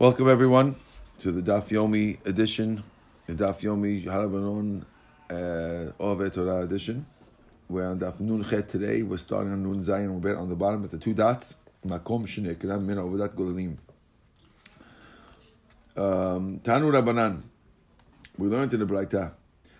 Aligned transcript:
Welcome 0.00 0.30
everyone 0.30 0.76
to 1.18 1.30
the 1.30 1.42
Daf 1.42 1.68
Yomi 1.68 2.26
edition, 2.26 2.82
the 3.26 3.34
Daf 3.34 3.60
Yomi 3.60 4.02
Harabanon 4.02 4.86
uh, 5.28 5.92
Ove 6.02 6.32
Torah 6.32 6.62
edition. 6.62 7.04
We're 7.68 7.86
on 7.86 8.00
Daf 8.00 8.18
Nun 8.18 8.42
Chet 8.42 8.66
today. 8.66 9.02
We're 9.02 9.18
starting 9.18 9.52
on 9.52 9.62
Nun 9.62 9.84
Zayin. 9.84 10.18
We're 10.22 10.38
on 10.38 10.48
the 10.48 10.56
bottom 10.56 10.80
with 10.80 10.92
the 10.92 10.96
two 10.96 11.12
dots. 11.12 11.56
Makom 11.86 12.22
Min. 12.82 13.78
Um, 15.98 16.60
Tanu 16.60 16.90
Rabbanan. 16.90 17.42
We 18.38 18.48
learned 18.48 18.72
in 18.72 18.80
the 18.80 18.86
Braita. 18.86 19.32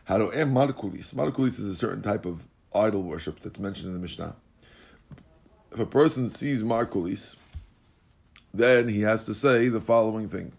Haroem 0.06 0.52
Markulis. 0.52 1.14
Markulis 1.14 1.58
is 1.58 1.64
a 1.64 1.74
certain 1.74 2.02
type 2.02 2.26
of 2.26 2.46
idol 2.74 3.04
worship 3.04 3.40
that's 3.40 3.58
mentioned 3.58 3.86
in 3.86 3.94
the 3.94 4.00
Mishnah. 4.00 4.36
If 5.72 5.78
a 5.78 5.86
person 5.86 6.28
sees 6.28 6.62
Markulis, 6.62 7.36
then 8.52 8.88
he 8.88 9.02
has 9.02 9.26
to 9.26 9.34
say 9.34 9.68
the 9.68 9.80
following 9.80 10.28
thing. 10.28 10.52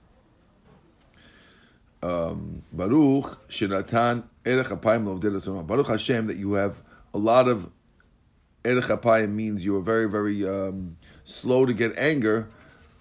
Um, 2.03 2.63
Baruch 2.71 3.47
Shinatan 3.47 4.23
Erech 4.45 4.67
Apayim 4.67 5.67
Baruch 5.67 5.87
Hashem 5.87 6.27
that 6.27 6.37
you 6.37 6.53
have 6.53 6.81
a 7.13 7.17
lot 7.17 7.47
of 7.47 7.69
Erech 8.63 8.85
Apayim 8.85 9.31
means 9.31 9.63
you 9.63 9.75
are 9.75 9.81
very, 9.81 10.09
very 10.09 10.47
um, 10.47 10.97
slow 11.23 11.65
to 11.65 11.73
get 11.73 11.95
anger, 11.97 12.49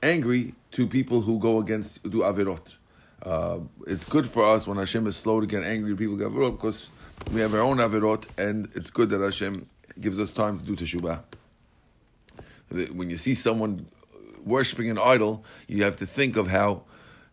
angry 0.03 0.55
to 0.73 0.87
people 0.87 1.21
who 1.23 1.39
go 1.39 1.59
against, 1.59 2.03
do 2.03 2.19
Avirot. 2.19 2.77
Uh, 3.23 3.61
it's 3.87 4.07
good 4.09 4.27
for 4.27 4.45
us 4.47 4.67
when 4.67 4.79
Hashem 4.79 5.07
is 5.07 5.17
slow 5.17 5.41
to 5.41 5.47
get 5.47 5.63
angry 5.63 5.91
to 5.91 5.97
people 5.97 6.17
get 6.17 6.29
Avirot 6.29 6.53
because 6.53 6.91
we 7.33 7.41
have 7.41 7.55
our 7.55 7.61
own 7.61 7.79
Avirot 7.79 8.27
and 8.39 8.69
it's 8.75 8.91
good 8.91 9.11
that 9.11 9.21
Hashem 9.21 9.67
gives 10.01 10.19
us 10.19 10.33
time 10.33 10.59
to 10.59 10.65
do 10.65 10.77
Teshuvah. 10.77 11.23
When 12.93 13.11
you 13.11 13.19
see 13.19 13.35
someone 13.35 13.87
worshiping 14.45 14.91
an 14.91 14.99
idol, 14.99 15.45
you 15.69 15.85
have 15.85 15.97
to 15.99 16.07
think 16.07 16.37
of 16.37 16.49
how 16.49 16.85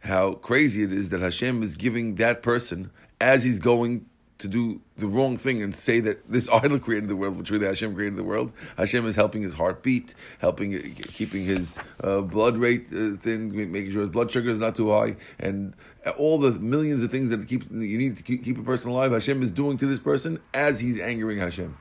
how 0.02 0.34
crazy 0.34 0.84
it 0.84 0.94
is 0.94 1.10
that 1.10 1.22
Hashem 1.22 1.64
is 1.64 1.76
giving 1.76 2.16
that 2.16 2.42
person 2.42 2.92
as 3.20 3.44
he's 3.44 3.60
going 3.60 4.06
to 4.38 4.48
do 4.48 4.82
the 4.98 5.08
wrong 5.08 5.38
thing 5.38 5.64
and 5.64 5.74
say 5.74 6.00
that 6.00 6.30
this 6.30 6.48
idol 6.54 6.80
created 6.80 7.10
the 7.10 7.16
world, 7.16 7.38
which 7.38 7.50
really 7.50 7.66
Hashem 7.66 7.96
created 7.96 8.18
the 8.18 8.24
world. 8.24 8.52
Hashem 8.78 9.06
is 9.08 9.16
helping 9.16 9.42
his 9.42 9.56
heartbeat, 9.56 10.14
helping 10.40 10.80
keeping 10.94 11.44
his 11.44 11.78
uh, 12.04 12.22
blood 12.22 12.58
rate 12.58 12.88
uh, 12.94 13.16
thin, 13.18 13.52
making 13.72 13.92
sure 13.92 14.02
his 14.02 14.10
blood 14.10 14.32
sugar 14.32 14.50
is 14.50 14.60
not 14.60 14.76
too 14.76 14.92
high, 14.92 15.16
and 15.40 15.76
all 16.18 16.38
the 16.38 16.52
millions 16.60 17.04
of 17.04 17.12
things 17.12 17.30
that 17.30 17.48
keep 17.48 17.70
you 17.72 17.98
need 17.98 18.18
to 18.18 18.24
keep, 18.24 18.44
keep 18.44 18.58
a 18.58 18.64
person 18.64 18.92
alive. 18.92 19.12
Hashem 19.12 19.42
is 19.42 19.52
doing 19.52 19.78
to 19.78 19.88
this 19.88 20.00
person 20.00 20.40
as 20.54 20.80
he's 20.80 21.00
angering 21.00 21.40
Hashem. 21.40 21.78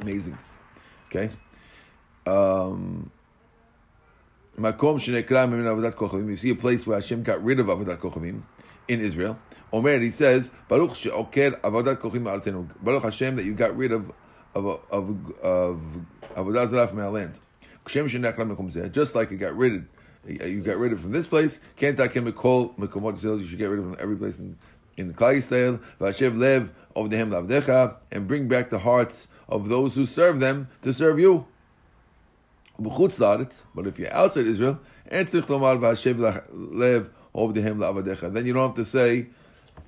Amazing. 0.00 0.38
Okay. 1.08 1.30
Um, 2.26 3.10
Makom 4.56 4.98
shenekra 4.98 5.46
avodat 5.48 5.94
kochavim. 5.94 6.30
You 6.30 6.36
see 6.36 6.50
a 6.50 6.54
place 6.54 6.86
where 6.86 6.96
Hashem 6.96 7.22
got 7.22 7.42
rid 7.42 7.60
of 7.60 7.66
avodat 7.66 7.98
kochavim 7.98 8.42
in 8.88 9.00
Israel. 9.00 9.38
Omer, 9.72 9.98
he 10.00 10.10
says, 10.10 10.50
Baruch 10.68 10.96
she'oker 10.96 11.60
avodat 11.60 11.96
kochavim 11.96 12.22
arzenu. 12.22 12.68
Baruch 12.82 13.02
Hashem 13.02 13.36
that 13.36 13.44
you 13.44 13.54
got 13.54 13.76
rid 13.76 13.92
of 13.92 14.12
of 14.54 14.66
of 14.90 15.32
of 15.42 15.80
avodat 16.34 16.68
zarah 16.68 16.88
from 16.88 17.00
our 17.00 17.10
land. 17.10 17.38
Just 17.88 19.14
like 19.14 19.30
you 19.30 19.36
got 19.36 19.56
rid 19.56 19.74
of 19.74 19.84
you 20.44 20.60
got 20.60 20.76
rid 20.76 20.92
of 20.92 21.00
from 21.00 21.12
this 21.12 21.26
place. 21.26 21.60
Can't 21.76 22.00
I 22.00 22.08
can 22.08 22.32
call 22.32 22.70
mekomot 22.70 23.22
You 23.22 23.46
should 23.46 23.58
get 23.58 23.66
rid 23.66 23.78
of 23.78 23.84
from 23.84 23.96
every 24.00 24.16
place 24.16 24.38
in 24.38 24.58
in 24.96 25.14
Klal 25.14 25.36
Yisrael. 25.36 25.80
V'Hashem 26.00 26.38
lev 26.38 26.70
of 26.96 27.10
dehem 27.10 27.30
lavdecha 27.30 27.96
and 28.10 28.26
bring 28.26 28.48
back 28.48 28.70
the 28.70 28.80
hearts 28.80 29.28
of 29.48 29.68
those 29.68 29.94
who 29.94 30.04
serve 30.04 30.40
them 30.40 30.68
to 30.82 30.92
serve 30.92 31.20
you. 31.20 31.46
But 32.78 33.86
if 33.86 33.98
you're 33.98 34.14
outside 34.14 34.46
Israel, 34.46 34.80
and 35.08 35.28
then 35.28 35.42
you 38.46 38.52
don't 38.52 38.68
have 38.68 38.74
to 38.74 38.84
say, 38.84 39.26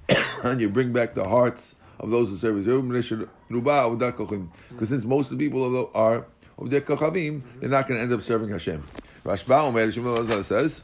and 0.42 0.60
you 0.60 0.68
bring 0.68 0.92
back 0.92 1.14
the 1.14 1.28
hearts 1.28 1.74
of 1.98 2.10
those 2.10 2.30
who 2.30 2.36
serve 2.36 2.58
Israel. 2.58 2.82
Because 2.82 4.88
since 4.88 5.04
most 5.04 5.30
of 5.30 5.38
the 5.38 5.44
people 5.44 5.90
are 5.94 6.26
of 6.56 6.70
their 6.70 6.80
kochavim, 6.80 7.42
they're 7.60 7.68
not 7.68 7.86
going 7.86 7.98
to 7.98 8.02
end 8.02 8.12
up 8.12 8.22
serving 8.22 8.50
Hashem. 8.50 8.82
Rashba 9.24 10.44
says, 10.44 10.82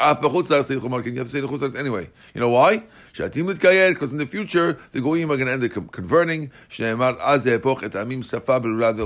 can 0.00 0.32
you 0.32 0.40
have 0.40 0.62
to 0.62 1.28
say 1.28 1.40
the 1.40 1.74
anyway? 1.78 2.08
You 2.34 2.40
know 2.40 2.48
why? 2.48 2.84
Because 3.12 4.12
in 4.12 4.16
the 4.16 4.26
future, 4.26 4.78
the 4.92 5.02
goyim 5.02 5.30
are 5.30 5.36
going 5.36 5.46
to 5.46 5.52
end 5.52 5.76
up 5.76 5.92
converting. 5.92 6.50
They'll 6.78 7.02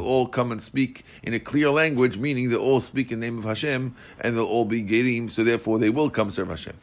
all 0.05 0.29
come 0.29 0.53
and 0.53 0.63
speak 0.63 1.03
in 1.25 1.35
a 1.35 1.41
clear 1.41 1.71
language, 1.71 2.17
meaning 2.17 2.49
they'll 2.49 2.61
all 2.61 2.81
speak 2.81 3.11
in 3.11 3.19
the 3.19 3.27
name 3.27 3.39
of 3.39 3.45
Hashem, 3.45 3.93
and 4.21 4.37
they'll 4.37 4.47
all 4.47 4.67
be 4.67 4.85
gerim, 4.85 5.29
so 5.31 5.43
therefore 5.43 5.81
they 5.81 5.91
will 5.91 6.11
come 6.11 6.31
serve 6.31 6.51
Hashem. 6.51 6.77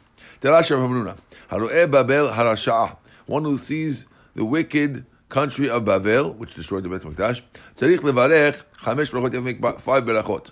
One 3.26 3.44
who 3.44 3.56
sees 3.56 4.06
the 4.34 4.44
wicked 4.44 5.06
country 5.30 5.70
of 5.70 5.86
Babel, 5.86 6.34
which 6.34 6.54
destroyed 6.54 6.82
the 6.82 6.90
Beit 6.90 7.02
HaMikdash, 7.02 7.40
צריך 7.74 8.04
לברך 8.04 8.64
חמש 8.76 9.10
ברכות, 9.10 9.32
you 9.32 9.40
have 9.40 9.44
to 9.44 9.62
make 9.62 9.80
five 9.80 10.00
ברכות. 10.00 10.50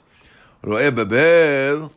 רואה 0.64 0.90
בבל 0.90 1.88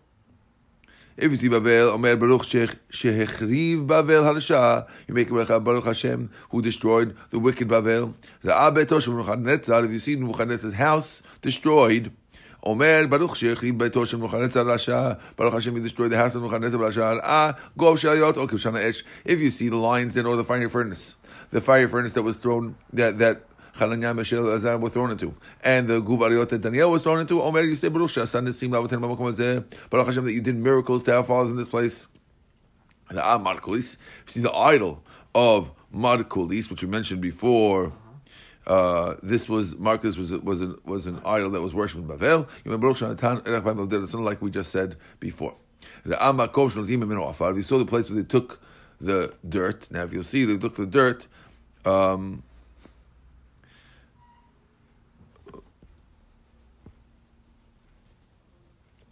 if 1.19 1.33
you 1.33 1.37
see 1.37 1.49
Bavel, 1.49 1.95
Omer 1.95 2.15
Baruch 2.17 2.43
Shehechriv 2.43 3.87
Bavel 3.87 4.23
Harasha, 4.23 4.89
you 5.09 5.15
make 5.15 5.29
a 5.31 5.61
Baruch 5.61 5.85
Hashem, 5.85 6.31
who 6.51 6.63
destroyed 6.63 7.17
the 7.31 7.41
wicked 7.41 7.67
Bavel. 7.67 8.15
If 8.45 9.91
you 9.91 9.99
see 9.99 10.15
Nebuchadnezzar's 10.15 10.75
house 10.75 11.23
destroyed, 11.43 12.13
Omer 12.63 13.09
Baruch 13.09 13.31
Beito 13.33 14.07
Shem 14.07 14.21
Nebuchadnezzar 14.21 14.65
Rasha, 14.65 15.21
Baruch 15.37 15.55
Hashem, 15.55 15.75
he 15.75 15.83
destroyed 15.83 16.13
the 16.13 16.17
house 16.17 16.37
of 16.37 16.43
Nebuchadnezzar 16.43 16.81
Rasha. 16.81 17.21
Ah, 17.25 17.59
Gov 17.77 17.95
Shayot 17.95 18.35
Okev 18.35 18.51
Shana 18.51 18.85
Esh. 18.85 19.03
If 19.25 19.41
you 19.41 19.51
see 19.51 19.69
the 19.69 19.77
lions 19.77 20.17
in 20.17 20.25
or 20.25 20.37
the 20.37 20.45
fiery 20.45 20.69
furnace, 20.69 21.17
the 21.51 21.61
fiery 21.61 21.89
furnace 21.89 22.13
that 22.13 22.23
was 22.23 22.37
thrown, 22.37 22.77
that 22.93 23.19
that 23.19 23.43
Hananiah, 23.79 24.15
Mishael, 24.15 24.53
Azar 24.53 24.79
were 24.79 24.91
thrown 24.91 25.11
into, 25.11 25.35
and 25.63 25.89
the 25.89 26.01
Guvariot 26.01 26.49
that 26.49 26.63
Daniel 26.63 26.91
was 26.91 27.03
thrown 27.03 27.21
into. 27.21 27.41
Omer, 27.43 27.63
you 27.63 27.75
say 27.75 27.89
Baruch 27.89 28.11
Shasan 28.11 28.47
Nisim 28.47 28.71
Lavatin 28.71 29.01
Mamakom 29.01 29.33
Azeh. 29.33 29.65
Baruch 29.91 30.07
Hashem 30.07 30.25
that 30.25 30.33
you 30.33 30.41
did 30.41 30.57
miracles 30.57 31.03
to 31.05 31.17
our 31.17 31.25
fathers 31.25 31.51
in 31.51 31.57
this 31.57 31.69
place. 31.69 32.09
The 33.11 33.25
Ah 33.25 33.39
Markulis. 33.39 33.97
See 34.27 34.41
the 34.41 34.53
idol 34.53 35.03
of 35.35 35.71
Markulis, 35.95 36.71
which 36.71 36.83
we 36.83 36.89
mentioned 36.89 37.21
before. 37.21 37.93
Uh, 38.67 39.15
this 39.23 39.49
was 39.49 39.77
Marcus 39.77 40.19
was 40.19 40.31
was 40.31 40.61
an, 40.61 40.77
was 40.85 41.07
an 41.07 41.21
idol 41.25 41.49
that 41.51 41.63
was 41.63 41.73
worshipped 41.73 42.03
in 42.03 42.09
Bavel. 42.09 42.47
Like 44.25 44.43
we 44.43 44.51
just 44.51 44.71
said 44.71 44.97
before. 45.21 45.55
we 46.05 46.13
saw 46.13 47.79
the 47.79 47.87
place 47.87 48.11
where 48.11 48.17
they 48.17 48.29
took 48.29 48.61
the 49.01 49.35
dirt. 49.49 49.91
Now, 49.91 50.03
if 50.03 50.13
you'll 50.13 50.23
see, 50.23 50.45
they 50.45 50.59
took 50.59 50.77
the 50.77 50.85
dirt. 50.87 51.27
Um, 51.87 52.43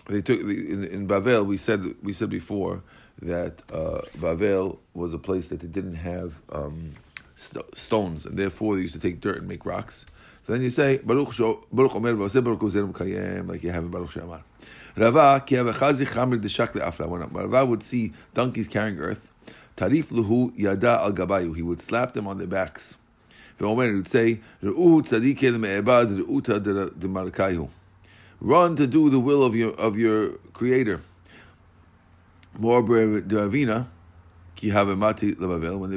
they 0.06 0.20
took 0.22 0.40
in, 0.40 0.84
in 0.84 1.08
Bavel. 1.08 1.46
We 1.46 1.56
said 1.56 1.94
we 2.02 2.12
said 2.12 2.30
before 2.30 2.82
that 3.22 3.62
uh, 3.72 4.02
Bavel 4.18 4.78
was 4.94 5.14
a 5.14 5.18
place 5.18 5.48
that 5.48 5.60
they 5.60 5.68
didn't 5.68 5.96
have 5.96 6.42
um, 6.52 6.92
st- 7.34 7.76
stones, 7.76 8.26
and 8.26 8.36
therefore 8.36 8.76
they 8.76 8.82
used 8.82 8.94
to 8.94 9.00
take 9.00 9.20
dirt 9.20 9.38
and 9.38 9.48
make 9.48 9.64
rocks. 9.64 10.06
So 10.46 10.52
then 10.52 10.62
you 10.62 10.70
say 10.70 10.98
Baruch 10.98 11.36
Baruch 11.72 11.94
Omer 11.96 12.14
Baruch 12.14 12.60
Uzerem 12.60 12.92
Kayem, 12.92 13.48
like 13.48 13.62
you 13.62 13.70
have 13.70 13.84
in 13.84 13.90
Baruch 13.90 14.10
Shamar. 14.10 14.42
Rava 14.96 15.42
ki 15.44 15.56
avachazi 15.56 16.06
chamer 16.06 16.38
deshak 16.38 16.72
leafla. 16.72 17.08
When 17.08 17.22
Rava 17.22 17.66
would 17.66 17.82
see 17.82 18.12
donkeys 18.32 18.68
carrying 18.68 18.98
earth, 18.98 19.32
tarif 19.76 20.06
luhu 20.06 20.52
yada 20.56 21.00
al 21.00 21.12
gabayu. 21.12 21.56
He 21.56 21.62
would 21.62 21.80
slap 21.80 22.12
them 22.12 22.28
on 22.28 22.38
their 22.38 22.46
backs. 22.46 22.96
Ve'omer 23.58 23.88
he 23.88 23.96
would 23.96 24.08
say 24.08 24.40
Re'u 24.62 25.02
tzadik 25.02 25.42
el 25.42 25.58
me'ebad 25.58 26.08
re'uta 26.08 26.62
de 26.62 27.08
markayu. 27.08 27.68
Run 28.40 28.76
to 28.76 28.86
do 28.86 29.08
the 29.10 29.18
will 29.18 29.42
of 29.42 29.56
your 29.56 29.72
of 29.72 29.96
your 29.98 30.32
creator. 30.52 31.00
When 32.58 32.86
they 32.86 32.88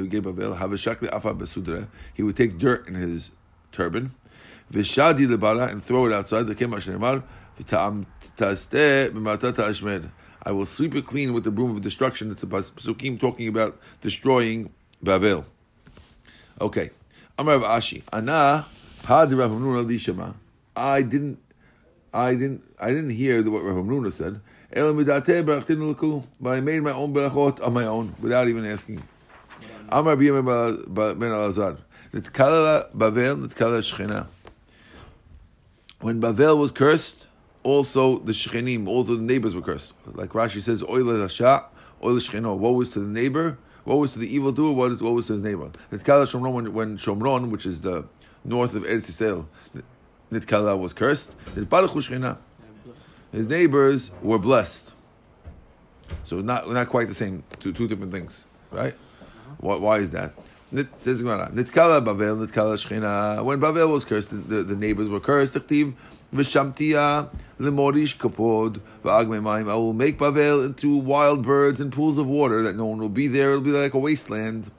gave 0.06 0.22
Bavel, 0.22 0.58
have 0.58 0.72
a 0.72 0.76
shakli. 0.76 1.88
He 2.14 2.22
would 2.22 2.36
take 2.36 2.58
dirt 2.58 2.86
in 2.88 2.94
his 2.94 3.30
turban, 3.72 4.10
vishadi 4.72 5.70
and 5.70 5.82
throw 5.82 6.06
it 6.06 6.12
outside. 6.12 6.46
The. 6.46 7.30
I 10.42 10.52
will 10.52 10.66
sweep 10.66 10.94
it 10.94 11.06
clean 11.06 11.34
with 11.34 11.44
the 11.44 11.50
broom 11.50 11.70
of 11.70 11.82
destruction. 11.82 12.30
It's 12.30 12.42
a 12.42 12.46
pasukim 12.46 13.20
talking 13.20 13.48
about 13.48 13.78
destroying 14.00 14.72
Bavel. 15.04 15.44
Okay. 16.60 16.90
Amar 17.38 17.58
Ashi. 17.58 18.02
Ana 18.12 18.66
had 19.04 19.32
Rav 19.32 20.34
I 20.76 21.02
didn't 21.02 21.38
I 22.12 22.34
didn't 22.34 22.62
I 22.80 22.88
didn't 22.88 23.10
hear 23.10 23.42
what 23.50 23.62
Rav 23.62 23.76
Hamnuna 23.76 24.12
said. 24.12 24.40
But 24.72 26.50
I 26.50 26.60
made 26.60 26.82
my 26.82 26.92
own 26.92 27.12
berachot 27.12 27.64
on 27.64 27.72
my 27.72 27.86
own 27.86 28.14
without 28.20 28.48
even 28.48 28.64
asking. 28.64 29.02
Amar 29.88 30.16
ben 30.16 30.32
Alazar. 30.32 31.78
Bavel. 32.12 34.26
When 36.00 36.20
Bavel 36.20 36.58
was 36.58 36.72
cursed, 36.72 37.26
also 37.62 38.18
the 38.18 38.32
Shechenim, 38.32 38.88
also 38.88 39.16
the 39.16 39.22
neighbors 39.22 39.54
were 39.54 39.62
cursed. 39.62 39.94
Like 40.06 40.30
Rashi 40.30 40.60
says, 40.60 40.82
Oil 40.82 41.04
Rasha, 41.04 41.66
Oil 42.02 42.16
Shecheno. 42.16 42.56
What 42.56 42.74
was 42.74 42.90
to 42.92 43.00
the 43.00 43.08
neighbor? 43.08 43.58
What 43.84 43.96
was 43.96 44.12
to 44.14 44.18
the 44.18 44.32
evil 44.32 44.52
doer? 44.52 44.72
What, 44.72 45.00
was 45.00 45.26
to 45.26 45.34
his 45.34 45.42
neighbor? 45.42 45.70
Nitkala 45.90 46.26
Shomron, 46.26 46.68
when 46.68 46.96
Shomron, 46.96 47.50
which 47.50 47.66
is 47.66 47.80
the 47.80 48.04
north 48.44 48.74
of 48.74 48.84
Eretz 48.84 49.10
Yisrael, 49.10 49.46
Nitkala 50.32 50.78
was 50.78 50.92
cursed. 50.92 51.32
His 53.32 53.46
neighbors 53.46 54.10
were 54.22 54.38
blessed. 54.38 54.92
So 56.24 56.40
not 56.40 56.68
not 56.70 56.88
quite 56.88 57.08
the 57.08 57.14
same. 57.14 57.44
Two 57.58 57.72
two 57.72 57.86
different 57.86 58.12
things, 58.12 58.46
right? 58.70 58.94
Why, 59.58 59.76
why 59.76 59.98
is 59.98 60.10
that? 60.10 60.34
Says 60.96 61.22
Nitkala 61.22 62.04
Bavel, 62.04 62.46
Nitkala 62.46 62.76
Shechina. 62.76 63.44
When 63.44 63.60
Bavel 63.60 63.92
was 63.92 64.04
cursed, 64.04 64.30
the, 64.30 64.62
the 64.62 64.76
neighbors 64.76 65.08
were 65.08 65.20
cursed. 65.20 65.54
V'shamtia 65.54 67.28
lemorish 67.58 68.16
kapod 68.16 68.80
v'agmemaim. 69.04 69.68
I 69.68 69.74
will 69.74 69.92
make 69.92 70.18
Bavel 70.18 70.64
into 70.64 70.96
wild 70.96 71.42
birds 71.42 71.80
and 71.80 71.92
pools 71.92 72.18
of 72.18 72.28
water 72.28 72.62
that 72.62 72.76
no 72.76 72.84
one 72.84 72.98
will 72.98 73.08
be 73.08 73.26
there. 73.26 73.50
It'll 73.50 73.62
be 73.62 73.72
like 73.72 73.94
a 73.94 73.98
wasteland 73.98 74.70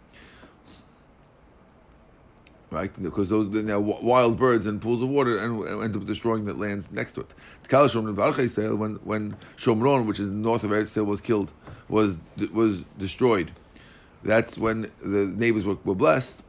right? 2.71 2.91
Because 3.03 3.29
those 3.29 3.47
now 3.47 3.79
wild 3.79 4.39
birds 4.39 4.65
and 4.65 4.81
pools 4.81 5.01
of 5.03 5.09
water 5.09 5.37
and 5.37 5.83
end 5.83 5.95
up 5.95 6.05
destroying 6.05 6.45
the 6.45 6.53
lands 6.53 6.89
next 6.91 7.13
to 7.13 7.21
it. 7.21 7.33
When 7.69 8.95
when 8.95 9.35
Shomron, 9.57 10.07
which 10.07 10.19
is 10.19 10.29
north 10.29 10.63
of 10.63 10.71
Eretz 10.71 11.05
was 11.05 11.21
killed, 11.21 11.51
was 11.89 12.17
was 12.51 12.81
destroyed. 12.97 13.51
That's 14.23 14.57
when 14.57 14.89
the 14.99 15.25
neighbors 15.25 15.65
were, 15.65 15.77
were 15.83 15.95
blessed. 15.95 16.41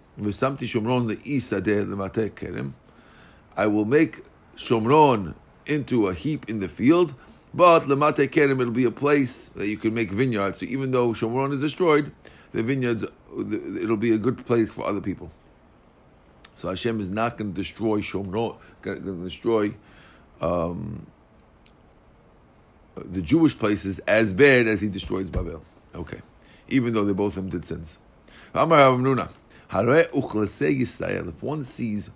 I 3.56 3.66
will 3.66 3.84
make 3.84 4.22
Shomron 4.56 5.34
into 5.66 6.08
a 6.08 6.14
heap 6.14 6.50
in 6.50 6.60
the 6.60 6.68
field, 6.68 7.14
but 7.54 7.88
lemate 7.88 8.30
kerem 8.30 8.60
it'll 8.60 8.72
be 8.72 8.84
a 8.84 8.90
place 8.90 9.48
that 9.56 9.68
you 9.68 9.78
can 9.78 9.94
make 9.94 10.12
vineyards. 10.12 10.58
So 10.60 10.66
even 10.66 10.90
though 10.90 11.08
Shomron 11.08 11.52
is 11.52 11.60
destroyed, 11.60 12.12
the 12.52 12.62
vineyards 12.62 13.04
it'll 13.34 13.96
be 13.96 14.12
a 14.12 14.18
good 14.18 14.44
place 14.46 14.70
for 14.70 14.86
other 14.86 15.00
people. 15.00 15.30
So 16.54 16.68
Hashem 16.68 17.00
is 17.00 17.10
not 17.10 17.38
going 17.38 17.52
to 17.52 17.56
destroy 17.56 18.00
Shomron, 18.00 18.56
going 18.82 19.02
to 19.02 19.24
destroy 19.24 19.74
um, 20.40 21.06
the 22.94 23.22
Jewish 23.22 23.58
places 23.58 23.98
as 24.00 24.32
bad 24.32 24.66
as 24.66 24.80
he 24.80 24.88
destroys 24.88 25.30
Babel. 25.30 25.62
Okay, 25.94 26.20
even 26.68 26.92
though 26.92 27.04
they 27.04 27.12
both 27.12 27.36
of 27.36 27.44
them 27.44 27.50
did 27.50 27.64
sins. 27.64 27.98
If 28.54 29.02
one 31.42 31.64
sees 31.64 32.10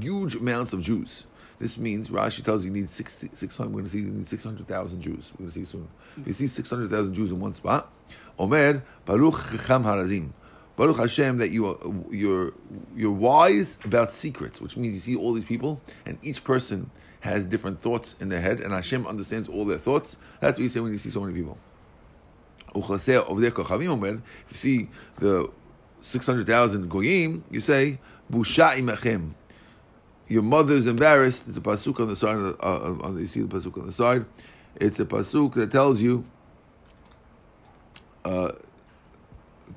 huge 0.00 0.34
amounts 0.34 0.72
of 0.72 0.82
Jews, 0.82 1.26
this 1.62 1.78
means 1.78 2.10
Rashi 2.10 2.42
tells 2.42 2.64
you 2.64 2.72
need 2.72 2.90
600, 2.90 3.70
we're 3.70 3.72
going 3.72 3.84
to 3.84 3.90
see 3.90 4.00
need 4.00 4.26
600,000 4.26 5.00
Jews. 5.00 5.32
We're 5.34 5.44
going 5.44 5.50
to 5.50 5.54
see 5.54 5.64
soon. 5.64 5.86
If 6.20 6.26
you 6.26 6.32
see 6.32 6.48
600,000 6.48 7.14
Jews 7.14 7.30
in 7.30 7.38
one 7.38 7.52
spot, 7.52 7.88
Omer, 8.36 8.82
Baruch 9.04 9.36
Chacham 9.52 9.84
Harazim. 9.84 10.32
Baruch 10.76 10.96
Hashem 10.96 11.38
that 11.38 11.50
you 11.50 11.66
are 11.66 11.76
you're 12.10 12.52
you're 12.96 13.10
wise 13.10 13.78
about 13.84 14.10
secrets, 14.10 14.60
which 14.60 14.76
means 14.76 14.94
you 14.94 15.00
see 15.00 15.16
all 15.16 15.32
these 15.34 15.44
people 15.44 15.80
and 16.06 16.18
each 16.22 16.44
person 16.44 16.90
has 17.20 17.44
different 17.46 17.80
thoughts 17.80 18.16
in 18.18 18.30
their 18.30 18.40
head, 18.40 18.60
and 18.60 18.72
Hashem 18.72 19.06
understands 19.06 19.48
all 19.48 19.64
their 19.64 19.78
thoughts. 19.78 20.16
That's 20.40 20.58
what 20.58 20.62
you 20.64 20.68
say 20.68 20.80
when 20.80 20.90
you 20.90 20.98
see 20.98 21.10
so 21.10 21.20
many 21.20 21.34
people. 21.34 21.56
If 22.74 22.88
you 22.88 24.56
see 24.56 24.88
the 25.18 25.50
six 26.00 26.26
hundred 26.26 26.46
thousand 26.46 26.88
goyim, 26.88 27.44
you 27.50 27.60
say 27.60 28.00
busha 28.30 28.72
imachem. 28.72 29.34
Your 30.26 30.42
mother 30.42 30.74
is 30.74 30.86
embarrassed. 30.86 31.44
There's 31.44 31.58
a 31.58 31.60
pasuk 31.60 32.00
on 32.00 32.08
the 32.08 32.16
side. 32.16 32.36
Of 32.36 32.42
the, 32.42 32.64
uh, 32.64 33.06
on 33.06 33.14
the, 33.14 33.20
you 33.20 33.26
see 33.26 33.42
the 33.42 33.48
pasuk 33.48 33.78
on 33.78 33.86
the 33.86 33.92
side. 33.92 34.24
It's 34.76 34.98
a 34.98 35.04
pasuk 35.04 35.54
that 35.54 35.70
tells 35.70 36.00
you. 36.00 36.24
Uh, 38.24 38.52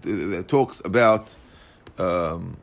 that 0.06 0.48
talks 0.48 0.81
about 0.86 1.36
um, 1.98 2.57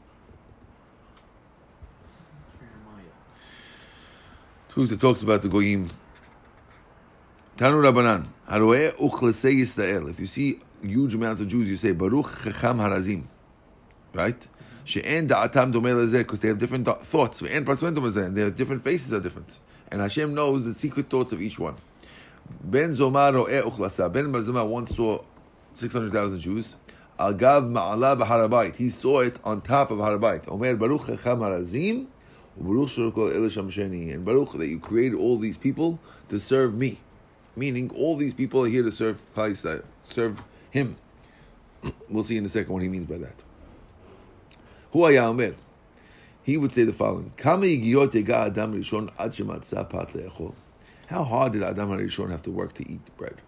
that 4.74 5.00
talks 5.00 5.22
about 5.22 5.42
the 5.42 5.48
goyim. 5.48 5.88
Tanu 7.56 7.82
Rabbanan, 7.82 8.26
Yisrael. 8.48 10.10
If 10.10 10.20
you 10.20 10.26
see 10.26 10.58
huge 10.82 11.14
amounts 11.14 11.40
of 11.40 11.48
Jews, 11.48 11.68
you 11.68 11.76
say 11.76 11.92
Baruch 11.92 12.44
Chacham 12.44 12.78
Harazim, 12.78 13.24
right? 14.14 14.48
She'en 14.84 15.28
da'atam 15.28 15.72
domei 15.72 16.18
because 16.18 16.40
they 16.40 16.48
have 16.48 16.58
different 16.58 16.86
thoughts. 17.04 17.42
Ve'en 17.42 17.64
partzmentum 17.64 17.98
lezeh, 17.98 18.26
and 18.26 18.36
their 18.36 18.50
different 18.50 18.82
faces 18.82 19.12
are 19.12 19.20
different. 19.20 19.58
And 19.90 20.00
Hashem 20.00 20.34
knows 20.34 20.64
the 20.64 20.74
secret 20.74 21.10
thoughts 21.10 21.32
of 21.32 21.40
each 21.40 21.58
one. 21.58 21.74
Ben 22.64 22.90
Zoma 22.90 23.32
ro'eh. 23.32 24.12
Ben 24.12 24.32
Zoma 24.32 24.66
once 24.66 24.96
saw 24.96 25.22
600,000 25.74 26.38
Jews. 26.40 26.76
Ma'ala. 27.30 28.74
He 28.76 28.90
saw 28.90 29.20
it 29.20 29.38
on 29.44 29.60
top 29.60 29.90
of 29.90 29.98
Harabait. 29.98 30.48
Omer 30.48 30.76
Baruch 30.76 31.06
Chacham 31.06 31.40
Harazim, 31.40 32.06
Baruch 32.56 32.88
Shurkol 32.88 33.34
Elisham 33.34 33.70
Sheni. 33.70 34.12
And 34.12 34.24
Baruch 34.24 34.52
that 34.58 34.66
you 34.68 34.78
created 34.78 35.18
all 35.18 35.38
these 35.38 35.56
people 35.56 35.98
to 36.28 36.40
serve 36.40 36.74
me. 36.74 36.98
Meaning 37.54 37.90
all 37.94 38.16
these 38.16 38.34
people 38.34 38.64
are 38.64 38.68
here 38.68 38.82
to 38.82 38.90
serve 38.90 39.20
serve 40.10 40.42
him. 40.70 40.96
We'll 42.08 42.24
see 42.24 42.36
in 42.36 42.44
a 42.44 42.48
second 42.48 42.72
what 42.72 42.82
he 42.82 42.88
means 42.88 43.06
by 43.08 43.18
that. 43.18 43.42
Hu 44.92 45.04
Omer. 45.04 45.54
He 46.44 46.56
would 46.56 46.72
say 46.72 46.84
the 46.84 46.92
following: 46.92 47.32
How 47.38 47.56
hard 51.24 51.52
did 51.52 51.62
Adam 51.62 51.88
Harishon 51.88 52.30
have 52.30 52.42
to 52.42 52.50
work 52.50 52.72
to 52.74 52.90
eat 52.90 53.16
bread? 53.16 53.40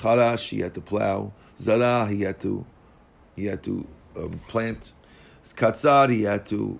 Charash, 0.00 0.48
he 0.50 0.60
had 0.60 0.74
to 0.74 0.80
plow. 0.80 1.32
Zara, 1.58 2.06
he 2.06 2.22
had 2.22 2.40
to 2.40 2.66
he 3.36 3.46
had 3.46 3.62
to 3.64 3.86
um, 4.16 4.40
plant. 4.48 4.92
Katzar, 5.56 6.10
he 6.10 6.22
had 6.22 6.46
to 6.46 6.78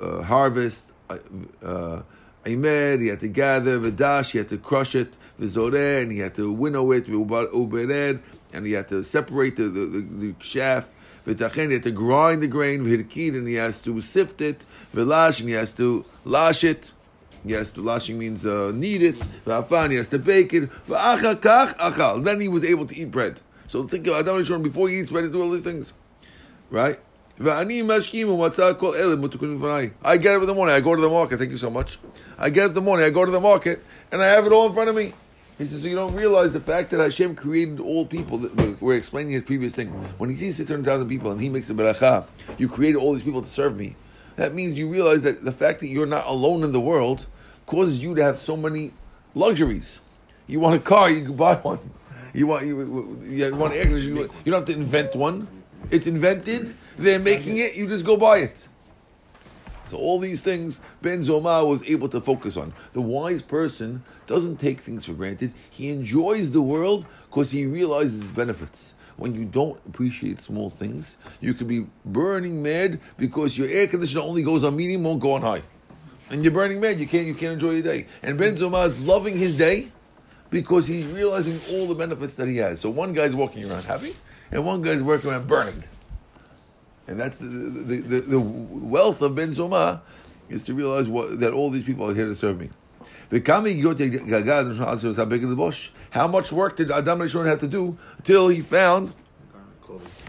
uh, 0.00 0.22
harvest. 0.22 0.92
Uh, 1.08 1.18
uh 1.62 2.02
he 2.44 3.08
had 3.08 3.20
to 3.20 3.28
gather. 3.28 3.80
Vidash, 3.80 4.30
he 4.30 4.38
had 4.38 4.48
to 4.48 4.58
crush 4.58 4.94
it. 4.94 5.16
Vizoreh, 5.40 6.02
and 6.02 6.12
he 6.12 6.20
had 6.20 6.34
to 6.36 6.52
winnow 6.52 6.92
it. 6.92 7.06
Ubered, 7.06 8.20
and 8.52 8.66
he 8.66 8.72
had 8.72 8.88
to 8.88 9.02
separate 9.02 9.56
the, 9.56 9.64
the, 9.64 9.86
the, 9.86 10.00
the 10.00 10.32
chaff. 10.38 10.88
He 11.24 11.32
had 11.32 11.82
to 11.82 11.90
grind 11.90 12.40
the 12.40 12.46
grain. 12.46 12.84
V'hirkid, 12.84 13.34
and 13.34 13.48
he 13.48 13.54
has 13.54 13.80
to 13.80 14.00
sift 14.00 14.40
it. 14.40 14.64
V'lash, 14.94 15.40
and 15.40 15.48
he 15.48 15.56
has 15.56 15.72
to 15.74 16.04
lash 16.24 16.62
it. 16.62 16.92
He 17.44 17.52
has 17.52 17.72
to 17.72 17.80
lashing 17.80 18.18
means 18.18 18.46
uh, 18.46 18.72
knead 18.74 19.02
it. 19.02 19.18
V'afan, 19.44 19.90
he 19.90 19.96
has 19.96 20.08
to 20.08 20.18
bake 20.18 20.54
it. 20.54 20.70
V'achal 20.88 21.36
kach 21.36 21.76
achal. 21.76 22.22
Then 22.22 22.40
he 22.40 22.48
was 22.48 22.64
able 22.64 22.86
to 22.86 22.96
eat 22.96 23.10
bread. 23.10 23.40
So 23.66 23.86
think 23.86 24.06
of 24.06 24.14
Adam 24.14 24.36
Rishon 24.36 24.62
before 24.62 24.88
he 24.88 25.00
eats 25.00 25.10
bread, 25.10 25.24
to 25.24 25.30
do 25.30 25.42
all 25.42 25.50
these 25.50 25.64
things, 25.64 25.92
right? 26.70 26.98
I 27.38 27.44
get 27.44 27.56
up 30.34 30.40
in 30.40 30.46
the 30.46 30.54
morning, 30.54 30.74
I 30.74 30.80
go 30.80 30.94
to 30.94 31.02
the 31.02 31.08
market. 31.10 31.38
Thank 31.38 31.50
you 31.50 31.58
so 31.58 31.68
much. 31.68 31.98
I 32.38 32.48
get 32.48 32.64
up 32.64 32.70
in 32.70 32.74
the 32.74 32.80
morning, 32.80 33.04
I 33.04 33.10
go 33.10 33.24
to 33.24 33.30
the 33.30 33.40
market, 33.40 33.84
and 34.10 34.22
I 34.22 34.26
have 34.26 34.46
it 34.46 34.52
all 34.52 34.66
in 34.68 34.74
front 34.74 34.88
of 34.88 34.96
me. 34.96 35.12
He 35.58 35.64
says, 35.64 35.82
so 35.82 35.88
you 35.88 35.96
don't 35.96 36.14
realize 36.14 36.52
the 36.52 36.60
fact 36.60 36.90
that 36.90 37.00
Hashem 37.00 37.34
created 37.34 37.80
all 37.80 38.04
people. 38.06 38.38
That 38.38 38.80
we're 38.80 38.94
explaining 38.94 39.32
his 39.32 39.42
previous 39.42 39.74
thing. 39.74 39.88
When 40.18 40.28
he 40.28 40.36
sees 40.36 40.56
600,000 40.56 41.08
people 41.08 41.30
and 41.30 41.40
he 41.40 41.48
makes 41.48 41.70
a 41.70 41.74
beracha, 41.74 42.26
you 42.58 42.68
created 42.68 42.98
all 42.98 43.14
these 43.14 43.22
people 43.22 43.40
to 43.40 43.48
serve 43.48 43.76
me. 43.76 43.96
That 44.36 44.54
means 44.54 44.76
you 44.76 44.88
realize 44.88 45.22
that 45.22 45.42
the 45.44 45.52
fact 45.52 45.80
that 45.80 45.88
you're 45.88 46.06
not 46.06 46.26
alone 46.26 46.62
in 46.62 46.72
the 46.72 46.80
world 46.80 47.26
causes 47.64 48.00
you 48.00 48.14
to 48.14 48.22
have 48.22 48.38
so 48.38 48.54
many 48.56 48.92
luxuries. 49.34 50.00
You 50.46 50.60
want 50.60 50.76
a 50.76 50.78
car, 50.78 51.10
you 51.10 51.24
can 51.24 51.36
buy 51.36 51.56
one. 51.56 51.80
You 52.36 52.46
want 52.46 52.66
you, 52.66 53.22
you 53.26 53.54
want 53.54 53.72
conditioning. 53.72 54.16
You, 54.16 54.30
you 54.44 54.52
don't 54.52 54.60
have 54.60 54.66
to 54.66 54.74
invent 54.74 55.16
one. 55.16 55.48
It's 55.90 56.06
invented. 56.06 56.74
They're 56.98 57.18
making 57.18 57.56
it. 57.56 57.74
You 57.76 57.88
just 57.88 58.04
go 58.04 58.16
buy 58.18 58.38
it. 58.38 58.68
So 59.88 59.96
all 59.96 60.18
these 60.18 60.42
things 60.42 60.82
Ben 61.00 61.20
Zoma 61.20 61.66
was 61.66 61.88
able 61.88 62.08
to 62.10 62.20
focus 62.20 62.58
on. 62.58 62.74
The 62.92 63.00
wise 63.00 63.40
person 63.40 64.02
doesn't 64.26 64.58
take 64.58 64.80
things 64.80 65.06
for 65.06 65.14
granted. 65.14 65.54
He 65.70 65.88
enjoys 65.88 66.50
the 66.50 66.60
world 66.60 67.06
because 67.30 67.52
he 67.52 67.64
realizes 67.64 68.20
its 68.20 68.30
benefits. 68.30 68.94
When 69.16 69.34
you 69.34 69.46
don't 69.46 69.80
appreciate 69.86 70.40
small 70.40 70.68
things, 70.68 71.16
you 71.40 71.54
could 71.54 71.68
be 71.68 71.86
burning 72.04 72.62
mad 72.62 73.00
because 73.16 73.56
your 73.56 73.68
air 73.68 73.86
conditioner 73.86 74.22
only 74.22 74.42
goes 74.42 74.62
on 74.62 74.76
medium, 74.76 75.04
won't 75.04 75.20
go 75.20 75.32
on 75.32 75.42
high. 75.42 75.62
And 76.28 76.42
you're 76.44 76.52
burning 76.52 76.80
mad, 76.80 77.00
you 77.00 77.06
can't 77.06 77.26
you 77.26 77.34
can't 77.34 77.54
enjoy 77.54 77.70
your 77.70 77.82
day. 77.82 78.06
And 78.22 78.36
Ben 78.36 78.56
Zoma 78.56 78.84
is 78.86 79.06
loving 79.06 79.38
his 79.38 79.56
day 79.56 79.92
because 80.50 80.86
he's 80.86 81.10
realizing 81.10 81.60
all 81.72 81.86
the 81.86 81.94
benefits 81.94 82.36
that 82.36 82.48
he 82.48 82.56
has. 82.58 82.80
So 82.80 82.90
one 82.90 83.12
guy's 83.12 83.34
walking 83.34 83.70
around 83.70 83.84
happy, 83.84 84.14
and 84.50 84.64
one 84.64 84.82
guy's 84.82 85.02
working 85.02 85.30
around 85.30 85.46
burning. 85.48 85.84
And 87.08 87.20
that's 87.20 87.38
the, 87.38 87.46
the, 87.46 87.96
the, 87.96 88.20
the 88.20 88.40
wealth 88.40 89.22
of 89.22 89.34
Ben 89.34 89.50
Zoma 89.50 90.00
is 90.48 90.62
to 90.64 90.74
realize 90.74 91.08
what, 91.08 91.40
that 91.40 91.52
all 91.52 91.70
these 91.70 91.84
people 91.84 92.10
are 92.10 92.14
here 92.14 92.26
to 92.26 92.34
serve 92.34 92.58
me. 92.58 92.70
How 95.16 95.24
big 95.24 95.42
of 95.42 95.50
the 95.50 95.56
bush. 95.56 95.90
How 96.10 96.28
much 96.28 96.52
work 96.52 96.76
did 96.76 96.90
Adam 96.90 97.18
Rishon 97.18 97.46
have 97.46 97.58
to 97.60 97.68
do 97.68 97.98
until 98.18 98.48
he 98.48 98.60
found 98.60 99.12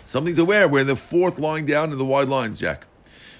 something 0.05 0.35
to 0.35 0.45
wear? 0.45 0.67
We're 0.67 0.81
in 0.81 0.87
the 0.87 0.95
fourth 0.95 1.37
line 1.37 1.65
down 1.65 1.91
in 1.91 1.97
the 1.97 2.05
wide 2.05 2.29
lines, 2.29 2.59
Jack. 2.59 2.85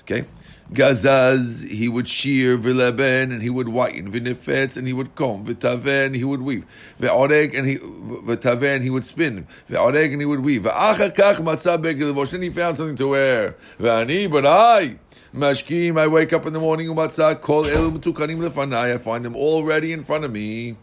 Okay, 0.01 0.25
Gazaz, 0.73 1.65
he 1.69 1.87
would 1.87 2.09
shear, 2.09 2.57
vileben, 2.57 3.31
and 3.31 3.41
he 3.41 3.49
would 3.49 3.69
whiten, 3.69 4.11
vinifetz, 4.11 4.75
and 4.75 4.85
he 4.85 4.91
would 4.91 5.15
comb, 5.15 5.45
vitaven, 5.45 6.13
he 6.13 6.25
would 6.25 6.41
weave, 6.41 6.65
ve'oreg, 6.99 7.57
and 7.57 7.65
he 7.65 7.77
vitaven, 7.77 8.81
he 8.81 8.89
would 8.89 9.05
spin, 9.05 9.47
ve'oreg, 9.69 10.11
and 10.11 10.21
he 10.21 10.25
would 10.25 10.41
weave, 10.41 10.63
ve'achar 10.63 11.15
kach 11.15 11.35
matzah 11.35 11.81
begelevosh, 11.81 12.31
then 12.31 12.41
he 12.41 12.49
found 12.49 12.75
something 12.75 12.97
to 12.97 13.07
wear, 13.07 13.55
ve'ani, 13.79 14.29
but 14.29 14.45
I, 14.45 14.99
mashkim, 15.33 15.97
I 15.97 16.07
wake 16.07 16.33
up 16.33 16.45
in 16.45 16.51
the 16.51 16.59
morning, 16.59 16.87
umatzah, 16.87 17.39
kol 17.39 17.63
elu 17.63 17.97
mutukanim 17.97 18.39
lefanai, 18.39 18.93
I 18.93 18.97
find 18.97 19.23
them 19.23 19.37
all 19.37 19.63
ready 19.63 19.93
in 19.93 20.03
front 20.03 20.25
of 20.25 20.33
me, 20.33 20.75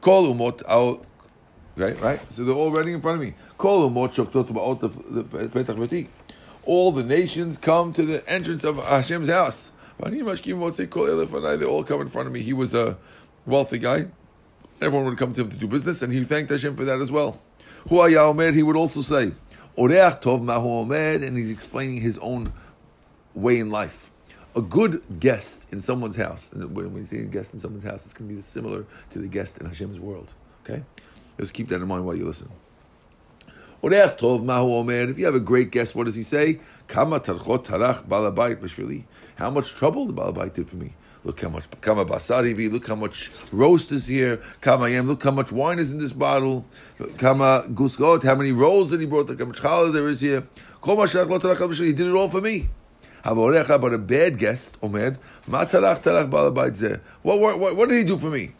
kol 0.00 0.34
umot, 0.34 0.64
I'll, 0.66 1.06
right, 1.76 1.98
right, 2.00 2.20
so 2.34 2.42
they're 2.42 2.56
all 2.56 2.72
ready 2.72 2.92
in 2.92 3.00
front 3.00 3.22
of 3.22 3.28
me, 3.28 3.34
kol 3.56 3.88
umot 3.88 4.12
shoktot 4.16 4.48
ba'ot 4.48 4.80
petach 5.52 5.76
v'ti, 5.76 6.08
all 6.68 6.92
the 6.92 7.02
nations 7.02 7.56
come 7.56 7.94
to 7.94 8.02
the 8.02 8.22
entrance 8.30 8.62
of 8.62 8.76
Hashem's 8.76 9.30
house. 9.30 9.72
They 9.98 10.20
all 10.20 11.82
come 11.82 12.00
in 12.02 12.08
front 12.08 12.26
of 12.26 12.32
me. 12.32 12.40
He 12.40 12.52
was 12.52 12.74
a 12.74 12.98
wealthy 13.46 13.78
guy. 13.78 14.08
Everyone 14.82 15.06
would 15.06 15.16
come 15.16 15.32
to 15.32 15.40
him 15.40 15.48
to 15.48 15.56
do 15.56 15.66
business, 15.66 16.02
and 16.02 16.12
he 16.12 16.22
thanked 16.22 16.50
Hashem 16.50 16.76
for 16.76 16.84
that 16.84 17.00
as 17.00 17.10
well. 17.10 17.42
He 17.88 18.62
would 18.62 18.76
also 18.76 19.00
say, 19.00 19.32
and 19.78 21.38
he's 21.38 21.50
explaining 21.50 22.02
his 22.02 22.18
own 22.18 22.52
way 23.34 23.58
in 23.58 23.70
life. 23.70 24.10
A 24.54 24.60
good 24.60 25.02
guest 25.18 25.72
in 25.72 25.80
someone's 25.80 26.16
house, 26.16 26.52
and 26.52 26.76
when 26.76 26.92
we 26.92 27.02
say 27.04 27.20
a 27.20 27.24
guest 27.24 27.54
in 27.54 27.58
someone's 27.58 27.84
house, 27.84 28.04
it's 28.04 28.12
going 28.12 28.28
to 28.28 28.36
be 28.36 28.42
similar 28.42 28.84
to 29.10 29.18
the 29.18 29.28
guest 29.28 29.56
in 29.58 29.66
Hashem's 29.66 29.98
world. 29.98 30.34
Okay? 30.64 30.82
Just 31.40 31.54
keep 31.54 31.68
that 31.68 31.80
in 31.80 31.88
mind 31.88 32.04
while 32.04 32.14
you 32.14 32.26
listen. 32.26 32.50
If 33.80 35.18
you 35.18 35.24
have 35.24 35.34
a 35.34 35.40
great 35.40 35.70
guest, 35.70 35.94
what 35.94 36.06
does 36.06 36.16
he 36.16 36.24
say? 36.24 36.58
How 36.88 37.04
much 37.04 37.26
trouble 37.26 37.58
the 37.58 40.12
balabait 40.12 40.54
did 40.54 40.68
for 40.68 40.76
me. 40.76 40.94
Look 41.24 41.40
how 41.40 41.48
much 41.48 41.64
kama 41.80 42.04
basarivi. 42.04 42.70
Look 42.72 42.88
how 42.88 42.96
much 42.96 43.30
roast 43.52 43.92
is 43.92 44.06
here. 44.06 44.40
Kama 44.60 44.88
yam. 44.88 45.06
Look 45.06 45.22
how 45.22 45.30
much 45.30 45.52
wine 45.52 45.78
is 45.78 45.92
in 45.92 45.98
this 45.98 46.12
bottle. 46.12 46.66
Kama 47.18 47.66
gusgot. 47.68 48.24
How 48.24 48.34
many 48.34 48.50
rolls 48.52 48.90
did 48.90 49.00
he 49.00 49.06
brought? 49.06 49.28
Look 49.28 49.38
how 49.38 49.46
much 49.46 49.60
challah 49.60 49.92
there 49.92 50.08
is 50.08 50.20
here. 50.20 50.42
He 50.82 51.92
did 51.92 52.06
it 52.06 52.14
all 52.14 52.28
for 52.28 52.40
me. 52.40 52.70
But 53.24 53.92
a 53.92 53.98
bad 53.98 54.38
guest, 54.38 54.78
Omer, 54.80 55.18
what, 55.46 55.74
what, 57.22 57.76
what 57.76 57.88
did 57.88 57.98
he 57.98 58.04
do 58.04 58.16
for 58.16 58.30
me? 58.30 58.52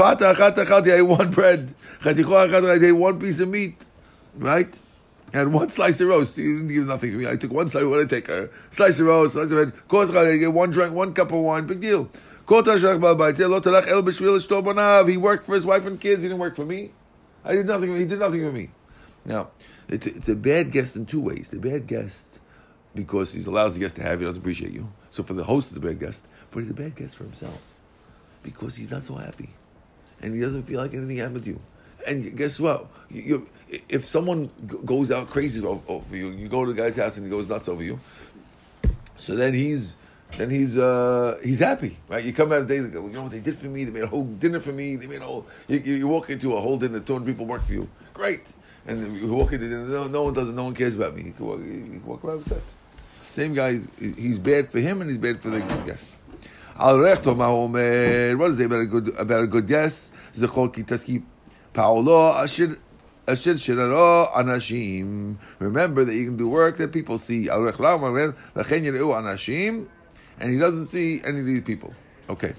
I 0.00 0.82
ate 0.86 1.02
one 1.02 1.30
bread. 1.30 1.74
I 2.04 2.10
ate 2.10 2.92
one 2.92 3.20
piece 3.20 3.40
of 3.40 3.48
meat 3.48 3.86
right? 4.36 4.78
And 5.32 5.52
one 5.52 5.68
slice 5.68 6.00
of 6.00 6.08
roast. 6.08 6.38
You 6.38 6.58
didn't 6.58 6.74
give 6.74 6.86
nothing 6.86 7.12
to 7.12 7.18
me. 7.18 7.28
I 7.28 7.36
took 7.36 7.52
one 7.52 7.68
slice. 7.68 7.84
What 7.84 7.98
did 7.98 8.06
I 8.06 8.20
take? 8.20 8.28
A 8.28 8.48
slice 8.70 8.98
of 8.98 9.06
roast, 9.06 9.34
slice 9.34 9.44
of 9.44 9.50
bread. 9.50 9.88
Course, 9.88 10.10
I 10.10 10.36
get 10.36 10.52
one 10.52 10.70
drink, 10.70 10.94
one 10.94 11.12
cup 11.12 11.32
of 11.32 11.40
wine. 11.40 11.66
Big 11.66 11.80
deal. 11.80 12.08
He 12.46 12.54
worked 15.16 15.44
for 15.44 15.54
his 15.54 15.66
wife 15.66 15.86
and 15.86 16.00
kids. 16.00 16.22
He 16.22 16.28
didn't 16.28 16.38
work 16.38 16.56
for 16.56 16.64
me. 16.64 16.92
I 17.44 17.54
did 17.54 17.66
nothing. 17.66 17.94
He 17.94 18.06
did 18.06 18.18
nothing 18.20 18.42
for 18.42 18.52
me. 18.52 18.70
Now, 19.26 19.48
it's 19.88 20.06
a, 20.06 20.16
it's 20.16 20.28
a 20.30 20.34
bad 20.34 20.70
guest 20.72 20.96
in 20.96 21.04
two 21.04 21.20
ways. 21.20 21.50
The 21.50 21.58
bad 21.58 21.86
guest 21.86 22.40
because 22.94 23.32
he's 23.32 23.46
allows 23.46 23.74
the 23.74 23.80
guest 23.80 23.96
to 23.96 24.02
have 24.02 24.20
you, 24.20 24.26
doesn't 24.26 24.40
appreciate 24.40 24.72
you. 24.72 24.90
So 25.10 25.22
for 25.22 25.34
the 25.34 25.44
host, 25.44 25.68
it's 25.68 25.76
a 25.76 25.80
bad 25.80 26.00
guest. 26.00 26.26
But 26.50 26.60
he's 26.60 26.70
a 26.70 26.74
bad 26.74 26.96
guest 26.96 27.16
for 27.16 27.24
himself 27.24 27.60
because 28.42 28.76
he's 28.76 28.90
not 28.90 29.04
so 29.04 29.14
happy, 29.14 29.50
and 30.20 30.34
he 30.34 30.40
doesn't 30.40 30.64
feel 30.64 30.80
like 30.80 30.94
anything 30.94 31.18
happened 31.18 31.44
to 31.44 31.50
you. 31.50 31.60
And 32.06 32.36
guess 32.36 32.60
what? 32.60 32.86
You, 33.10 33.48
if 33.88 34.04
someone 34.04 34.50
goes 34.84 35.10
out 35.10 35.30
crazy 35.30 35.64
over 35.64 36.16
you, 36.16 36.30
you 36.30 36.48
go 36.48 36.64
to 36.64 36.72
the 36.72 36.80
guy's 36.80 36.96
house 36.96 37.16
and 37.16 37.26
he 37.26 37.30
goes 37.30 37.48
nuts 37.48 37.68
over 37.68 37.82
you. 37.82 37.98
So 39.18 39.34
then 39.34 39.52
he's 39.52 39.96
then 40.36 40.50
he's 40.50 40.78
uh, 40.78 41.38
he's 41.42 41.58
happy, 41.58 41.96
right? 42.08 42.24
You 42.24 42.32
come 42.32 42.52
out 42.52 42.58
of 42.58 42.68
the 42.68 42.74
day, 42.76 42.82
you 42.82 43.10
know 43.10 43.22
what 43.22 43.32
they 43.32 43.40
did 43.40 43.56
for 43.56 43.66
me? 43.66 43.84
They 43.84 43.90
made 43.90 44.04
a 44.04 44.06
whole 44.06 44.24
dinner 44.24 44.60
for 44.60 44.72
me. 44.72 44.96
They 44.96 45.06
made 45.06 45.22
a 45.22 45.24
whole. 45.24 45.46
You, 45.66 45.78
you 45.78 46.06
walk 46.06 46.30
into 46.30 46.54
a 46.54 46.60
whole 46.60 46.76
dinner, 46.76 47.00
two 47.00 47.14
hundred 47.14 47.26
people 47.26 47.46
work 47.46 47.62
for 47.62 47.72
you. 47.72 47.88
Great, 48.14 48.54
and 48.86 49.16
you 49.16 49.32
walk 49.32 49.52
into 49.52 49.68
dinner, 49.68 49.86
no, 49.86 50.06
no 50.08 50.24
one 50.24 50.34
doesn't, 50.34 50.54
no 50.54 50.64
one 50.64 50.74
cares 50.74 50.94
about 50.96 51.14
me. 51.14 51.22
You 51.24 51.32
can 51.32 51.46
walk, 51.46 51.60
you 51.60 51.66
can 51.66 52.04
walk 52.04 52.24
around 52.24 52.40
upset. 52.40 52.62
Same 53.28 53.54
guy, 53.54 53.80
he's 53.98 54.38
bad 54.38 54.70
for 54.70 54.80
him 54.80 55.00
and 55.00 55.10
he's 55.10 55.18
bad 55.18 55.40
for 55.40 55.50
the 55.50 55.60
guest. 55.84 56.14
What 56.76 58.50
is 58.50 58.60
it 58.60 58.66
about 58.66 58.80
a 58.80 58.86
good 58.86 59.08
about 59.18 59.44
a 59.44 59.46
good 59.46 59.66
guest? 59.66 60.12
Taski 61.78 61.78
paulo 61.78 62.32
ashir 62.32 62.76
anashim. 64.36 65.36
Remember 65.58 66.04
that 66.04 66.14
you 66.14 66.26
can 66.26 66.36
do 66.36 66.48
work 66.48 66.76
that 66.78 66.92
people 66.92 67.18
see. 67.18 67.46
Anashim. 67.46 68.36
And 70.40 70.52
he 70.52 70.58
doesn't 70.58 70.86
see 70.86 71.20
any 71.24 71.40
of 71.40 71.46
these 71.46 71.62
people. 71.62 71.92
Okay. 72.30 72.52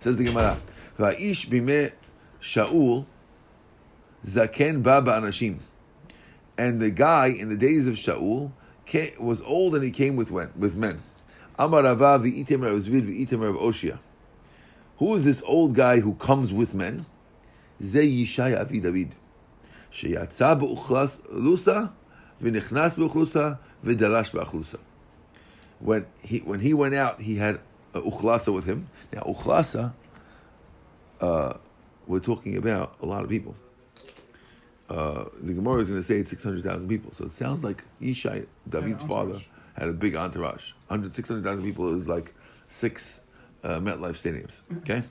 Says 0.00 0.16
the 0.16 0.24
Gemara. 0.24 0.56
Va'ish 0.98 1.48
bime 1.48 1.92
Shaul 2.40 3.06
zaken 4.24 4.82
baba 4.82 5.12
anashim. 5.12 5.58
And 6.58 6.80
the 6.80 6.90
guy 6.90 7.28
in 7.28 7.48
the 7.48 7.56
days 7.56 7.86
of 7.86 7.94
Shaul 7.94 8.52
was 9.18 9.40
old 9.42 9.74
and 9.74 9.84
he 9.84 9.90
came 9.90 10.16
with 10.16 10.30
with 10.30 10.74
men. 10.74 11.00
Amar 11.58 11.82
Rava 11.82 12.18
v'item 12.18 12.62
Rav 12.62 12.74
Zvid 12.74 13.02
v'item 13.02 13.42
Rav 13.42 13.54
Oshia. 13.54 13.98
Who 14.98 15.14
is 15.14 15.24
this 15.24 15.42
old 15.46 15.74
guy 15.74 16.00
who 16.00 16.14
comes 16.14 16.52
with 16.52 16.74
men? 16.74 17.06
זה 17.81 18.01
ישי 18.01 18.61
אבי 18.61 18.79
דוד, 18.79 19.13
שיצא 19.91 20.53
באוכלוסה 20.53 21.81
ונכנס 22.41 22.97
באוכלוסה 22.97 23.51
ודרש 23.83 24.35
באוכלוסה. 24.35 24.77
When 25.79 26.05
he, 26.23 26.39
when 26.39 26.59
he 26.59 26.73
went 26.73 26.95
out, 26.95 27.21
he 27.21 27.35
had 27.35 27.59
uh, 27.93 28.01
Uchlasa 28.01 28.51
with 28.51 28.65
him. 28.65 28.89
Now, 29.13 29.21
Uchlasa, 29.21 29.93
uh, 31.21 31.53
we're 32.07 32.19
talking 32.19 32.57
about 32.57 32.95
a 33.01 33.05
lot 33.05 33.23
of 33.23 33.29
people. 33.29 33.55
Uh, 34.89 35.25
the 35.39 35.53
Gemara 35.53 35.81
is 35.81 35.87
going 35.89 35.99
to 35.99 36.03
say 36.03 36.15
it's 36.15 36.29
600,000 36.29 36.87
people. 36.87 37.11
So 37.13 37.25
it 37.25 37.31
sounds 37.31 37.63
like 37.63 37.83
Yishai, 38.01 38.47
David's 38.67 39.03
father, 39.03 39.39
had 39.77 39.89
a 39.89 39.93
big 39.93 40.15
entourage. 40.15 40.71
100, 40.87 41.13
600,000 41.13 41.63
people 41.63 41.93
is 41.95 42.07
like 42.07 42.33
six 42.67 43.21
uh, 43.63 43.79
MetLife 43.79 44.15
stadiums. 44.15 44.61
Okay? 44.79 45.03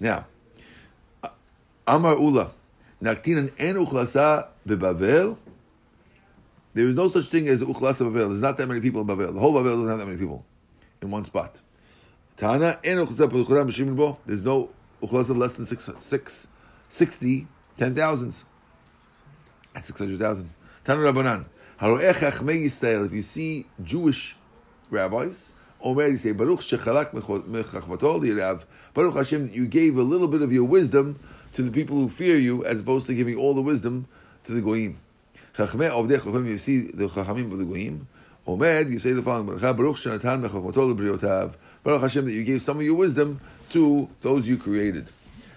Now, 0.00 0.26
Amar 1.89 2.17
Ula, 2.19 2.51
Naktinan 3.01 3.51
en 3.57 3.75
uchlasa 3.77 4.47
bebavel. 4.67 5.37
There 6.75 6.87
is 6.87 6.95
no 6.95 7.09
such 7.09 7.25
thing 7.25 7.49
as 7.49 7.63
uchlasa 7.63 8.05
bavel. 8.07 8.27
There's 8.27 8.41
not 8.41 8.57
that 8.57 8.67
many 8.67 8.79
people 8.79 9.01
in 9.01 9.07
Bavel. 9.07 9.33
The 9.33 9.39
whole 9.39 9.53
Bavel 9.53 9.71
doesn't 9.71 9.89
have 9.89 9.97
that 9.97 10.05
many 10.05 10.19
people 10.19 10.45
in 11.01 11.09
one 11.09 11.23
spot. 11.23 11.61
Tana 12.37 12.79
en 12.83 12.97
uchlasa 12.97 13.95
bo. 13.95 14.19
There's 14.23 14.43
no 14.43 14.69
uchlasa 15.01 15.35
less 15.35 15.55
than 15.55 15.65
six, 15.65 15.89
six, 15.97 16.47
60, 16.89 17.47
ten 17.75 17.95
thousands. 17.95 18.45
That's 19.73 19.87
600,000. 19.87 20.47
Tana 20.85 20.99
Rabbanan. 20.99 21.47
If 21.81 23.13
you 23.13 23.21
see 23.21 23.65
Jewish 23.81 24.35
rabbis, 24.91 25.51
Omer, 25.81 26.07
you 26.07 26.17
say, 26.17 26.33
Baruch 26.33 26.59
shechalak 26.59 27.11
mechachmatol 27.13 28.65
Baruch 28.93 29.13
Hashem, 29.15 29.47
that 29.47 29.55
you 29.55 29.65
gave 29.65 29.97
a 29.97 30.03
little 30.03 30.27
bit 30.27 30.41
of 30.41 30.51
your 30.51 30.65
wisdom 30.65 31.19
to 31.53 31.63
the 31.63 31.71
people 31.71 31.97
who 31.97 32.09
fear 32.09 32.37
you, 32.37 32.63
as 32.65 32.79
opposed 32.79 33.07
to 33.07 33.15
giving 33.15 33.37
all 33.37 33.53
the 33.53 33.61
wisdom 33.61 34.07
to 34.43 34.51
the 34.51 34.61
goyim. 34.61 34.97
You 35.57 35.67
see 35.67 36.81
the 36.81 37.07
chachamim 37.07 37.51
of 37.51 37.57
the 37.57 37.65
goyim. 37.65 38.07
Omer, 38.47 38.81
you 38.81 38.97
say 38.97 39.11
the 39.11 39.21
following: 39.21 39.59
Baruch 39.59 42.01
Hashem 42.01 42.25
that 42.25 42.31
you 42.31 42.43
gave 42.43 42.61
some 42.61 42.77
of 42.77 42.83
your 42.83 42.95
wisdom 42.95 43.41
to 43.71 44.09
those 44.21 44.47
you 44.47 44.57
created. 44.57 45.09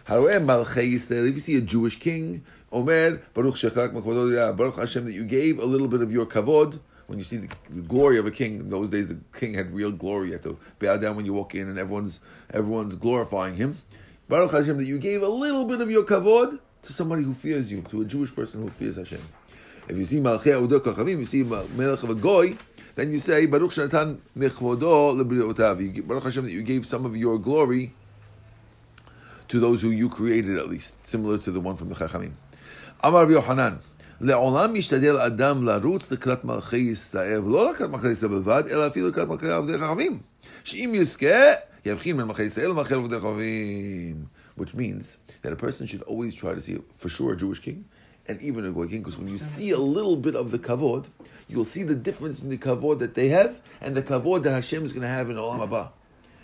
If 0.09 0.79
you 0.79 1.39
see 1.39 1.57
a 1.57 1.61
Jewish 1.61 1.99
king, 1.99 2.45
Omer, 2.71 3.23
Baruch 3.33 3.61
Baruch 3.63 4.77
Hashem 4.77 5.05
that 5.05 5.13
you 5.13 5.25
gave 5.25 5.59
a 5.59 5.65
little 5.65 5.89
bit 5.89 6.03
of 6.03 6.13
your 6.13 6.27
kavod. 6.27 6.81
When 7.07 7.19
you 7.19 7.25
see 7.25 7.39
the, 7.39 7.49
the, 7.71 7.83
glory 7.83 8.19
of 8.19 8.27
a 8.27 8.31
king, 8.31 8.61
in 8.61 8.71
those 8.71 8.89
days 8.89 9.09
the 9.09 9.19
king 9.39 9.55
had 9.55 9.73
real 9.73 9.91
glory. 9.91 10.29
You 10.29 10.35
had 10.35 10.43
to 10.45 10.59
bow 10.79 10.97
down 10.97 11.17
when 11.17 11.27
you 11.27 11.35
walk 11.35 11.55
in, 11.55 11.69
and 11.69 11.79
everyone's 11.79 12.21
everyone's 12.53 12.95
glorifying 12.95 13.55
him. 13.55 13.77
Baruch 14.30 14.52
Hashem 14.52 14.78
that 14.78 14.86
you 14.86 14.98
gave 15.00 15.22
a 15.22 15.28
little 15.28 15.66
bit 15.66 15.82
of 15.82 15.90
your 15.90 16.04
kavod 16.04 16.60
to 16.84 16.94
somebody 16.94 17.24
who 17.24 17.34
fears 17.34 17.72
you, 17.72 17.82
to 17.90 18.02
a 18.02 18.06
Jewish 18.06 18.36
person 18.36 18.62
who 18.62 18.70
fears 18.70 18.98
Hashem. 18.98 19.22
If 19.88 19.98
you 19.98 20.06
see 20.06 20.18
Malchei 20.18 20.68
Udot 20.68 20.82
Kachavim, 20.82 21.20
you 21.20 21.26
see 21.26 21.44
Melech 21.44 22.04
of 22.04 22.10
a 22.10 22.16
Goy, 22.16 22.58
then 22.96 23.12
you 23.12 23.20
say 23.20 23.46
Baruch 23.46 23.72
Shanatan 23.72 24.18
Mechvodo 24.38 25.16
Lebriotav. 25.16 26.08
Baruch 26.08 26.24
Hashem 26.24 26.44
that 26.46 26.52
you 26.52 26.62
gave 26.62 26.86
some 26.86 27.06
of 27.06 27.16
your 27.16 27.38
glory 27.40 27.94
to 29.48 29.60
those 29.60 29.82
who 29.82 29.90
you 29.90 30.10
created 30.10 30.58
at 30.58 30.68
least, 30.68 31.06
similar 31.06 31.38
to 31.38 31.52
the 31.52 31.62
one 31.62 31.78
from 31.78 31.88
the 31.88 31.96
Chachamim. 31.96 32.34
Amar 33.04 33.28
Yohanan. 33.28 33.80
לעולם 34.22 34.74
משתדל 34.74 35.18
אדם 35.18 35.64
לרוץ 35.64 36.12
לקראת 36.12 36.46
מלכי 36.46 36.78
ישראל, 36.78 37.40
ולא 37.40 37.72
לקראת 37.72 37.90
מלכי 37.90 38.08
ישראל 38.12 38.32
בלבד, 38.32 38.64
אלא 38.72 38.88
אפילו 38.88 39.08
לקראת 39.08 39.28
מלכי 39.28 39.50
עבדי 39.50 39.78
חכמים. 39.78 40.20
שאם 40.64 40.92
יזכה, 40.96 41.54
which 44.55 44.75
means 44.75 45.17
that 45.43 45.53
a 45.53 45.57
person 45.57 45.87
should 45.87 46.03
always 46.03 46.35
try 46.35 46.55
to 46.55 46.61
see 46.61 46.79
for 46.95 47.09
sure 47.09 47.33
a 47.33 47.37
Jewish 47.37 47.59
king 47.59 47.85
and 48.27 48.41
even 48.41 48.65
a 48.65 48.71
goy 48.71 48.87
king, 48.87 48.99
because 49.01 49.19
when 49.19 49.29
you 49.29 49.39
see 49.39 49.71
a 49.71 49.79
little 49.79 50.17
bit 50.17 50.37
of 50.37 50.51
the 50.51 50.59
kavod, 50.59 51.07
you'll 51.49 51.65
see 51.65 51.83
the 51.83 51.95
difference 51.95 52.41
in 52.41 52.49
the 52.49 52.59
kavod 52.59 52.99
that 53.01 53.15
they 53.15 53.29
have 53.29 53.61
and 53.81 53.97
the 53.97 54.03
kavod 54.03 54.43
that 54.45 54.53
Hashem 54.53 54.85
is 54.85 54.93
going 54.93 55.03
to 55.03 55.09
have 55.09 55.29
in 55.29 55.37
Olam 55.37 55.67
Haba. 55.67 55.91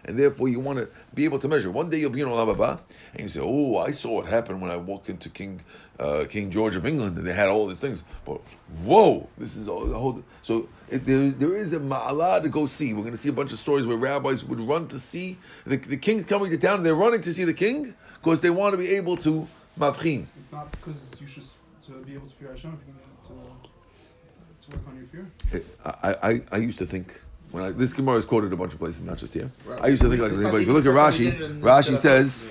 And 0.04 0.18
therefore, 0.18 0.49
you 0.49 0.59
want 0.59 0.78
to 0.78 0.88
be 1.14 1.25
able 1.25 1.38
to 1.38 1.49
measure. 1.49 1.71
One 1.71 1.90
day 1.90 1.99
you'll 1.99 2.11
be 2.11 2.21
in 2.21 2.28
Olam 2.28 2.54
Haba, 2.54 2.80
and 3.12 3.23
you 3.23 3.28
say, 3.28 3.40
"Oh, 3.42 3.76
I 3.76 3.90
saw 3.90 4.14
what 4.14 4.26
happened 4.26 4.61
when 4.62 4.71
I 4.71 4.76
walked 4.76 5.11
into 5.11 5.28
King 5.28 5.61
uh, 5.99 6.25
King 6.28 6.50
George 6.50 6.76
of 6.76 6.87
England, 6.87 7.18
and 7.18 7.26
they 7.26 7.35
had 7.35 7.49
all 7.49 7.66
these 7.66 7.78
things." 7.78 8.02
But 8.25 8.40
whoa, 8.85 9.28
this 9.37 9.57
is 9.57 9.68
all 9.68 9.85
the 9.85 9.99
whole. 9.99 10.23
So 10.42 10.68
there, 10.90 11.30
there 11.30 11.54
is 11.54 11.73
a 11.73 11.80
ma'ala 11.80 12.42
to 12.42 12.49
go 12.49 12.66
see. 12.66 12.92
We're 12.92 13.02
going 13.02 13.12
to 13.12 13.18
see 13.18 13.28
a 13.28 13.33
bunch 13.33 13.52
of 13.52 13.59
stories 13.59 13.87
where 13.87 13.97
rabbis 13.97 14.45
would 14.45 14.61
run 14.61 14.88
to 14.88 14.99
see 14.99 15.38
the, 15.64 15.76
the 15.76 15.97
king's 15.97 16.25
coming 16.25 16.50
to 16.50 16.59
town, 16.59 16.78
and 16.78 16.87
they're 16.87 16.95
running 16.95 17.21
to 17.23 17.33
see 17.33 17.45
the 17.45 17.54
king 17.54 17.95
because 18.14 18.40
they 18.40 18.50
want 18.50 18.73
to 18.73 18.78
be 18.78 18.90
able 18.90 19.16
to 19.18 19.47
mavchin. 19.78 20.26
It's 20.40 20.52
not 20.52 20.71
because 20.73 21.00
you 21.21 21.26
should 21.26 21.45
to 21.87 21.92
be 22.04 22.14
able 22.14 22.26
to 22.26 22.35
fear 22.35 22.50
Hashem, 22.50 22.78
if 22.80 23.28
to, 23.28 24.71
to 24.71 24.76
work 24.76 24.87
on 24.88 24.97
your 24.97 25.07
fear. 25.07 25.62
I, 25.85 26.14
I, 26.23 26.42
I 26.52 26.57
used 26.59 26.78
to 26.78 26.87
think 26.87 27.18
when 27.50 27.64
I, 27.64 27.71
this 27.71 27.95
Gemara 27.95 28.16
is 28.18 28.26
quoted 28.26 28.52
a 28.52 28.57
bunch 28.57 28.75
of 28.75 28.78
places, 28.78 29.02
not 29.02 29.16
just 29.16 29.33
here. 29.33 29.50
I 29.80 29.87
used 29.88 30.02
to 30.02 30.09
think 30.09 30.21
like 30.21 30.33
this, 30.33 30.42
but 30.42 30.61
if 30.61 30.66
you 30.66 30.75
look 30.75 30.85
at 30.85 30.92
Rashi, 30.92 31.33
Rashi 31.61 31.97
says, 31.97 32.47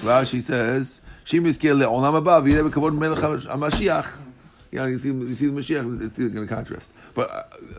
Rashi 0.00 0.40
says, 0.40 1.00
Shemis 1.24 1.58
le'olam 1.58 2.22
haba 2.22 2.42
v'yireh 2.42 2.70
b'kavod 2.70 2.96
melech 2.96 3.18
HaMashiach. 3.18 4.29
You 4.70 4.78
know, 4.78 4.86
you 4.86 4.98
see, 4.98 5.08
you 5.08 5.34
see 5.34 5.46
the 5.46 5.52
Mashiach, 5.52 6.04
it's 6.04 6.18
going 6.18 6.46
to 6.46 6.54
contrast. 6.54 6.92
But 7.14 7.30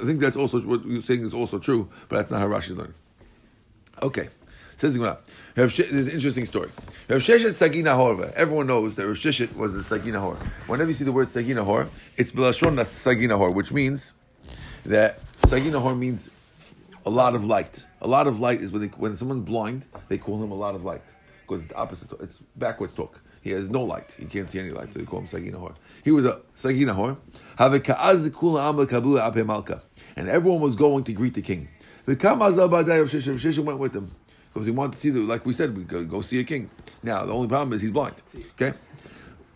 I 0.02 0.06
think 0.06 0.20
that's 0.20 0.36
also, 0.36 0.62
what 0.62 0.86
you're 0.86 1.02
saying 1.02 1.24
is 1.24 1.34
also 1.34 1.58
true, 1.58 1.90
but 2.10 2.18
that's 2.18 2.32
not 2.32 2.42
how 2.42 2.48
Rashi 2.48 2.72
is 2.72 2.78
learning. 2.78 2.96
Okay. 4.02 4.30
Says. 4.76 4.98
There's 5.54 5.80
an 5.80 6.10
interesting 6.10 6.48
story. 6.48 6.70
Rav 7.08 7.22
Sheshet 7.22 7.54
Sagina 7.54 7.96
Hor. 7.96 8.32
Everyone 8.36 8.66
knows 8.66 8.96
that 8.96 9.06
Rav 9.06 9.56
was 9.56 9.76
a 9.76 9.84
Sagina 9.84 10.20
Hor. 10.20 10.36
Whenever 10.66 10.90
you 10.90 10.96
see 10.96 11.04
the 11.04 11.12
word 11.12 11.30
Sagina 11.30 11.64
Hor, 11.64 11.88
it's 12.18 12.32
B'lashon 12.32 12.84
Sagina 12.84 13.38
Hor, 13.38 13.52
which 13.52 13.72
means 13.72 14.14
that 14.84 15.20
Sagina 15.46 15.80
Hor 15.80 15.96
means 15.96 16.32
a 17.06 17.12
lot 17.12 17.36
of 17.36 17.46
light. 17.46 17.86
A 18.02 18.08
lot 18.08 18.26
of 18.26 18.40
light 18.40 18.62
is 18.62 18.72
when, 18.72 18.82
they, 18.82 18.88
when 18.88 19.16
someone's 19.16 19.46
blind, 19.46 19.86
they 20.10 20.18
call 20.18 20.42
him 20.42 20.52
a 20.52 20.56
lot 20.56 20.74
of 20.74 20.84
light 20.84 21.04
because 21.48 21.64
it's 21.64 21.74
opposite. 21.76 22.10
It's 22.20 22.40
backwards 22.56 22.96
talk. 22.96 23.22
He 23.42 23.50
has 23.52 23.70
no 23.70 23.84
light. 23.84 24.16
He 24.20 24.26
can't 24.26 24.50
see 24.50 24.60
any 24.60 24.70
light, 24.70 24.94
so 24.94 25.00
they 25.00 25.06
call 25.06 25.20
him 25.20 25.28
Sagina 25.28 25.58
Hor. 25.58 25.74
He 26.04 26.12
was 26.12 26.26
a 26.26 26.42
Sagina 26.54 26.94
Hor. 26.94 27.18
And 27.58 27.74
everyone 30.30 30.62
was 30.62 30.76
going 30.76 31.04
to 31.06 31.14
greet 31.14 31.34
the 31.34 31.42
king. 31.42 31.68
Sheshet 32.08 33.60
went 33.60 33.80
with 33.80 33.94
them 33.94 34.16
because 34.54 34.66
he 34.66 34.72
wanted 34.72 34.94
to 34.94 34.98
see 35.00 35.10
the, 35.10 35.20
like 35.22 35.46
we 35.46 35.54
said, 35.54 35.76
we 35.76 35.84
go, 35.84 36.04
go 36.04 36.22
see 36.22 36.40
a 36.40 36.44
king. 36.44 36.70
Now 37.02 37.26
the 37.26 37.34
only 37.34 37.48
problem 37.48 37.74
is 37.74 37.82
he's 37.82 37.92
blind. 37.92 38.22
Okay. 38.62 38.74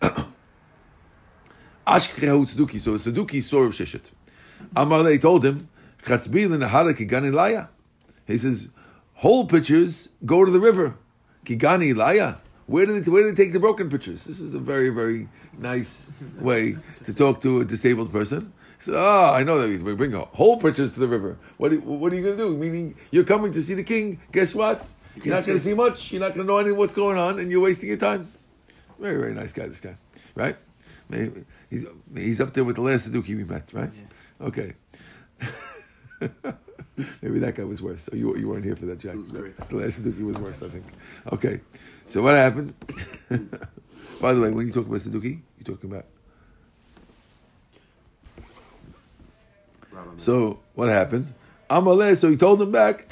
Ashkehu 1.86 2.44
Tzeduki. 2.44 2.80
So 2.80 2.94
Tzeduki 2.94 3.42
saw 3.42 3.60
Rav 3.60 3.72
Sheshet. 3.72 4.10
Amar 4.74 5.16
told 5.18 5.44
him, 5.44 5.68
He 8.26 8.38
says, 8.38 8.68
whole 9.14 9.46
pitchers 9.46 10.08
go 10.24 10.44
to 10.44 10.50
the 10.50 10.60
river. 10.60 10.96
Kigani 11.44 11.94
Laya. 11.94 12.36
Where 12.66 12.84
do 12.84 12.98
they 12.98 13.10
where 13.10 13.22
do 13.22 13.30
they 13.30 13.44
take 13.44 13.52
the 13.52 13.60
broken 13.60 13.88
pictures? 13.88 14.24
This 14.24 14.40
is 14.40 14.52
a 14.54 14.58
very 14.58 14.88
very 14.88 15.28
nice 15.58 16.12
way 16.38 16.76
to 17.04 17.14
talk 17.14 17.40
to 17.42 17.60
a 17.60 17.64
disabled 17.64 18.12
person. 18.12 18.52
So, 18.78 18.92
ah, 18.96 19.30
oh, 19.30 19.34
I 19.34 19.42
know 19.42 19.58
that 19.58 19.82
we 19.82 19.94
bring 19.94 20.12
whole 20.12 20.58
pitchers 20.58 20.94
to 20.94 21.00
the 21.00 21.08
river. 21.08 21.38
What 21.56 21.72
are, 21.72 21.80
what 21.80 22.12
are 22.12 22.16
you 22.16 22.22
going 22.22 22.36
to 22.36 22.42
do? 22.44 22.56
Meaning, 22.56 22.94
you're 23.10 23.24
coming 23.24 23.50
to 23.52 23.62
see 23.62 23.72
the 23.72 23.82
king. 23.82 24.20
Guess 24.32 24.54
what? 24.54 24.86
You 25.16 25.32
are 25.32 25.36
not 25.36 25.46
going 25.46 25.58
to 25.58 25.64
see 25.64 25.72
much. 25.72 26.12
You're 26.12 26.20
not 26.20 26.34
going 26.34 26.46
to 26.46 26.52
know 26.52 26.58
any 26.58 26.72
what's 26.72 26.92
going 26.92 27.16
on, 27.16 27.38
and 27.38 27.50
you're 27.50 27.62
wasting 27.62 27.88
your 27.88 27.98
time. 27.98 28.30
Very, 28.98 29.18
very 29.18 29.34
nice 29.34 29.52
guy, 29.52 29.66
this 29.66 29.80
guy, 29.80 29.94
right? 30.34 30.56
He's 31.70 31.86
he's 32.14 32.40
up 32.40 32.52
there 32.52 32.64
with 32.64 32.76
the 32.76 32.82
last 32.82 33.10
Saduki 33.10 33.36
we 33.36 33.44
met, 33.44 33.72
right? 33.72 33.90
Yeah. 33.94 34.46
Okay. 34.48 34.74
Maybe 37.22 37.38
that 37.40 37.54
guy 37.54 37.64
was 37.64 37.82
worse. 37.82 38.04
So 38.04 38.14
you, 38.14 38.36
you 38.36 38.48
weren't 38.48 38.64
here 38.64 38.76
for 38.76 38.86
that, 38.86 38.98
Jack. 38.98 39.14
The 39.14 39.76
last 39.76 40.02
Saduki 40.02 40.24
was 40.24 40.38
worse, 40.38 40.62
I 40.62 40.68
think. 40.68 40.84
Okay. 41.32 41.60
So 42.06 42.22
what 42.22 42.34
happened? 42.34 42.74
By 44.20 44.32
the 44.32 44.40
way, 44.40 44.50
when 44.50 44.66
you 44.66 44.72
talk 44.72 44.86
about 44.86 44.98
Saduki, 44.98 45.40
you're 45.58 45.76
talking 45.76 45.90
about 45.90 46.06
So 50.16 50.60
what 50.74 50.88
happened? 50.88 51.32
Amaleh, 51.68 52.16
so 52.16 52.30
he 52.30 52.36
told 52.36 52.62
him 52.62 52.70
back, 52.70 53.08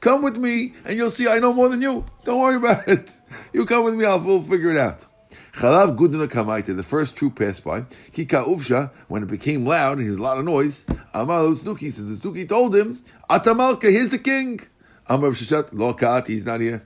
Come 0.00 0.22
with 0.22 0.38
me, 0.38 0.72
and 0.86 0.96
you'll 0.96 1.10
see 1.10 1.28
I 1.28 1.38
know 1.38 1.52
more 1.52 1.68
than 1.68 1.82
you. 1.82 2.06
Don't 2.24 2.40
worry 2.40 2.56
about 2.56 2.88
it. 2.88 3.20
You 3.52 3.66
come 3.66 3.84
with 3.84 3.94
me, 3.94 4.04
I'll 4.06 4.20
we'll 4.20 4.42
figure 4.42 4.70
it 4.70 4.78
out. 4.78 5.06
Chalav 5.52 5.96
Gudna 5.96 6.28
Kamaita, 6.28 6.76
the 6.76 6.82
first 6.82 7.16
troop 7.16 7.38
passed 7.38 7.64
by. 7.64 7.80
Kika 8.12 8.44
Uvsha, 8.44 8.90
when 9.08 9.22
it 9.22 9.26
became 9.26 9.66
loud 9.66 9.98
and 9.98 10.08
there 10.08 10.16
a 10.16 10.22
lot 10.22 10.38
of 10.38 10.44
noise, 10.44 10.84
Amal 11.12 11.48
Uzduki, 11.48 11.92
so 11.92 12.02
Uzduki 12.02 12.48
told 12.48 12.74
him, 12.74 13.00
Atamalka, 13.28 13.90
here's 13.90 14.10
the 14.10 14.18
king. 14.18 14.60
Amar 15.08 15.30
Shashat, 15.30 15.70
Lokat, 15.70 16.28
he's 16.28 16.46
not 16.46 16.60
here. 16.60 16.82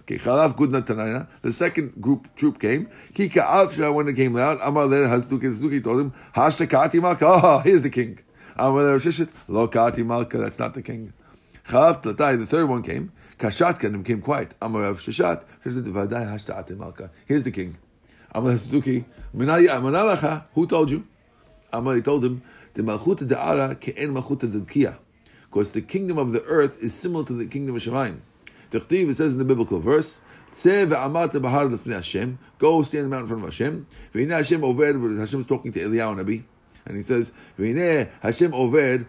Okay, 0.00 0.16
Chalav 0.16 0.56
Gudna 0.56 0.82
Tanaya. 0.82 1.26
The 1.42 1.52
second 1.52 2.00
group 2.00 2.28
troop 2.36 2.60
came. 2.60 2.86
Kika 3.14 3.44
Avsha, 3.44 3.92
when 3.92 4.06
it 4.06 4.14
came 4.14 4.34
loud, 4.34 4.58
Amar 4.62 4.86
Le 4.86 5.08
Hazduki, 5.08 5.42
Hazduki 5.42 5.82
told 5.82 6.00
him, 6.00 6.12
Hashta 6.36 6.68
Kati 6.68 7.02
Malka, 7.02 7.26
oh, 7.26 7.58
here's 7.64 7.82
the 7.82 7.90
king. 7.90 8.20
Amar 8.56 8.82
Le 8.84 8.98
Shishit, 8.98 9.28
Lo 9.48 9.66
Kati 9.66 10.06
Malka, 10.06 10.38
that's 10.38 10.58
not 10.58 10.74
the 10.74 10.82
king. 10.82 11.12
Chalav 11.68 12.02
Tlatai, 12.02 12.38
the 12.38 12.46
third 12.46 12.68
one 12.68 12.82
came. 12.82 13.10
Kashat 13.42 13.80
Kanim 13.80 14.04
came 14.06 14.20
quiet. 14.20 14.54
Amar 14.62 14.82
Rav 14.82 15.00
Shashat, 15.00 15.42
here's 15.64 15.74
the 17.42 17.50
king. 17.50 17.76
Amar 18.32 18.52
Manalacha, 18.52 20.44
who 20.54 20.64
told 20.68 20.88
you? 20.92 21.04
Amar, 21.72 21.96
he 21.96 22.02
told 22.02 22.24
him, 22.24 22.42
the 22.74 22.82
Malchut 22.82 23.18
Da'ara 23.18 23.80
ke'en 23.80 24.14
Malchut 24.14 24.42
Da'kia. 24.42 24.96
Because 25.50 25.72
the 25.72 25.80
kingdom 25.80 26.18
of 26.18 26.30
the 26.30 26.44
earth 26.44 26.80
is 26.80 26.94
similar 26.94 27.24
to 27.24 27.32
the 27.32 27.46
kingdom 27.46 27.74
of 27.74 27.82
Shemayim. 27.82 28.20
Tichtiv, 28.70 29.10
it 29.10 29.16
says 29.16 29.32
in 29.32 29.40
the 29.40 29.44
biblical 29.44 29.80
verse, 29.80 30.18
Go 30.52 30.58
stand 30.60 30.82
in 30.84 30.88
the 30.90 31.08
mountain 31.08 31.44
in 31.44 31.50
front 31.50 31.82
of 31.82 31.94
Hashem. 33.46 33.86
Hashem 34.14 34.64
over 34.64 34.86
Hashem 35.18 35.40
is 35.40 35.46
talking 35.46 35.72
to 35.72 35.80
Eliyahu 35.80 36.22
Nabi. 36.22 36.44
And 36.84 36.96
he 36.96 37.02
says, 37.02 37.32
Hashem 37.56 38.52
oved 38.52 39.06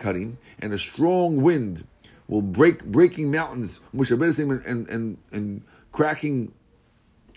harim, 0.00 0.38
and 0.60 0.72
a 0.72 0.78
strong 0.78 1.42
wind 1.42 1.84
will 2.28 2.42
break 2.42 2.84
breaking 2.84 3.30
mountains, 3.30 3.80
and 3.92 4.88
and 4.88 5.18
and 5.32 5.62
cracking 5.92 6.52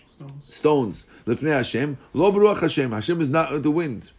stones. 0.06 0.54
Stones. 0.54 1.04
Lifnei 1.26 1.52
Hashem, 1.52 1.98
lo 2.12 2.32
beruach 2.32 2.60
Hashem. 2.60 2.92
Hashem 2.92 3.20
is 3.20 3.30
not 3.30 3.62
the 3.62 3.70
wind. 3.70 4.12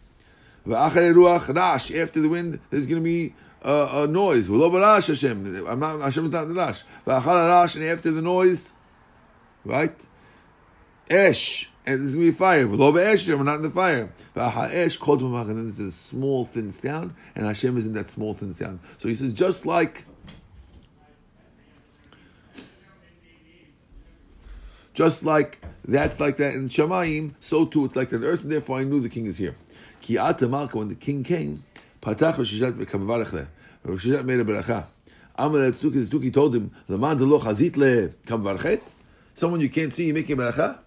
After 0.70 1.12
the 1.12 2.28
wind, 2.30 2.60
there's 2.70 2.86
going 2.86 3.02
to 3.02 3.04
be 3.04 3.34
uh, 3.62 4.04
a 4.04 4.06
noise. 4.06 4.48
Hashem. 4.48 5.66
I'm 5.66 5.80
not, 5.80 6.00
Hashem 6.00 6.24
is 6.26 6.30
not 6.30 6.48
the 6.48 6.54
rash. 6.54 6.82
And 7.06 7.84
after 7.84 8.10
the 8.10 8.22
noise, 8.22 8.72
right? 9.64 10.08
Esh. 11.08 11.68
And 11.86 12.02
there's 12.02 12.14
going 12.14 12.26
to 12.26 12.32
be 12.32 12.38
fire. 12.38 12.68
We're 12.68 12.76
not 12.76 13.56
in 13.56 13.62
the 13.62 13.70
fire. 13.70 14.12
And 14.34 15.56
then 15.56 15.64
there's 15.64 15.80
a 15.80 15.90
small 15.90 16.44
thin 16.44 16.70
sound, 16.72 17.14
and 17.34 17.46
Hashem 17.46 17.76
is 17.78 17.86
in 17.86 17.94
that 17.94 18.10
small 18.10 18.34
thin 18.34 18.52
sound. 18.52 18.80
So 18.98 19.08
he 19.08 19.14
says, 19.14 19.32
just 19.32 19.64
like 19.64 20.04
just 24.94 25.24
like 25.24 25.60
that's 25.84 26.20
like 26.20 26.36
that 26.38 26.54
in 26.54 26.68
Shamayim, 26.68 27.34
so 27.40 27.64
too 27.66 27.84
it's 27.84 27.96
like 27.96 28.10
that 28.10 28.16
in 28.16 28.24
earth, 28.24 28.42
and 28.42 28.52
therefore 28.52 28.78
I 28.78 28.84
knew 28.84 29.00
the 29.00 29.08
king 29.08 29.26
is 29.26 29.36
here. 29.38 29.56
Ki 30.00 30.16
Malka, 30.16 30.78
when 30.78 30.88
the 30.88 30.94
king 30.94 31.22
came, 31.22 31.64
Patach 32.00 32.34
Rishashat 32.34 32.72
v'kamavarech 32.72 33.46
Rishashat 33.86 34.24
made 34.24 34.40
a 34.40 34.44
beracha. 34.44 34.86
Amar 35.36 35.70
Tzduki, 35.70 36.06
Tzduki 36.06 36.32
told 36.32 36.54
him, 36.54 36.70
Leman 36.88 37.16
de 37.16 37.24
lo 37.24 37.38
chazit 37.38 37.76
le 37.76 38.08
kamvarchet? 38.26 38.94
Someone 39.34 39.60
you 39.60 39.70
can't 39.70 39.92
see, 39.92 40.06
you 40.06 40.14
make 40.14 40.28
a 40.28 40.34
beracha? 40.34 40.78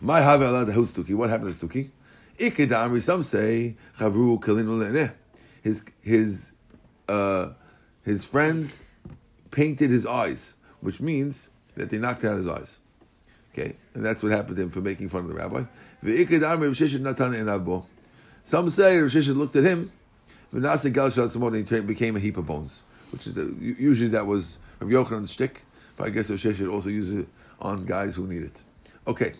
My 0.00 0.20
have 0.20 0.42
allowed 0.42 0.64
the 0.64 0.72
Tzduki. 0.72 1.14
What 1.14 1.30
happened 1.30 1.52
to 1.52 1.66
Tzduki? 1.66 1.90
Ikedamri, 2.38 3.02
some 3.02 3.22
say, 3.22 3.76
Chavru 3.98 4.40
kalinu 4.40 4.78
le'neh. 4.78 5.12
His, 5.62 5.84
his, 6.00 6.52
uh, 7.08 7.50
his 8.04 8.24
friends 8.24 8.82
painted 9.50 9.90
his 9.90 10.06
eyes, 10.06 10.54
which 10.80 11.00
means 11.00 11.50
that 11.80 11.90
they 11.90 11.98
knocked 11.98 12.24
out 12.24 12.36
his 12.36 12.46
eyes. 12.46 12.78
Okay, 13.52 13.76
and 13.94 14.04
that's 14.04 14.22
what 14.22 14.30
happened 14.32 14.56
to 14.56 14.62
him 14.62 14.70
for 14.70 14.80
making 14.80 15.08
fun 15.08 15.22
of 15.22 15.28
the 15.28 15.34
rabbi. 15.34 15.64
Some 18.44 18.70
say 18.70 18.96
Sheshet 18.98 19.36
looked 19.36 19.56
at 19.56 19.64
him, 19.64 19.90
and 20.52 21.56
he 21.56 21.80
became 21.80 22.16
a 22.16 22.20
heap 22.20 22.36
of 22.36 22.46
bones. 22.46 22.82
Which 23.10 23.26
is 23.26 23.34
the, 23.34 23.54
usually 23.60 24.10
that 24.10 24.26
was 24.26 24.58
Rav 24.78 24.90
Yochanan's 24.90 25.32
shtick, 25.32 25.64
but 25.96 26.06
I 26.06 26.10
guess 26.10 26.30
Sheshet 26.30 26.72
also 26.72 26.90
uses 26.90 27.22
it 27.22 27.28
on 27.60 27.86
guys 27.86 28.14
who 28.14 28.26
need 28.26 28.42
it. 28.42 28.62
Okay, 29.06 29.32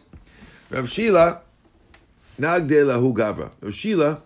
Rav 0.70 0.88
Shila 0.88 1.42
Nagde 2.38 2.84
Lahu 2.86 3.14
Gavra. 3.14 3.52
Rav 3.60 3.74
Shila 3.74 4.22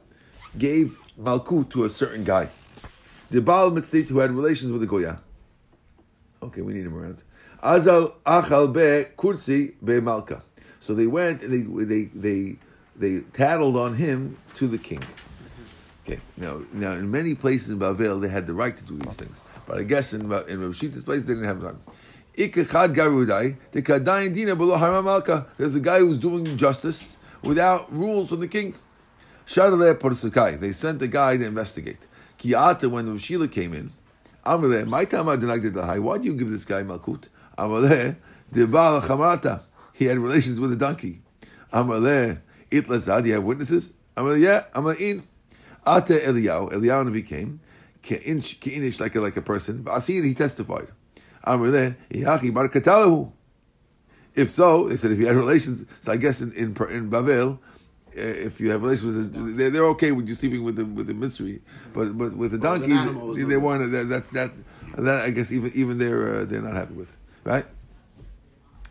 gave 0.57 0.99
Malkut 1.21 1.69
to 1.71 1.85
a 1.85 1.91
certain 1.91 2.25
guy. 2.25 2.49
The 3.31 3.43
Baal 3.43 3.71
Mitzvah 3.71 4.03
who 4.03 4.21
had 4.21 4.31
relations 4.31 4.73
with 4.73 4.81
the 4.81 4.87
Goya. 4.87 5.21
Okay, 6.43 6.61
we 6.63 6.73
need 6.73 6.87
him 6.87 6.97
around. 6.97 7.23
Azal 7.65 8.13
achal 8.27 8.71
be 8.71 9.09
kursi 9.17 9.73
be 9.83 9.99
malka. 9.99 10.43
So 10.81 10.95
they 10.95 11.07
went 11.07 11.43
and 11.43 11.51
they 11.51 11.85
they 11.85 12.05
they 12.15 12.57
they 12.95 13.21
tattled 13.33 13.77
on 13.79 13.95
him 13.95 14.37
to 14.57 14.69
the 14.69 14.77
king. 14.77 15.03
Okay. 16.05 16.21
Now, 16.37 16.61
now 16.75 16.93
in 16.93 17.11
many 17.11 17.35
places 17.35 17.71
in 17.71 17.79
Bavel 17.79 18.21
they 18.21 18.29
had 18.29 18.47
the 18.47 18.53
right 18.53 18.77
to 18.77 18.85
do 18.85 18.99
these 18.99 19.17
things, 19.17 19.43
but 19.67 19.79
I 19.79 19.85
guess 19.85 20.13
in 20.13 20.31
in 20.47 20.61
Rav 20.61 20.77
Shila's 20.77 21.05
place 21.05 21.25
they 21.25 21.33
didn't 21.33 21.49
have 21.49 21.63
the. 21.63 21.75
There's 25.57 25.75
a 25.75 25.81
guy 25.81 25.99
who's 26.01 26.19
doing 26.19 26.57
justice 26.59 27.17
without 27.43 27.91
rules 27.91 28.29
from 28.29 28.41
the 28.41 28.49
king. 28.49 28.75
They 29.47 30.73
sent 30.73 31.01
a 31.01 31.09
guy 31.09 31.37
to 31.37 31.47
investigate. 31.47 32.09
When 32.43 33.09
Rav 33.09 33.21
Shila 33.21 33.49
came 33.49 33.73
in, 33.73 33.93
my 34.45 35.05
time 35.07 35.27
the. 35.27 35.99
Why 36.03 36.19
do 36.19 36.27
you 36.27 36.35
give 36.35 36.51
this 36.51 36.67
guy 36.67 36.83
Malkut? 36.83 37.29
Amaleh, 37.59 38.17
Debal 38.53 39.01
Chamarata. 39.03 39.63
He 39.93 40.07
had 40.07 40.19
relations 40.19 40.61
with 40.61 40.73
a 40.73 40.77
donkey. 40.77 41.23
Amaleh, 41.73 42.41
Itlasad, 42.71 43.27
you 43.27 43.35
have 43.35 43.45
witnesses? 43.45 43.93
Amaleh, 44.17 44.41
yeah, 44.41 44.63
Amaleh, 44.75 45.01
in. 45.01 45.23
Ate 45.87 46.23
Eliyahu, 46.23 46.73
Eliyahu 46.73 47.11
Navi 47.11 47.27
came, 47.27 47.61
Ke'inish, 48.03 48.59
ke'inish 48.59 49.01
like 49.01 49.15
a, 49.15 49.21
like 49.21 49.37
a 49.37 49.43
person. 49.43 49.87
Asir, 49.91 50.23
he 50.23 50.35
testified. 50.35 50.89
Amaleh, 51.47 51.95
Yachi 52.11 52.53
Bar 52.55 52.69
Katalahu. 52.69 53.33
If 54.35 54.51
so, 54.51 54.89
they 54.89 54.97
said 54.97 55.13
if 55.13 55.19
you 55.19 55.27
had 55.27 55.37
relations, 55.37 55.85
so 56.01 56.11
I 56.11 56.17
guess 56.17 56.41
in 56.41 56.53
in, 56.55 56.75
in 56.91 57.09
Bavel, 57.11 57.55
uh, 57.57 57.59
if 58.17 58.61
you 58.61 58.71
have 58.71 58.83
relations 58.83 59.33
with, 59.33 59.37
a, 59.37 59.53
they're, 59.53 59.71
they're 59.71 59.85
okay 59.91 60.11
with 60.11 60.27
you 60.29 60.35
sleeping 60.35 60.65
with 60.65 60.75
the 60.75 60.85
with 60.85 61.07
the 61.07 61.15
mystery, 61.15 61.63
but 61.93 62.19
but 62.19 62.37
with 62.37 62.53
a 62.53 62.59
donkey, 62.59 62.91
an 62.91 62.99
animal, 62.99 63.23
it 63.23 63.29
was 63.29 63.47
they 63.47 63.55
not- 63.55 63.63
want 63.63 63.93
that 63.93 64.09
that 64.09 64.29
that 64.31 64.51
that 64.97 65.25
I 65.25 65.31
guess 65.31 65.53
even 65.53 65.73
even 65.75 65.99
they're 65.99 66.41
uh, 66.41 66.45
they're 66.45 66.63
not 66.63 66.75
happy 66.75 66.95
with, 66.95 67.17
right? 67.45 67.67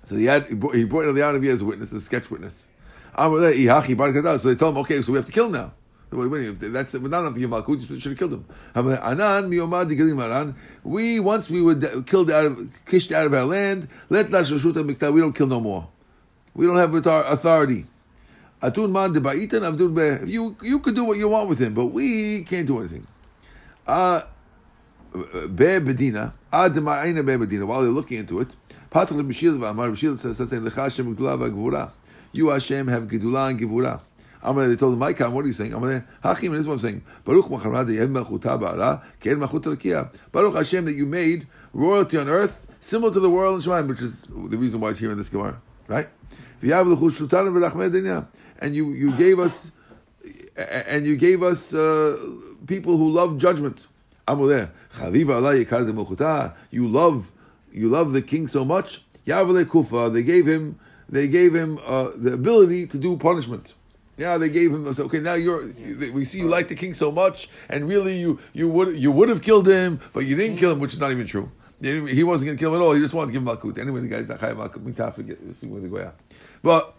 So 0.04 0.16
he 0.16 0.26
had 0.26 0.48
he 0.48 0.56
brought, 0.56 0.76
he 0.76 0.84
brought 0.84 1.06
as 1.06 1.62
a 1.62 1.66
witness, 1.66 1.94
a 1.94 2.00
sketch 2.00 2.30
witness. 2.30 2.70
Kadal. 3.16 4.40
So 4.40 4.48
they 4.50 4.56
told 4.56 4.76
him, 4.76 4.82
okay, 4.82 5.02
so 5.02 5.12
we 5.12 5.18
have 5.18 5.26
to 5.26 5.32
kill 5.32 5.46
him 5.46 5.52
now. 5.54 5.74
That's 6.12 6.94
we're 6.94 7.10
not 7.10 7.22
enough 7.22 7.34
to 7.34 7.40
give 7.40 7.50
Malkut. 7.50 7.90
You 7.90 8.00
should 8.00 8.12
have 8.12 8.20
killed 8.20 8.34
him. 8.34 8.46
We 10.84 11.20
once 11.20 11.50
we 11.50 11.62
were 11.62 11.76
killed 12.04 12.30
out 12.30 12.46
of 12.46 12.70
kished 12.86 13.12
out 13.12 13.26
of 13.26 13.34
our 13.34 13.46
land. 13.46 13.88
Let. 14.10 14.30
We 14.32 15.22
don't 15.22 15.34
kill 15.34 15.48
no 15.48 15.60
more. 15.60 15.90
We 16.54 16.68
don't 16.68 16.78
have 16.78 16.94
author- 16.94 17.24
authority. 17.28 17.86
If 18.62 20.30
you 20.30 20.56
you 20.62 20.80
could 20.80 20.96
do 20.96 21.04
what 21.04 21.18
you 21.18 21.28
want 21.28 21.50
with 21.50 21.60
him, 21.60 21.74
but 21.74 21.88
we 21.88 22.44
can't 22.44 22.68
do 22.68 22.80
anything. 22.80 23.08
Uh 23.88 24.22
Be 25.14 25.80
Bedina, 25.80 26.34
Ad 26.52 26.74
Ma'ina 26.74 27.26
Be 27.26 27.34
Bedina, 27.34 27.66
while 27.66 27.82
they're 27.82 27.92
looking 27.92 28.18
into 28.18 28.40
it, 28.40 28.56
Patach 28.92 29.22
B'Shil 29.22 29.58
V'Amar 29.58 29.92
B'Shil 29.92 30.18
says, 30.18 30.38
says, 30.38 30.52
Lecha 30.52 30.84
Hashem 30.84 31.16
Gdula 31.16 31.38
V'Gvura. 31.38 31.92
You 32.32 32.50
Hashem 32.50 32.88
have 32.88 33.04
Gdula 33.04 33.52
and 33.52 33.60
Gvura. 33.60 34.02
Amar, 34.42 34.68
they 34.68 34.76
told 34.76 34.94
him, 34.94 35.00
Micah, 35.00 35.30
what 35.30 35.46
are 35.46 35.48
you 35.48 35.54
saying? 35.54 35.74
Amar, 35.74 36.06
Hachim, 36.24 36.48
and 36.48 36.56
this 36.56 36.62
is 36.62 36.68
what 36.68 36.74
I'm 36.74 36.80
saying. 36.80 37.04
Baruch 37.24 37.46
Macharad 37.46 37.88
Yehem 37.88 38.12
Melchuta 38.12 38.60
Ba'ala, 38.60 39.04
Ken 39.20 39.38
Machut 39.38 39.62
Rakia. 39.62 40.12
Baruch 40.32 40.56
Hashem 40.56 40.86
that 40.86 40.96
you 40.96 41.06
made 41.06 41.48
royalty 41.74 42.18
on 42.18 42.28
earth, 42.28 42.68
similar 42.80 43.14
to 43.14 43.20
the 43.20 43.30
world 43.30 43.56
in 43.56 43.62
Shemaim, 43.62 43.88
which 43.88 44.02
is 44.02 44.24
the 44.24 44.58
reason 44.58 44.82
why 44.82 44.90
it's 44.90 45.00
here 45.00 45.12
in 45.12 45.18
this 45.18 45.30
Gemara, 45.30 45.62
right? 45.88 46.08
And 46.62 48.76
you, 48.76 48.92
you 48.92 49.12
gave 49.12 49.40
us, 49.40 49.72
and 50.58 51.06
you 51.06 51.18
gave 51.18 51.44
us 51.44 51.74
uh, 51.74 52.18
people 52.68 52.98
who 52.98 53.12
love 53.12 53.38
judgment. 53.38 53.88
Amoleh, 54.28 54.70
Chaviva 54.94 55.36
Allah 55.36 55.54
Yikar 55.56 56.54
You 56.72 56.88
love, 56.88 57.32
you 57.72 57.90
love 57.90 58.14
the 58.14 58.22
king 58.22 58.48
so 58.48 58.64
much. 58.64 59.04
Yavale 59.26 59.70
Kufa. 59.70 60.10
They 60.10 60.24
gave 60.24 60.48
him, 60.48 60.80
they 61.10 61.28
gave 61.28 61.54
him 61.56 61.80
uh, 61.86 62.10
the 62.16 62.34
ability 62.34 62.88
to 62.88 62.98
do 62.98 63.18
punishment. 63.18 63.74
Yeah, 64.18 64.38
they 64.38 64.50
gave 64.50 64.72
him. 64.72 64.92
So, 64.94 65.06
okay, 65.06 65.20
now 65.20 65.34
you're. 65.34 65.74
We 66.14 66.24
see 66.26 66.38
you 66.38 66.48
like 66.48 66.68
the 66.68 66.76
king 66.76 66.94
so 66.94 67.12
much, 67.12 67.50
and 67.68 67.88
really, 67.88 68.20
you 68.20 68.40
you 68.54 68.70
would 68.70 68.96
you 68.96 69.12
would 69.12 69.28
have 69.30 69.42
killed 69.42 69.68
him, 69.68 70.00
but 70.14 70.22
you 70.22 70.36
didn't 70.36 70.58
kill 70.58 70.72
him, 70.72 70.80
which 70.80 70.94
is 70.94 71.00
not 71.00 71.12
even 71.12 71.26
true. 71.26 71.52
He 71.82 72.24
wasn't 72.24 72.48
going 72.48 72.58
to 72.58 72.62
kill 72.62 72.74
him 72.74 72.80
at 72.80 72.84
all. 72.84 72.94
He 72.94 73.02
just 73.02 73.14
wanted 73.14 73.34
to 73.34 73.34
give 73.34 73.42
him 73.42 73.48
malkut. 73.48 73.78
Anyway, 73.80 74.02
the 74.02 74.08
guy's 74.08 74.28
not 74.28 74.40
chayav 74.40 74.56
malkut. 74.56 74.84
Mitah 74.84 75.14
forget 75.14 75.38
sleeping 75.54 75.72
with 75.72 75.84
the 75.84 75.90
goya. 75.90 76.14
But 76.62 76.96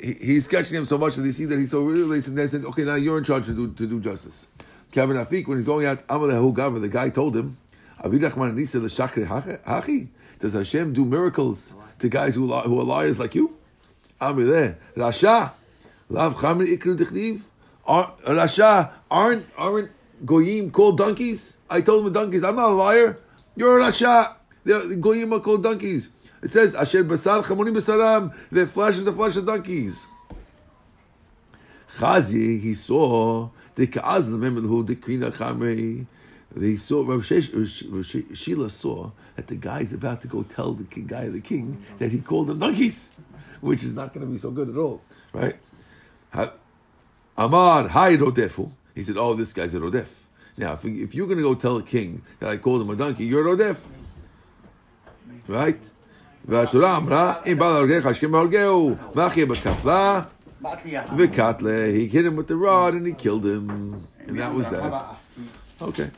he, 0.00 0.14
he's 0.14 0.46
sketching 0.46 0.76
him 0.76 0.86
so 0.86 0.96
much 0.96 1.14
that 1.16 1.22
they 1.22 1.30
see 1.32 1.44
that 1.44 1.58
he's 1.58 1.70
so 1.70 1.82
related, 1.82 2.28
and 2.28 2.38
they 2.38 2.48
said, 2.48 2.64
"Okay, 2.64 2.84
now 2.84 2.94
you're 2.94 3.18
in 3.18 3.24
charge 3.24 3.44
to 3.44 3.52
do 3.52 3.68
to 3.68 3.86
do 3.86 4.00
justice." 4.00 4.46
Kevin 4.92 5.16
Afik, 5.16 5.48
when 5.48 5.58
he's 5.58 5.66
going 5.66 5.86
out, 5.86 6.06
Amalehu 6.06 6.54
Gavra, 6.54 6.80
the 6.80 6.88
guy 6.88 7.08
told 7.08 7.34
him. 7.34 7.56
Does 10.38 10.54
Hashem 10.54 10.92
do 10.92 11.04
miracles 11.04 11.76
to 11.98 12.08
guys 12.08 12.34
who 12.34 12.48
who 12.48 12.80
are 12.80 12.84
liars 12.84 13.18
like 13.18 13.34
you? 13.34 13.56
Amaleh 14.20 14.76
Rasha, 14.96 15.52
Lav 16.08 16.34
Chamri 16.36 16.76
Ikru. 16.76 17.42
Rasha 17.86 18.90
aren't 19.10 19.46
aren't 19.56 19.90
goyim 20.26 20.70
called 20.70 20.98
donkeys? 20.98 21.56
I 21.70 21.80
told 21.80 22.06
him 22.06 22.12
donkeys. 22.12 22.44
I'm 22.44 22.56
not 22.56 22.72
a 22.72 22.74
liar. 22.74 23.18
You're 23.56 23.80
a 23.80 23.84
Rasha. 23.84 24.34
The 24.64 24.96
goyim 25.00 25.32
are 25.32 25.40
called 25.40 25.62
donkeys. 25.62 26.08
It 26.42 26.50
says 26.50 26.74
Asher 26.74 27.04
Basar 27.04 27.44
Chamonim 27.44 27.74
Basaram. 27.74 28.34
The 28.50 28.66
flesh 28.66 28.96
is 28.96 29.04
the 29.04 29.12
flesh 29.12 29.36
of 29.36 29.46
donkeys. 29.46 30.08
Chazi, 31.98 32.60
he 32.60 32.74
saw 32.74 33.50
the 33.75 33.87
Kaaz 33.87 34.29
the 34.29 34.37
who 34.61 34.83
the 34.83 34.95
Queen 34.95 35.23
of 35.23 35.35
Chamri. 35.37 36.05
They 36.55 36.75
saw 36.75 37.07
Rav 37.07 37.21
Shesh- 37.21 37.53
Rav 37.53 38.05
She- 38.05 38.33
Sheila 38.33 38.69
saw 38.69 39.11
that 39.35 39.47
the 39.47 39.55
guy's 39.55 39.91
about 39.93 40.21
to 40.21 40.27
go 40.27 40.43
tell 40.43 40.73
the 40.73 40.85
king, 40.85 41.05
guy, 41.05 41.27
the 41.27 41.41
king, 41.41 41.83
that 41.99 42.11
he 42.11 42.19
called 42.19 42.47
them 42.47 42.59
donkeys, 42.59 43.11
which 43.61 43.83
is 43.83 43.93
not 43.93 44.13
going 44.13 44.25
to 44.25 44.31
be 44.31 44.37
so 44.37 44.49
good 44.51 44.69
at 44.69 44.77
all, 44.77 45.01
right? 45.33 45.55
Ha- 46.33 46.53
Amar, 47.37 47.87
hi 47.89 48.15
Rodefu. 48.17 48.71
He 48.95 49.03
said, 49.03 49.17
"Oh, 49.17 49.33
this 49.35 49.53
guy's 49.53 49.73
a 49.75 49.79
Rodef." 49.79 50.07
Now, 50.57 50.73
if, 50.73 50.85
if 50.85 51.13
you're 51.13 51.27
going 51.27 51.37
to 51.37 51.43
go 51.43 51.53
tell 51.53 51.75
the 51.75 51.83
king 51.83 52.23
that 52.39 52.49
I 52.49 52.57
called 52.57 52.81
him 52.81 52.89
a 52.89 52.95
donkey, 52.95 53.25
you're 53.25 53.47
a 53.47 53.55
Rodef, 53.55 53.77
right? 55.47 55.91
והתורה 56.47 56.97
אמרה, 56.97 57.33
אם 57.51 57.57
בא 57.59 57.65
להורגך 57.73 58.05
השכם 58.05 58.31
בהורגהו, 58.31 58.95
מחיה 59.15 59.45
בכפלה, 59.45 60.21
Vikatle, 60.62 61.92
he 61.92 62.06
hit 62.06 62.24
him 62.24 62.36
with 62.36 62.46
the 62.46 62.56
rod 62.56 62.94
and 62.94 63.06
he 63.06 63.12
killed 63.12 63.44
him. 63.44 64.06
And 64.26 64.38
that 64.38 64.54
was 64.54 64.68
that. 64.70 65.16
Okay. 65.80 66.10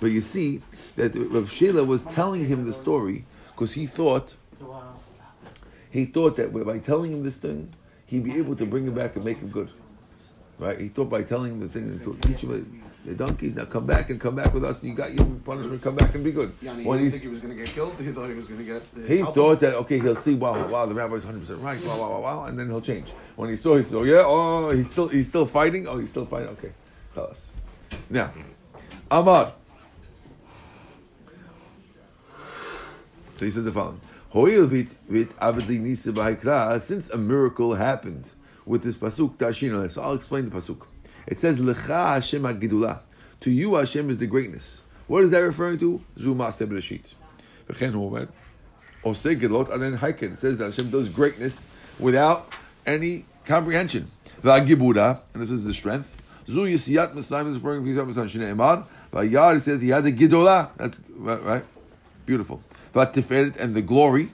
But 0.00 0.12
you 0.12 0.20
see 0.20 0.62
that 0.96 1.14
Rav 1.16 1.50
Shila 1.50 1.84
was 1.84 2.04
telling 2.04 2.46
him 2.46 2.64
the 2.64 2.72
story 2.72 3.24
because 3.48 3.72
he 3.72 3.86
thought 3.86 4.36
he 5.90 6.04
thought 6.04 6.36
that 6.36 6.52
by 6.52 6.78
telling 6.78 7.12
him 7.12 7.22
this 7.24 7.38
thing, 7.38 7.72
he'd 8.06 8.24
be 8.24 8.36
able 8.36 8.54
to 8.56 8.66
bring 8.66 8.86
him 8.86 8.94
back 8.94 9.16
and 9.16 9.24
make 9.24 9.38
him 9.38 9.48
good. 9.48 9.70
Right? 10.58 10.80
He 10.80 10.88
thought 10.88 11.08
by 11.08 11.22
telling 11.22 11.52
him 11.52 11.60
the 11.60 11.68
thing, 11.68 12.00
teach 12.22 12.40
him 12.40 12.82
the 13.04 13.14
donkeys, 13.14 13.54
now 13.54 13.64
come 13.64 13.86
back 13.86 14.10
and 14.10 14.20
come 14.20 14.34
back 14.34 14.52
with 14.52 14.64
us, 14.64 14.80
and 14.80 14.90
you 14.90 14.94
got 14.96 15.14
your 15.14 15.24
punishment, 15.44 15.80
come 15.80 15.94
back 15.94 16.14
and 16.14 16.22
be 16.22 16.32
good. 16.32 16.52
When 16.60 16.76
he 16.76 16.82
he's- 16.82 16.84
didn't 16.84 17.10
think 17.12 17.22
he 17.22 17.28
was 17.28 17.40
going 17.40 17.56
to 17.56 17.64
get 17.64 17.72
killed. 17.72 17.94
He 17.98 18.10
thought 18.10 18.28
he 18.28 18.36
was 18.36 18.48
going 18.48 18.58
to 18.58 18.66
get. 18.66 18.94
The 18.94 19.06
he 19.06 19.18
help 19.18 19.34
thought 19.34 19.60
that 19.60 19.74
okay, 19.74 19.98
he'll 19.98 20.16
see 20.16 20.34
wow, 20.34 20.68
wow, 20.68 20.84
the 20.84 20.94
rabbi's 20.94 21.24
hundred 21.24 21.40
percent 21.40 21.60
right, 21.60 21.82
wow, 21.84 21.98
wow, 21.98 22.10
wow, 22.10 22.20
wow, 22.20 22.44
and 22.44 22.58
then 22.58 22.66
he'll 22.66 22.80
change. 22.80 23.08
When 23.36 23.48
he 23.48 23.56
saw, 23.56 23.76
he 23.76 23.82
saw, 23.84 24.02
yeah, 24.02 24.22
oh, 24.24 24.70
he's 24.70 24.90
still, 24.90 25.08
he's 25.08 25.28
still 25.28 25.46
fighting. 25.46 25.86
Oh, 25.86 25.98
he's 25.98 26.10
still 26.10 26.26
fighting. 26.26 26.48
Okay, 26.48 26.72
Chalas. 27.14 27.50
Now, 28.10 28.30
Amar. 29.10 29.52
So 33.34 33.44
he 33.44 33.50
said 33.50 33.64
the 33.64 33.72
following: 33.72 34.00
Hoil 34.30 34.66
vit 34.66 34.96
vit 35.08 35.30
abedi. 35.38 36.80
Since 36.80 37.10
a 37.10 37.16
miracle 37.16 37.74
happened 37.74 38.32
with 38.68 38.82
this 38.82 38.94
pasuk 38.94 39.36
tashina, 39.36 39.90
so 39.90 40.02
I'll 40.02 40.14
explain 40.14 40.48
the 40.48 40.56
pasuk. 40.56 40.86
It 41.26 41.38
says 41.38 41.60
lecha 41.60 42.14
Hashem 42.14 42.42
hagidula. 42.42 43.00
To 43.40 43.50
you 43.50 43.74
Hashem 43.74 44.10
is 44.10 44.18
the 44.18 44.26
greatness. 44.26 44.82
What 45.06 45.24
is 45.24 45.30
that 45.30 45.40
referring 45.40 45.78
to? 45.78 46.02
Zuma 46.18 46.48
sebreshit. 46.48 47.14
It 47.68 47.76
says 50.38 50.58
that 50.58 50.64
Hashem 50.64 50.90
does 50.90 51.08
greatness 51.08 51.68
without 51.98 52.52
any 52.86 53.24
comprehension. 53.44 54.10
V'agibura, 54.42 55.20
and 55.34 55.42
this 55.42 55.50
is 55.50 55.64
the 55.64 55.74
strength. 55.74 56.20
Zu 56.46 56.60
yisiyat 56.60 57.14
Mitzrayim 57.14 57.48
is 57.48 57.56
referring 57.56 57.84
to 57.84 57.90
Yisiyat. 57.90 58.28
Shnei 58.28 58.54
Emad. 58.54 58.86
V'yar 59.12 59.60
says 59.60 59.82
he 59.82 59.90
had 59.90 60.04
the 60.04 60.12
gidola. 60.12 60.70
That's 60.76 61.00
right. 61.10 61.64
Beautiful. 62.24 62.62
V'tiferet 62.94 63.58
and 63.60 63.74
the 63.74 63.82
glory. 63.82 64.32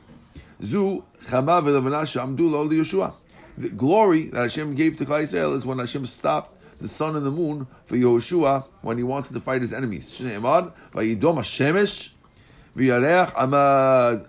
Zu 0.62 1.04
chama 1.24 1.60
v'levana 1.62 2.04
shamdu 2.04 2.50
lo 2.50 2.68
Yeshua. 2.68 3.14
The 3.56 3.68
glory 3.68 4.24
that 4.30 4.42
Hashem 4.42 4.74
gave 4.74 4.96
to 4.96 5.04
Klal 5.04 5.22
Yisrael 5.22 5.54
is 5.54 5.64
when 5.64 5.78
Hashem 5.78 6.06
stopped 6.06 6.58
the 6.80 6.88
sun 6.88 7.14
and 7.14 7.24
the 7.24 7.30
moon 7.30 7.66
for 7.84 7.96
Yehoshua 7.96 8.66
when 8.82 8.96
he 8.98 9.04
wanted 9.04 9.32
to 9.32 9.40
fight 9.40 9.60
his 9.60 9.72
enemies. 9.72 10.10
Shnei 10.10 10.40
Emad. 10.40 10.72
V'yidom 10.92 11.36
Hashemesh. 11.36 12.10
V'yareach 12.76 13.32
amad. 13.32 14.26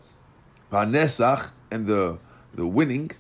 Vanesach 0.71 1.51
and 1.71 1.87
the 1.87 2.19
the 2.53 2.65
winning, 2.65 3.11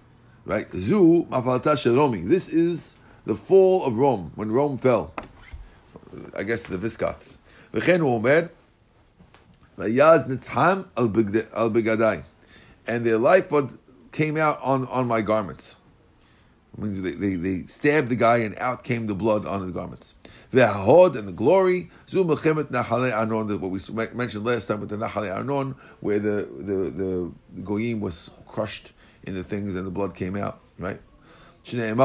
right? 0.45 0.71
Zu 0.71 1.25
sheromi. 1.29 2.27
This 2.27 2.49
is 2.49 2.95
the 3.25 3.35
fall 3.35 3.85
of 3.85 3.97
Rome 3.97 4.31
when 4.35 4.51
Rome 4.51 4.77
fell. 4.77 5.13
I 6.37 6.43
guess 6.43 6.63
the 6.63 6.77
Visigoths. 6.77 7.39
V'chen 7.73 7.99
hu. 7.99 8.49
Vayaz 9.77 10.27
nitzham 10.27 10.87
al 10.95 11.09
begadai. 11.69 12.23
and 12.87 13.05
their 13.05 13.17
lifeblood 13.17 13.77
came 14.11 14.37
out 14.37 14.59
on, 14.61 14.85
on 14.87 15.07
my 15.07 15.21
garments. 15.21 15.75
They, 16.77 17.11
they, 17.11 17.35
they 17.35 17.65
stabbed 17.67 18.09
the 18.09 18.15
guy 18.15 18.37
and 18.39 18.57
out 18.59 18.83
came 18.83 19.07
the 19.07 19.15
blood 19.15 19.45
on 19.45 19.61
his 19.61 19.71
garments. 19.71 20.13
The 20.51 20.61
hahod 20.61 21.15
and 21.17 21.27
the 21.27 21.31
glory, 21.31 21.89
zu 22.07 22.25
melchemet 22.25 22.65
nachale 22.65 23.15
Arnon, 23.15 23.47
what 23.61 23.71
we 23.71 23.79
mentioned 24.13 24.45
last 24.45 24.65
time 24.67 24.81
with 24.81 24.89
the 24.89 24.97
nachale 24.97 25.33
Arnon, 25.33 25.75
where 26.01 26.19
the, 26.19 26.47
the, 26.59 26.73
the 26.91 27.31
goyim 27.63 28.01
was 28.01 28.29
crushed 28.47 28.91
in 29.23 29.35
the 29.35 29.43
things 29.43 29.75
and 29.75 29.87
the 29.87 29.91
blood 29.91 30.15
came 30.15 30.35
out, 30.35 30.59
right? 30.77 30.99
We 31.71 31.79
mentioned 31.79 31.99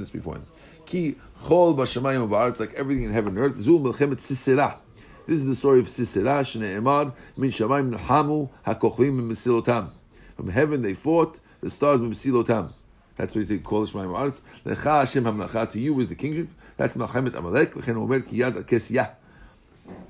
this 0.00 0.10
before. 0.10 0.40
Ki 0.86 1.16
chol 1.42 1.74
v'aretz, 1.74 2.60
like 2.60 2.74
everything 2.74 3.04
in 3.04 3.12
heaven 3.12 3.36
and 3.36 3.38
earth, 3.38 3.56
zu 3.56 3.78
melchemet 3.80 4.20
sisera. 4.20 4.78
This 5.26 5.40
is 5.40 5.46
the 5.46 5.54
story 5.54 5.78
of 5.78 5.88
Sisera, 5.88 6.40
Shneimar, 6.40 7.12
min 7.36 7.50
shamayim 7.50 7.94
nahamu 7.94 8.50
hakochim 8.66 9.28
mesilotam. 9.28 9.90
From 10.36 10.48
heaven 10.48 10.82
they 10.82 10.94
fought, 10.94 11.38
the 11.62 11.70
stars 11.70 12.00
with 12.00 12.12
Silotam. 12.12 12.72
That's 13.16 13.34
what 13.34 13.46
they 13.46 13.58
call 13.58 13.86
Shemaim 13.86 14.16
Arts. 14.16 14.42
Lecha 14.66 15.00
Hashem 15.00 15.24
Hamlacha, 15.24 15.70
to 15.70 15.78
you 15.78 15.98
is 16.00 16.08
the 16.08 16.14
kingship. 16.14 16.48
That's 16.76 16.96
Mohammed 16.96 17.36
Amalek. 17.36 17.74
V'chen 17.74 17.96
Omer 17.96 18.20
Kiyad 18.20 18.54
Akesiyah. 18.54 19.10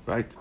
Right? 0.05 0.35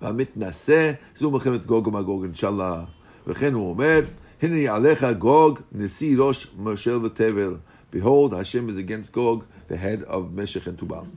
V'amit 0.00 0.28
Naseh, 0.38 0.98
Zu 1.16 1.30
Mohammed 1.30 1.66
Gog 1.66 1.92
Magog, 1.92 2.24
inshallah. 2.24 2.88
V'chen 3.26 3.56
Omer, 3.56 4.08
Hinri 4.40 4.64
Alecha 4.68 5.18
Gog, 5.18 5.64
Nesi 5.74 6.16
Rosh 6.16 6.46
Moshel 6.48 7.08
V'tevel. 7.08 7.60
Behold, 7.90 8.34
Hashem 8.34 8.68
is 8.68 8.76
against 8.76 9.10
Gog, 9.10 9.44
the 9.66 9.76
head 9.76 10.04
of 10.04 10.32
Meshech 10.32 10.66
and 10.68 10.78
Tubal. 10.78 11.08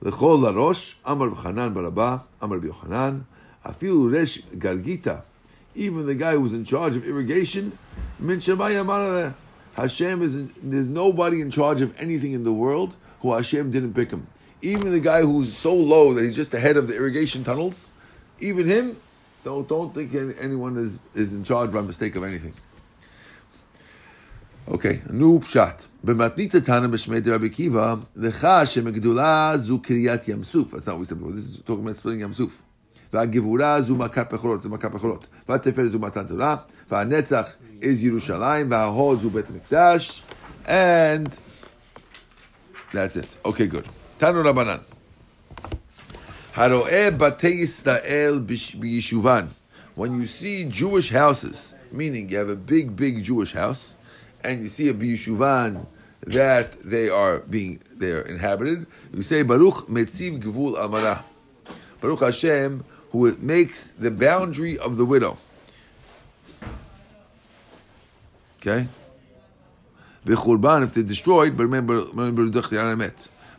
L'chol 0.00 0.38
Larosh, 0.38 0.94
Amar 1.04 1.28
V'chanan 1.28 1.74
Barabah, 1.74 2.22
Amar 2.40 2.60
B'yochanan, 2.60 3.24
Afilu 3.66 4.10
Resh 4.10 4.40
Gargita. 4.42 5.24
Even 5.74 6.06
the 6.06 6.14
guy 6.14 6.32
who 6.32 6.40
was 6.40 6.52
in 6.52 6.64
charge 6.64 6.96
of 6.96 7.06
irrigation 7.06 7.76
Hashem 9.74 10.22
is 10.22 10.48
there's 10.62 10.88
nobody 10.88 11.40
in 11.40 11.50
charge 11.50 11.80
of 11.80 11.96
anything 12.00 12.32
in 12.32 12.44
the 12.44 12.52
world 12.52 12.96
who 13.20 13.34
Hashem 13.34 13.70
didn't 13.70 13.94
pick 13.94 14.10
him. 14.10 14.26
Even 14.62 14.92
the 14.92 15.00
guy 15.00 15.22
who's 15.22 15.56
so 15.56 15.74
low 15.74 16.12
that 16.14 16.22
he's 16.24 16.36
just 16.36 16.50
the 16.50 16.60
head 16.60 16.76
of 16.76 16.86
the 16.88 16.96
irrigation 16.96 17.44
tunnels, 17.44 17.88
even 18.40 18.66
him, 18.66 19.00
don't 19.44 19.66
don't 19.68 19.94
think 19.94 20.14
anyone 20.38 20.76
is, 20.76 20.98
is 21.14 21.32
in 21.32 21.44
charge 21.44 21.72
by 21.72 21.80
mistake 21.80 22.14
of 22.16 22.24
anything. 22.24 22.52
Okay, 24.68 25.00
new 25.10 25.40
pshat. 25.40 25.86
B'matnita 26.04 26.64
tana 26.64 26.88
b'shmei 26.88 27.26
Rabbi 27.26 27.48
Kiva, 27.48 28.06
lecha 28.16 28.62
shemegdula 28.64 29.56
zu 29.58 29.78
kriyat 29.78 30.26
yamsuf. 30.26 30.72
That's 30.72 30.86
not 30.86 30.94
what 30.94 31.00
we 31.00 31.04
said 31.06 31.18
before. 31.18 31.32
This 31.32 31.44
is 31.44 31.56
talking 31.58 31.82
about 31.82 31.96
splitting 31.96 32.20
yamsuf. 32.20 32.52
והגבורה 33.13 33.81
זו 33.81 33.95
מכת 33.95 34.33
בכורות, 34.33 34.61
זה 34.61 34.69
מכת 34.69 34.91
בכורות. 34.91 35.27
והתפארת 35.49 35.91
זו 35.91 35.99
מתן 35.99 36.23
תורה, 36.23 36.55
והנצח 36.91 37.55
is 37.81 38.01
ירושלים, 38.01 38.71
וההוד 38.71 39.21
זו 39.21 39.29
בית 39.29 39.45
המקדש, 39.49 40.23
and 40.65 41.29
that's 42.91 43.15
it. 43.15 43.47
Okay, 43.47 43.67
good. 43.73 43.87
תנו 44.17 44.41
רבנן. 44.45 44.77
הרואה 46.55 47.09
בתי 47.11 47.47
ישראל 47.47 48.39
ביישובן. 48.79 49.45
When 49.97 50.21
you 50.21 50.27
see 50.27 50.65
Jewish 50.65 51.09
houses, 51.09 51.73
meaning 51.91 52.29
you 52.29 52.37
have 52.37 52.49
a 52.49 52.55
big, 52.55 52.95
big 52.95 53.23
Jewish 53.23 53.53
house, 53.53 53.95
and 54.43 54.61
you 54.61 54.67
see 54.67 54.89
a 54.89 54.93
biyishuvan 54.93 55.85
that 56.27 56.71
they 56.83 57.07
are 57.09 57.39
being 57.39 57.79
they 57.97 58.11
are 58.11 58.21
inhabited, 58.21 58.85
you 59.13 59.21
say 59.21 59.41
Baruch 59.43 59.87
Metziv 59.87 60.41
Gvul 60.41 60.77
Amara. 60.77 61.23
Baruch 62.01 62.19
Hashem, 62.19 62.83
who 63.10 63.34
makes 63.36 63.88
the 63.88 64.10
boundary 64.10 64.78
of 64.78 64.96
the 64.96 65.04
widow. 65.04 65.36
Okay? 68.60 68.88
Bechurban, 70.24 70.84
if 70.84 70.94
they're 70.94 71.02
destroyed, 71.02 71.56
but 71.56 71.64
remember, 71.64 72.04
remember 72.12 72.46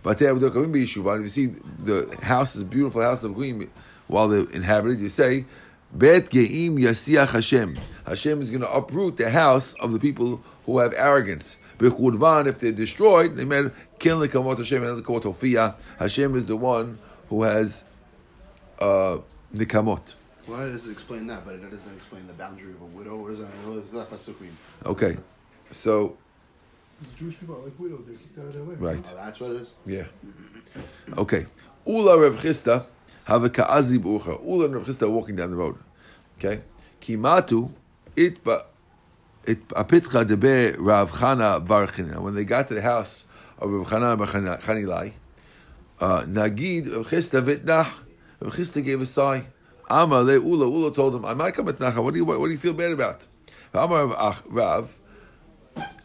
But 0.03 0.21
if 0.21 0.29
you 0.31 1.27
see 1.27 1.45
the 1.79 2.17
house 2.21 2.55
is 2.55 2.63
beautiful 2.63 3.01
house 3.01 3.23
of 3.23 3.35
Goyim 3.35 3.69
while 4.07 4.27
they're 4.27 4.49
inhabited, 4.51 4.99
you 4.99 5.09
say, 5.09 5.45
Bet 5.91 6.29
Geim 6.29 6.77
Yasiach 6.77 7.33
Hashem. 7.33 7.77
Hashem 8.05 8.41
is 8.41 8.49
going 8.49 8.61
to 8.61 8.71
uproot 8.71 9.17
the 9.17 9.29
house 9.29 9.73
of 9.73 9.91
the 9.91 9.99
people 9.99 10.41
who 10.65 10.79
have 10.79 10.93
arrogance. 10.95 11.57
Bechurban, 11.79 12.45
if 12.45 12.59
they're 12.59 12.71
destroyed, 12.71 13.35
they 13.35 13.43
meant 13.43 13.73
kill 13.97 14.19
the 14.19 14.29
Kamot 14.29 14.57
Hashem 14.57 14.83
and 14.83 15.75
Hashem 15.97 16.35
is 16.35 16.45
the 16.45 16.55
one 16.55 16.99
who 17.29 17.43
has 17.43 17.83
uh, 18.79 19.17
nikamot. 19.55 20.15
Why 20.47 20.65
does 20.65 20.87
it 20.87 20.91
explain 20.91 21.27
that? 21.27 21.45
But 21.45 21.55
it 21.55 21.69
doesn't 21.69 21.95
explain 21.95 22.27
the 22.27 22.33
boundary 22.33 22.71
of 22.71 22.81
a 22.81 22.85
widow. 22.85 23.15
What 23.17 23.31
is 23.31 23.39
that? 23.91 24.45
Okay, 24.85 25.17
so. 25.69 26.17
Jewish 27.17 27.39
people 27.39 27.55
are 27.55 27.63
like 27.63 27.79
widows; 27.79 28.03
they're 28.05 28.15
kicked 28.15 28.37
out 28.37 28.45
of 28.45 28.53
their 28.53 28.63
land. 28.63 28.81
Right. 28.81 29.13
Oh, 29.13 29.15
that's 29.15 29.39
what 29.39 29.51
it 29.51 29.61
is. 29.61 29.73
Yeah. 29.85 30.03
Okay. 31.17 31.45
Ula 31.85 32.19
Rav 32.19 32.35
Chisda 32.35 32.85
have 33.23 33.43
a 33.43 33.49
ka'azi 33.49 33.97
bucha. 33.97 34.43
Ula 34.45 34.65
and 34.65 34.75
Rav 34.75 34.85
Chisda 34.85 35.03
are 35.03 35.09
walking 35.09 35.35
down 35.35 35.49
the 35.49 35.57
road. 35.57 35.77
Okay. 36.37 36.61
Kimatu 37.01 37.73
it 38.15 38.43
ba 38.43 38.65
it 39.45 39.67
apitcha 39.69 40.23
debe 40.25 40.75
Rav 40.77 41.11
Chana 41.11 41.65
bar 41.65 41.87
When 42.21 42.35
they 42.35 42.45
got 42.45 42.67
to 42.67 42.75
the 42.75 42.81
house 42.81 43.25
of 43.57 43.71
Rav 43.71 43.87
Chana 43.87 44.17
bar 44.17 44.27
Chanilai, 44.27 45.13
uh, 45.99 46.21
Nagid 46.23 46.95
Rav 46.95 47.07
Chisda 47.07 47.41
vitnach. 47.41 47.91
Rav 48.41 48.83
gave 48.83 49.01
a 49.01 49.05
sigh. 49.05 49.43
Amar 49.89 50.23
le 50.23 50.39
Ula. 50.39 50.67
Ula 50.67 50.93
told 50.93 51.15
him, 51.15 51.25
"I 51.25 51.33
might 51.33 51.53
come 51.53 51.67
at 51.69 51.77
Nacha. 51.77 52.03
What 52.03 52.13
do 52.13 52.17
you 52.17 52.25
what, 52.25 52.39
what 52.39 52.47
do 52.47 52.51
you 52.51 52.57
feel 52.57 52.73
bad 52.73 52.91
about?" 52.91 53.27
Amar 53.73 54.07
Rav. 54.49 54.97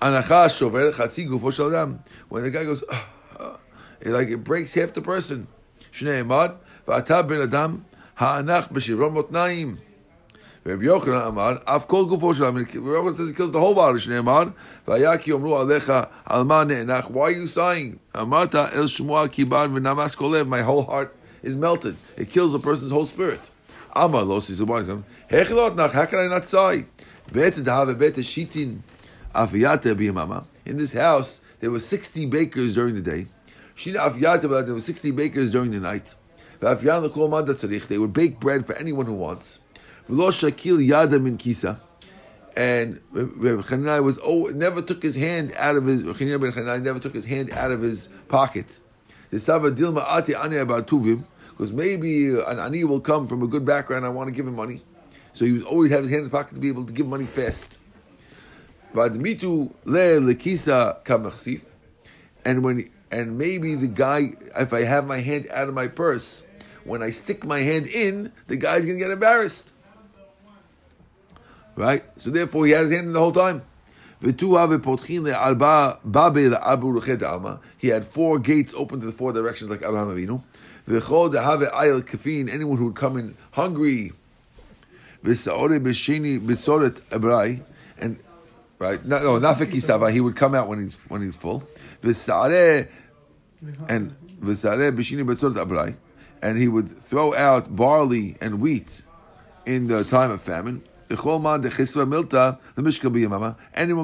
Anacha 0.01 0.57
shover 0.57 0.93
chatzi 0.93 1.27
gufo 1.27 1.53
shel. 1.53 1.99
When 2.29 2.43
the 2.43 2.51
guy 2.51 2.65
goes, 2.65 2.83
uh, 2.89 3.57
it 4.01 4.11
like 4.11 4.29
it 4.29 4.45
breaks 4.45 4.75
half 4.75 4.93
the 4.93 5.03
person. 5.03 5.49
Shnei 5.93 6.23
emad 6.25 6.57
v'ata 6.87 7.27
ben 7.27 7.41
adam 7.41 7.87
ha'anach 8.17 8.73
b'shivron 8.73 9.15
motnaim. 9.15 9.79
Rabbi 10.65 10.83
Yochanan 10.83 11.29
Amar, 11.29 11.63
Af 11.67 11.89
kol 11.89 12.07
gufo 12.07 12.35
shel 12.35 12.47
adam. 12.47 12.57
Rabbi 12.57 12.69
Yochanan 12.71 13.17
says 13.17 13.29
he 13.29 13.35
kills 13.35 13.53
the 13.53 13.61
whole 13.61 13.75
body. 13.75 13.99
Shnei 13.99 14.23
emad 14.23 14.53
v'ayaki 14.87 15.33
omru 15.33 15.57
alecha 15.65 16.11
alma 16.27 16.65
ne'enach. 16.65 17.11
Why 17.11 17.23
are 17.23 17.31
you 17.31 17.47
sighing? 17.47 17.99
Amarta 18.15 18.75
el 18.75 18.85
shmua 18.85 19.29
kiban 19.29 19.73
v'namas 19.73 20.17
kolev. 20.17 20.47
My 20.47 20.63
whole 20.63 20.85
heart 20.85 21.16
is 21.47 21.57
melted. 21.57 21.97
It 22.17 22.31
kills 22.31 22.53
a 22.53 22.59
person's 22.59 22.91
whole 22.91 23.07
spirit. 23.07 23.51
Amar 23.95 24.23
lo 24.25 24.41
the 24.41 24.65
one. 24.65 25.05
Hechelot 25.31 25.77
nach. 25.77 25.93
How 25.93 26.05
can 26.05 26.19
I 26.19 26.27
not 26.27 26.45
sigh? 26.45 26.85
Bet 27.33 27.55
to 27.55 27.65
have 27.73 27.89
a 27.89 27.95
bet 27.95 28.15
shitin. 28.15 28.81
In 30.65 30.79
this 30.79 30.93
house, 30.93 31.41
there 31.61 31.71
were 31.71 31.81
60 31.81 32.27
bakers 32.27 32.75
during 32.75 32.95
the 32.95 33.01
day. 33.01 33.27
There 33.85 34.75
were 34.75 34.81
60 34.81 35.11
bakers 35.11 35.51
during 35.51 35.71
the 35.71 35.81
night. 35.81 36.15
They 36.61 37.99
would 37.99 38.13
bake 38.13 38.41
bread 38.41 38.67
for 38.67 38.75
anyone 38.77 39.05
who 39.07 39.13
wants. 39.13 39.61
V'lo 40.09 40.31
shakil 40.31 40.79
yadam 40.79 41.27
in 41.27 41.37
kisa. 41.37 41.81
And 42.57 43.01
Reb 43.13 43.65
Chanai 43.65 44.03
was 44.03 44.19
oh 44.25 44.45
never 44.55 44.81
took 44.81 45.03
his 45.03 45.17
hand 45.17 45.53
out 45.57 45.77
of 45.77 45.85
his 45.85 46.03
never 46.03 46.99
took 46.99 47.15
his 47.15 47.27
hand 47.27 47.55
out 47.55 47.71
of 47.73 47.83
his 47.83 48.09
pocket. 48.29 48.79
Because 51.57 51.73
maybe 51.73 52.39
an 52.39 52.59
ani 52.59 52.85
will 52.85 53.01
come 53.01 53.27
from 53.27 53.43
a 53.43 53.47
good 53.47 53.65
background. 53.65 54.05
I 54.05 54.11
want 54.11 54.29
to 54.29 54.33
give 54.33 54.47
him 54.47 54.57
money, 54.57 54.83
so 55.33 55.47
he 55.47 55.53
was 55.53 55.63
always 55.65 55.91
have 55.91 56.03
his 56.03 56.11
hand 56.11 56.19
in 56.19 56.25
his 56.25 56.31
pocket 56.31 56.55
to 56.55 56.61
be 56.61 56.69
able 56.69 56.85
to 56.85 56.93
give 56.93 57.07
money 57.07 57.25
fast. 57.25 57.79
Vadmitu 58.93 59.73
le 59.85 60.21
lekisa 60.21 61.03
kamachsif, 61.05 61.63
and 62.45 62.63
when 62.63 62.91
and 63.11 63.39
maybe 63.39 63.75
the 63.75 63.89
guy, 63.89 64.35
if 64.59 64.73
I 64.73 64.83
have 64.83 65.07
my 65.07 65.21
hand 65.21 65.49
out 65.53 65.69
of 65.69 65.75
my 65.75 65.89
purse, 65.89 66.43
when 66.85 67.03
I 67.03 67.11
stick 67.11 67.45
my 67.47 67.61
hand 67.61 67.87
in, 67.87 68.33
the 68.49 68.57
guy's 68.57 68.85
gonna 68.85 68.99
get 68.99 69.11
embarrassed. 69.11 69.73
Right? 71.75 72.05
So 72.19 72.31
therefore 72.31 72.67
he 72.67 72.73
has 72.73 72.89
his 72.89 72.97
hand 72.97 73.07
in 73.09 73.13
the 73.13 73.21
whole 73.21 73.33
time. 73.33 73.63
He 74.21 74.29
had 77.89 78.05
four 78.05 78.39
gates 78.39 78.75
open 78.75 79.01
to 79.01 79.07
the 79.07 79.13
four 79.13 79.33
directions 79.33 79.71
like 79.71 79.83
Abraham 79.83 80.09
Avinu. 80.09 80.43
Anyone 80.89 82.79
who 82.79 82.87
would 82.87 82.95
come 82.95 83.17
in 83.17 83.37
hungry. 83.53 84.13
And 85.25 85.37
right? 88.79 89.05
No, 89.05 89.39
no 89.39 89.41
nafik 89.41 90.13
He 90.13 90.21
would 90.21 90.37
come 90.37 90.55
out 90.55 90.69
when 90.69 90.79
he's 90.79 90.97
when 91.09 91.23
he's 91.23 91.37
full. 91.37 91.65
And 93.89 94.15
v'sareh 94.41 94.93
b'shini 94.93 95.27
betzorot 95.27 95.55
abrai, 95.55 95.97
and 96.41 96.59
he 96.59 96.69
would 96.69 96.89
throw 96.89 97.35
out 97.35 97.75
barley 97.75 98.37
and 98.41 98.61
wheat 98.61 99.05
in 99.65 99.89
the 99.89 100.05
time 100.05 100.31
of 100.31 100.41
famine. 100.41 100.85
Anyone 101.09 101.69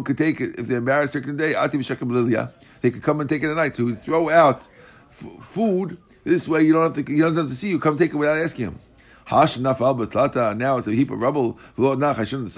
could 0.04 0.18
take 0.18 0.40
it 0.40 0.56
if 0.58 0.68
they're 0.68 0.78
embarrassed 0.78 1.12
during 1.12 1.36
the 1.36 1.52
day. 1.52 2.46
They 2.80 2.90
could 2.92 3.02
come 3.02 3.20
and 3.20 3.28
take 3.28 3.42
it 3.42 3.50
at 3.50 3.56
night. 3.56 3.74
So 3.74 3.88
he'd 3.88 4.00
throw 4.00 4.28
out 4.28 4.68
f- 5.10 5.26
food. 5.42 5.98
This 6.24 6.46
way, 6.46 6.62
you 6.62 6.72
don't 6.72 6.94
have 6.94 7.04
to. 7.04 7.12
You 7.12 7.24
don't 7.24 7.37
have 7.37 7.46
to 7.46 7.54
see 7.54 7.68
you. 7.68 7.78
Come 7.78 7.98
take 7.98 8.12
it 8.12 8.16
without 8.16 8.37
asking 8.37 8.66
him. 8.66 8.78
Hash 9.24 9.58
nafal. 9.58 10.56
Now 10.56 10.78
it's 10.78 10.87
a 10.87 10.92
heap 10.92 11.11
of 11.11 11.20
rubble. 11.20 11.58
V'lo 11.76 11.98
nach 11.98 12.16
Hashem. 12.16 12.48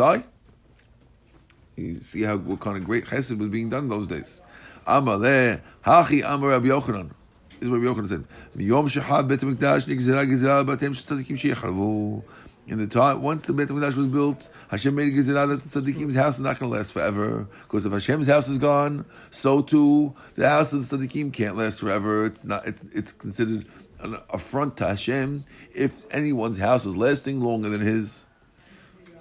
You 1.76 2.00
see 2.00 2.22
how 2.22 2.36
what 2.36 2.60
kind 2.60 2.76
of 2.76 2.84
great 2.84 3.06
chesed 3.06 3.38
was 3.38 3.48
being 3.48 3.70
done 3.70 3.84
in 3.84 3.88
those 3.88 4.06
days. 4.06 4.40
Amaleh 4.86 5.60
hachi 5.84 6.22
amar 6.24 6.50
Rabbi 6.50 6.68
Yochanan. 6.68 7.10
This 7.58 7.62
is 7.62 7.70
what 7.70 7.80
Rabbi 7.80 8.00
Yochanan 8.00 8.08
said. 8.08 8.24
Miyom 8.56 8.86
shehad 8.88 9.28
bet 9.28 9.40
nigzera 9.40 10.64
batem 10.64 10.92
shetzadikim. 10.94 12.22
In 12.69 12.77
the 12.77 12.85
time, 12.85 13.23
once 13.23 13.47
the 13.47 13.53
Beit 13.53 13.69
HaMikdash 13.69 13.97
was 13.97 14.05
built, 14.05 14.47
Hashem 14.69 14.93
made 14.93 15.11
a 15.11 15.17
gezerah 15.17 15.47
that 15.47 15.61
the 15.61 15.81
Tzaddikim's 15.81 16.15
house 16.15 16.35
is 16.35 16.41
not 16.41 16.59
going 16.59 16.71
to 16.71 16.77
last 16.77 16.93
forever. 16.93 17.47
Because 17.63 17.87
if 17.87 17.91
Hashem's 17.91 18.27
house 18.27 18.47
is 18.47 18.59
gone, 18.59 19.05
so 19.31 19.63
too 19.63 20.13
the 20.35 20.47
house 20.47 20.71
of 20.71 20.87
the 20.87 20.97
Tzaddikim 20.97 21.33
can't 21.33 21.57
last 21.57 21.79
forever. 21.79 22.25
It's 22.25 22.43
not. 22.43 22.67
It's, 22.67 22.81
it's 22.93 23.11
considered 23.11 23.65
an 24.01 24.17
affront 24.29 24.77
to 24.77 24.85
Hashem 24.85 25.45
if 25.73 26.05
anyone's 26.13 26.59
house 26.59 26.85
is 26.85 26.95
lasting 26.95 27.41
longer 27.41 27.69
than 27.69 27.81
his. 27.81 28.25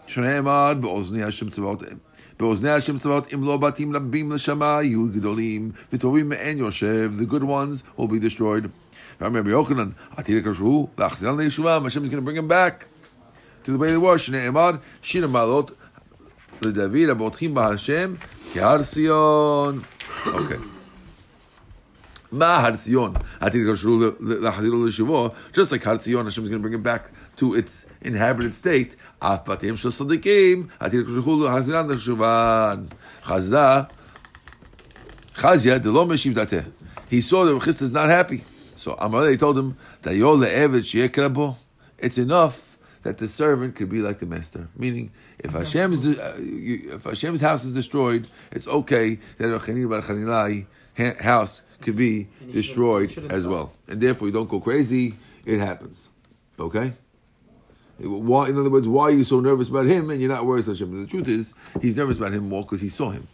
שנאמר 0.07 0.75
באוזני 0.75 1.23
השם 1.23 1.51
צבאות 1.51 1.83
באוזני 2.39 2.71
השם 2.71 2.99
צבאות 2.99 3.35
אם 3.35 3.45
לא 3.45 3.57
בתים 3.57 3.97
רבים 3.97 4.33
לשמה 4.33 4.79
יהיו 4.83 5.07
גדולים 5.07 5.71
וטובים 5.93 6.29
מאין 6.29 6.59
יושב 6.59 7.13
the 7.19 7.33
good 7.33 7.43
ones 7.43 7.83
will 7.99 8.09
be 8.09 8.19
destroyed. 8.19 8.69
ואמר 9.21 9.41
רבי 9.41 9.51
יוחנן 9.51 9.89
עתיד 10.17 10.47
הקשרו 10.47 10.89
להחזירם 10.99 11.41
לישובם 11.41 11.85
Hashem 11.85 12.05
is 12.05 12.09
going 12.09 12.25
to 12.25 12.31
bring 12.31 12.37
him 12.37 12.49
back 12.49 12.87
to 13.64 13.72
the 13.72 13.78
way 13.78 13.92
they 13.92 13.98
were. 13.98 14.16
Emad, 14.16 14.82
Shina 15.02 15.30
Malot 15.30 15.76
LeDavid 16.62 17.14
Abotim 17.16 17.54
BaHashem 17.54 18.18
Kehar 18.54 18.84
Sion. 18.84 19.86
Okay. 20.28 20.58
Ma 22.32 22.60
Har 22.62 22.78
Sion. 22.78 23.18
I 23.42 23.50
think 23.50 23.66
just 25.54 25.72
like 25.72 25.84
Har 25.84 26.00
Sion, 26.00 26.26
Hashem 26.26 26.44
is 26.44 26.50
going 26.50 26.52
to 26.52 26.60
bring 26.60 26.74
it 26.74 26.84
back 26.84 27.12
to 27.38 27.56
its 27.56 27.86
inhabited 28.02 28.56
state. 28.56 28.96
Af 29.22 29.46
Batim 29.46 29.78
Shel 29.78 29.92
Sadikim. 29.92 30.70
Atir 30.80 30.92
think 30.92 31.08
Koshulu 31.08 31.50
Haziran 31.50 31.92
Shuvan 31.92 32.90
Chazda. 33.24 33.90
Chazia 35.34 35.82
Delo 35.82 36.06
Meshiv 36.06 36.34
Dateh. 36.34 36.72
He 37.10 37.22
saw 37.22 37.46
that 37.46 37.54
Rechista 37.54 37.84
is 37.84 37.92
not 37.92 38.10
happy. 38.10 38.44
So 38.76 38.96
Amalei 38.96 39.40
told 39.40 39.58
him, 39.58 39.78
It's 42.00 42.18
enough 42.18 42.73
that 43.04 43.18
the 43.18 43.28
servant 43.28 43.76
could 43.76 43.90
be 43.90 44.00
like 44.00 44.20
the 44.20 44.26
master. 44.26 44.68
Meaning, 44.78 45.12
if 45.40 45.52
Hashem's 45.52 46.04
uh, 46.06 46.38
you- 46.42 46.92
if 46.94 47.04
Hashem's 47.04 47.42
house 47.42 47.64
is 47.66 47.74
destroyed, 47.74 48.28
it's 48.52 48.68
okay 48.68 49.20
that 49.38 49.54
a 49.54 49.60
Chanina 49.60 49.90
bar 49.90 50.02
Chanilai 50.02 50.66
house 51.22 51.62
could 51.82 51.96
be 51.98 52.28
destroyed 52.52 53.10
as 53.30 53.46
well. 53.46 53.72
And 53.88 54.00
therefore, 54.02 54.28
you 54.28 54.34
don't 54.34 54.50
go 54.50 54.60
crazy. 54.60 55.16
It 55.46 55.60
happens. 55.60 56.08
Okay. 56.60 56.94
Why, 58.00 58.50
in 58.50 58.58
other 58.58 58.70
words, 58.70 58.88
why 58.88 59.04
are 59.06 59.12
you 59.12 59.24
so 59.24 59.40
nervous 59.40 59.70
about 59.70 59.86
him 59.86 60.10
and 60.10 60.20
you're 60.20 60.30
not 60.32 60.46
worried 60.46 60.64
about 60.64 60.74
Hashem? 60.78 61.00
The 61.02 61.08
truth 61.08 61.28
is, 61.28 61.54
he's 61.82 61.96
nervous 61.98 62.18
about 62.18 62.34
him 62.34 62.50
more 62.50 62.64
because 62.64 62.82
he 62.82 62.90
saw 62.90 63.12
him. 63.12 63.28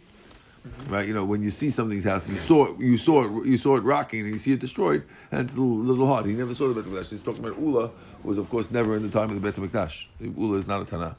Right, 0.90 1.06
you 1.08 1.14
know, 1.14 1.24
when 1.24 1.42
you 1.42 1.50
see 1.50 1.70
something's 1.70 2.04
house, 2.04 2.28
you 2.28 2.36
saw 2.36 2.66
it, 2.66 2.78
you 2.78 2.98
saw 2.98 3.24
it, 3.24 3.46
you 3.46 3.56
saw 3.56 3.76
it 3.76 3.80
rocking, 3.82 4.20
and 4.20 4.30
you 4.32 4.36
see 4.38 4.52
it 4.52 4.60
destroyed, 4.60 5.04
and 5.32 5.40
it's 5.48 5.56
a 5.56 5.60
little, 5.60 5.78
little 5.78 6.06
hard. 6.06 6.26
He 6.26 6.32
never 6.34 6.52
saw 6.54 6.68
the 6.68 6.74
Beit 6.82 6.84
Hamikdash. 6.92 7.10
He's 7.10 7.22
talking 7.22 7.42
about 7.42 7.58
Ula, 7.58 7.90
was 8.24 8.38
of 8.38 8.48
course 8.50 8.70
never 8.70 8.96
in 8.96 9.02
the 9.02 9.08
time 9.08 9.30
of 9.30 9.34
the 9.34 9.40
Beit 9.40 9.54
Hamikdash. 9.54 10.06
Ula 10.20 10.56
is 10.58 10.66
not 10.66 10.80
a 10.80 10.84
Tanah. 10.84 11.16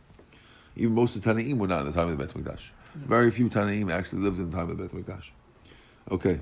Even 0.76 0.94
most 0.94 1.16
of 1.16 1.22
the 1.22 1.34
Tanaim 1.34 1.58
were 1.58 1.68
not 1.68 1.82
in 1.82 1.86
the 1.88 1.92
time 1.92 2.10
of 2.10 2.18
the 2.18 2.24
Beit 2.24 2.34
Hamikdash. 2.34 2.70
Very 2.96 3.32
few 3.32 3.50
Tanaim 3.50 3.92
actually 3.92 4.22
lived 4.22 4.40
in 4.40 4.50
the 4.50 4.56
time 4.56 4.70
of 4.70 4.78
the 4.78 4.84
Beit 4.84 4.94
Hamikdash. 4.94 5.30
Okay. 6.10 6.40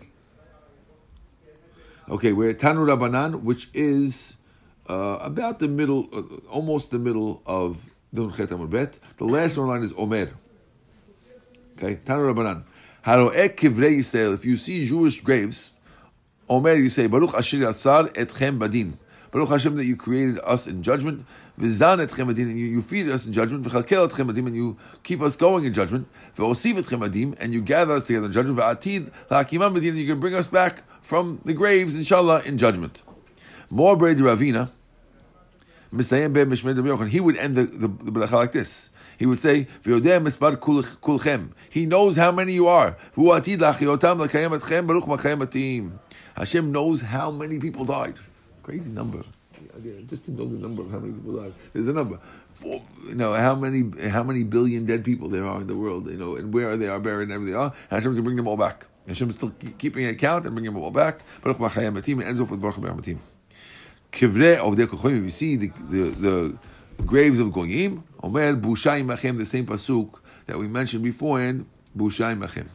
Okay, 2.09 2.33
we're 2.33 2.49
at 2.49 2.59
Tanu 2.59 2.85
Rabbanan, 2.85 3.43
which 3.43 3.69
is 3.73 4.35
uh, 4.87 5.19
about 5.21 5.59
the 5.59 5.67
middle, 5.67 6.07
uh, 6.11 6.23
almost 6.49 6.89
the 6.89 6.97
middle 6.97 7.43
of 7.45 7.91
Nun 8.11 8.33
Chet 8.33 8.49
Bet. 8.69 8.97
The 9.17 9.25
last 9.25 9.57
one 9.57 9.67
line 9.67 9.83
is 9.83 9.93
Omer. 9.95 10.31
Okay, 11.77 11.99
Tanu 12.03 12.33
Rabbanan. 12.33 12.63
Haro'ek 13.05 13.55
kivrei 13.55 13.99
Yisrael. 13.99 14.33
If 14.33 14.45
you 14.45 14.57
see 14.57 14.85
Jewish 14.85 15.21
graves, 15.21 15.71
Omer, 16.49 16.73
you 16.73 16.89
say, 16.89 17.05
Baruch 17.05 17.35
Asher 17.35 17.57
Yatzar 17.57 18.11
etchem 18.13 18.57
badin. 18.57 18.93
Baruch 19.31 19.49
Hashem 19.49 19.75
that 19.75 19.85
you 19.85 19.95
created 19.95 20.39
us 20.43 20.65
in 20.65 20.81
judgment. 20.81 21.25
V'zan 21.59 21.99
and 21.99 22.37
you, 22.37 22.65
you 22.65 22.81
feed 22.81 23.09
us 23.09 23.25
in 23.25 23.33
judgment. 23.33 23.63
V'chalkel 23.65 24.47
and 24.47 24.55
you 24.55 24.77
keep 25.03 25.21
us 25.21 25.35
going 25.35 25.65
in 25.65 25.73
judgment. 25.73 26.07
V'osiv 26.35 27.35
and 27.39 27.53
you 27.53 27.61
gather 27.61 27.93
us 27.93 28.05
together 28.05 28.25
in 28.25 28.31
judgment. 28.31 28.57
V'atid 28.57 29.11
la'akimam 29.29 29.75
and 29.75 29.97
you 29.97 30.07
can 30.07 30.19
bring 30.19 30.33
us 30.33 30.47
back 30.47 30.83
from 31.01 31.41
the 31.45 31.53
graves, 31.53 31.95
inshallah, 31.95 32.41
in 32.45 32.57
judgment. 32.57 33.03
More 33.69 33.95
Brady 33.95 34.21
Ravina. 34.21 34.69
He 35.91 37.19
would 37.19 37.37
end 37.37 37.55
the, 37.55 37.63
the, 37.63 37.87
the 37.87 38.11
bracha 38.11 38.31
like 38.33 38.51
this. 38.51 38.91
He 39.17 39.25
would 39.25 39.39
say, 39.39 39.65
"V'yodeh 39.83 40.21
kulchem." 41.01 41.51
He 41.67 41.87
knows 41.87 42.15
how 42.15 42.31
many 42.31 42.53
you 42.53 42.67
are. 42.67 42.95
V'hu 43.15 43.35
atid 43.39 43.57
lachiotam 43.57 44.19
l'kayem 44.19 44.55
etchem 44.59 44.85
baruch. 44.85 45.91
Hashem 46.35 46.71
knows 46.71 47.01
how 47.01 47.31
many 47.31 47.57
people 47.57 47.85
died. 47.85 48.19
Crazy 48.63 48.91
number. 48.91 49.23
Just 50.07 50.25
to 50.25 50.31
know 50.31 50.45
the 50.45 50.57
number 50.57 50.83
of 50.83 50.91
how 50.91 50.99
many 50.99 51.13
people 51.13 51.41
died. 51.41 51.53
There's 51.73 51.87
a 51.87 51.93
number. 51.93 52.19
Four, 52.55 52.81
you 53.07 53.15
know 53.15 53.33
how 53.33 53.55
many 53.55 53.83
how 54.09 54.23
many 54.23 54.43
billion 54.43 54.85
dead 54.85 55.03
people 55.03 55.27
there 55.29 55.45
are 55.45 55.61
in 55.61 55.67
the 55.67 55.75
world. 55.75 56.09
You 56.09 56.17
know, 56.17 56.35
and 56.35 56.53
where 56.53 56.77
they 56.77 56.87
are 56.87 56.99
buried 56.99 57.23
and 57.23 57.33
everything. 57.33 57.55
Ah, 57.55 57.59
are. 57.59 57.73
And 57.91 57.99
Hashem's 57.99 58.17
to 58.17 58.23
bring 58.23 58.35
them 58.35 58.47
all 58.47 58.57
back. 58.57 58.87
Hashem's 59.07 59.35
still 59.35 59.51
keep- 59.51 59.77
keeping 59.77 60.05
account 60.05 60.45
and 60.45 60.55
bringing 60.55 60.73
them 60.73 60.81
all 60.81 60.91
back. 60.91 61.23
Baruch 61.41 61.57
machayim 61.57 61.99
atim. 62.01 62.23
Ends 62.23 62.39
off 62.39 62.51
with 62.51 62.61
baruch 62.61 62.77
machayim 62.77 63.01
atim. 63.01 63.17
Kivrei 64.11 64.57
of 64.57 64.75
the 64.75 64.87
Kochim, 64.87 65.23
you 65.23 65.29
see 65.29 65.55
the, 65.55 65.71
the, 65.89 66.09
the 66.09 66.57
graves 67.05 67.39
of 67.39 67.51
Goyim, 67.51 68.03
Omer 68.23 68.55
Bushai 68.55 69.01
Machem, 69.01 69.37
the 69.37 69.45
same 69.45 69.65
pasuk 69.65 70.19
that 70.47 70.57
we 70.57 70.67
mentioned 70.67 71.03
beforehand, 71.03 71.65
Bushai 71.95 72.33
Machem. 72.33 72.67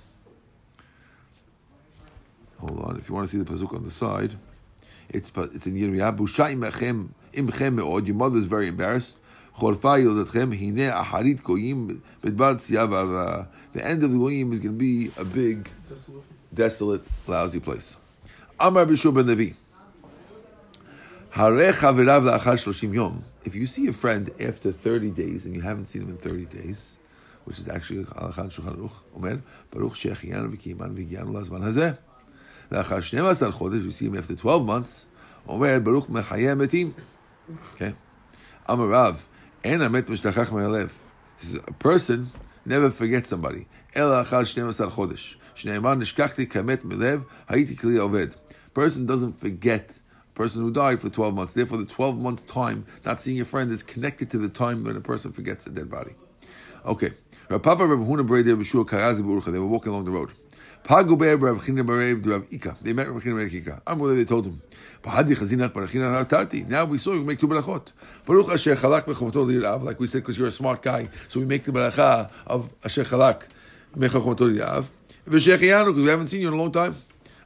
Hold 2.61 2.85
on, 2.85 2.97
if 2.99 3.09
you 3.09 3.15
want 3.15 3.29
to 3.29 3.33
see 3.33 3.43
the 3.43 3.45
pasuk 3.45 3.75
on 3.75 3.83
the 3.83 3.91
side, 3.91 4.37
it's 5.15 5.31
it's 5.55 5.67
in 5.67 5.75
Yirmiyah, 5.75 6.17
Bushai 6.17 6.57
Machem 6.57 7.11
Imchem 7.33 7.75
Me'od, 7.75 8.07
your 8.07 8.17
mother 8.17 8.39
is 8.39 8.47
very 8.47 8.69
embarrassed. 8.69 9.17
Chorfa 9.57 10.03
Yodatchem, 10.03 10.59
Hine 10.59 10.91
Aharit 10.91 11.43
Goyim, 11.43 12.03
Bedbar 12.21 12.57
Tziyav 12.57 13.47
The 13.73 13.87
end 13.87 14.03
of 14.03 14.11
the 14.11 14.19
Goyim 14.19 14.53
is 14.53 14.59
going 14.59 14.77
to 14.77 14.79
be 14.79 15.13
a 15.17 15.25
big, 15.25 15.71
desolate, 16.53 17.03
lousy 17.29 17.61
place. 17.61 17.97
Amar 18.59 18.87
Bishur 18.87 19.15
ben 19.15 19.27
Levi. 19.27 19.55
Harei 21.33 21.73
chaverav 21.73 22.39
la'achar 22.39 22.93
yom. 22.93 23.25
If 23.45 23.55
you 23.55 23.67
see 23.67 23.87
a 23.87 23.93
friend 23.93 24.31
after 24.41 24.73
30 24.73 25.11
days 25.11 25.47
and 25.47 25.55
you 25.55 25.61
haven't 25.61 25.87
seen 25.87 26.03
him 26.03 26.11
in 26.11 26.17
30 26.17 26.47
days, 26.47 26.99
which 27.45 27.59
is 27.59 27.69
actually 27.69 28.05
halachan 28.05 28.51
shulchan 28.53 28.91
omer, 29.15 29.43
baruch 29.71 29.93
shechiyan 29.95 30.57
v'kiman 30.57 30.97
v'giyanu 30.97 31.33
lazman 31.33 31.63
hazeh. 31.63 31.99
La'achar 32.71 33.09
12 33.09 33.55
chodesh, 33.55 33.85
you 33.85 33.91
see 33.91 34.07
him 34.07 34.17
after 34.17 34.35
12 34.35 34.65
months, 34.65 35.07
omer, 35.49 35.81
baruch 35.81 36.07
mechayeh 36.07 36.57
metim. 36.57 36.95
Okay? 37.75 37.95
Rav, 38.69 39.27
en 39.63 39.81
amet 39.81 40.07
mishtachach 40.07 40.51
me'alev. 40.53 40.93
He 41.39 41.59
A 41.67 41.73
person 41.73 42.31
never 42.65 42.91
forgets 42.91 43.29
somebody. 43.29 43.67
El 43.95 44.09
achar 44.09 44.53
12 44.53 44.93
chodesh. 44.93 45.37
Shneimar 45.55 45.97
nishkachti 46.01 46.47
kamet 46.47 46.79
melev, 46.79 47.25
hayiti 47.49 47.77
kli 47.77 47.99
oved. 47.99 48.35
Person 48.73 49.07
doesn't 49.07 49.39
forget 49.39 50.01
person 50.35 50.63
who 50.63 50.71
died 50.71 51.01
for 51.01 51.09
12 51.09 51.35
months. 51.35 51.55
Therefore, 51.55 51.79
the 51.79 51.87
12 51.87 52.19
month 52.19 52.47
time, 52.47 52.85
not 53.05 53.21
seeing 53.21 53.37
your 53.37 53.47
friend, 53.47 53.71
is 53.71 53.83
connected 53.83 54.31
to 54.33 54.39
the 54.39 54.49
time 54.49 54.85
when 54.85 54.97
a 54.97 55.01
person 55.01 55.33
forgets 55.33 55.67
a 55.67 55.71
dead 55.71 55.91
body. 55.91 56.13
Okay. 56.85 57.13
They 57.49 57.57
were 57.57 57.63
walking 59.67 59.93
along 59.93 60.05
the 60.05 60.11
road. 60.11 60.33
Pagu 60.85 61.17
Be'er 61.19 61.39
Rav 61.39 61.65
China 61.65 61.83
Berei 61.83 62.15
Rav 62.27 62.45
Ika. 62.51 62.77
They 62.83 62.93
met 62.93 63.09
Rav 63.09 63.23
China 63.23 63.37
Berei 63.37 63.55
Ika. 63.55 63.81
Amrullah, 63.87 64.17
they 64.17 64.27
told 64.27 64.45
him. 64.45 64.61
Pahadi 65.03 65.35
Chazinach 65.35 66.29
Tarti. 66.29 66.65
Now 66.69 66.85
we 66.85 66.99
saw 66.99 67.15
you 67.15 67.23
make 67.25 67.39
two 67.39 67.49
berachot. 67.49 67.93
Baruch 68.27 68.51
Asher 68.53 68.77
Chalak 68.77 69.05
Lirav. 69.05 69.83
Like 69.83 69.99
we 69.99 70.07
said, 70.07 70.23
because 70.23 70.37
you're 70.37 70.49
a 70.49 70.53
smart 70.53 70.83
guy, 70.83 71.09
so 71.29 71.41
we 71.41 71.47
make 71.47 71.65
the 71.65 71.73
beracha 71.73 72.31
of 72.47 72.69
Asher 72.85 73.05
Chalak 73.05 73.45
Bechomato 73.97 74.41
Lirav. 74.41 74.87
V'Shechiyanu, 75.27 75.87
because 75.87 76.03
we 76.03 76.09
haven't 76.09 76.27
seen 76.27 76.43
you 76.43 76.49
in 76.49 76.55
a 76.55 76.57
long 76.57 76.71
time. 76.71 76.95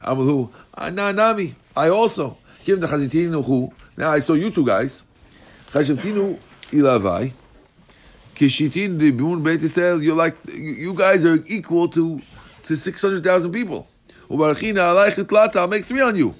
Amru, 0.03 0.49
Ana 0.73 1.03
ah, 1.03 1.11
Nami. 1.13 1.55
I 1.77 1.89
also. 1.89 2.37
Give 2.65 2.81
the 2.81 2.87
Chazitinu 2.87 3.43
who. 3.45 3.71
Now 3.95 4.09
I 4.09 4.19
saw 4.19 4.33
you 4.33 4.51
two 4.51 4.65
guys. 4.65 5.03
Chazitinu 5.71 6.37
Ilavai. 6.71 7.31
Kishitin 8.35 8.99
Ribun 8.99 9.41
Beit 9.43 9.61
Yisrael. 9.61 10.03
You're 10.03 10.15
like 10.15 10.35
you 10.53 10.93
guys 10.93 11.25
are 11.25 11.41
equal 11.47 11.87
to 11.89 12.21
to 12.63 12.75
six 12.75 13.01
hundred 13.01 13.23
thousand 13.23 13.51
people. 13.51 13.87
I'll 14.31 15.67
make 15.67 15.85
three 15.85 16.01
on 16.01 16.15
you. 16.15 16.35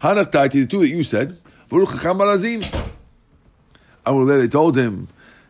Hanach 0.00 0.30
Taiti, 0.30 0.52
the 0.52 0.66
two 0.66 0.80
that 0.80 0.88
you 0.88 1.02
said. 1.02 1.36
Baruch 1.68 1.90
Chacham 1.90 2.18
Barazim. 2.18 2.62
Amrullah, 4.06 4.40
they 4.40 4.48
told 4.48 4.76
him, 4.76 5.08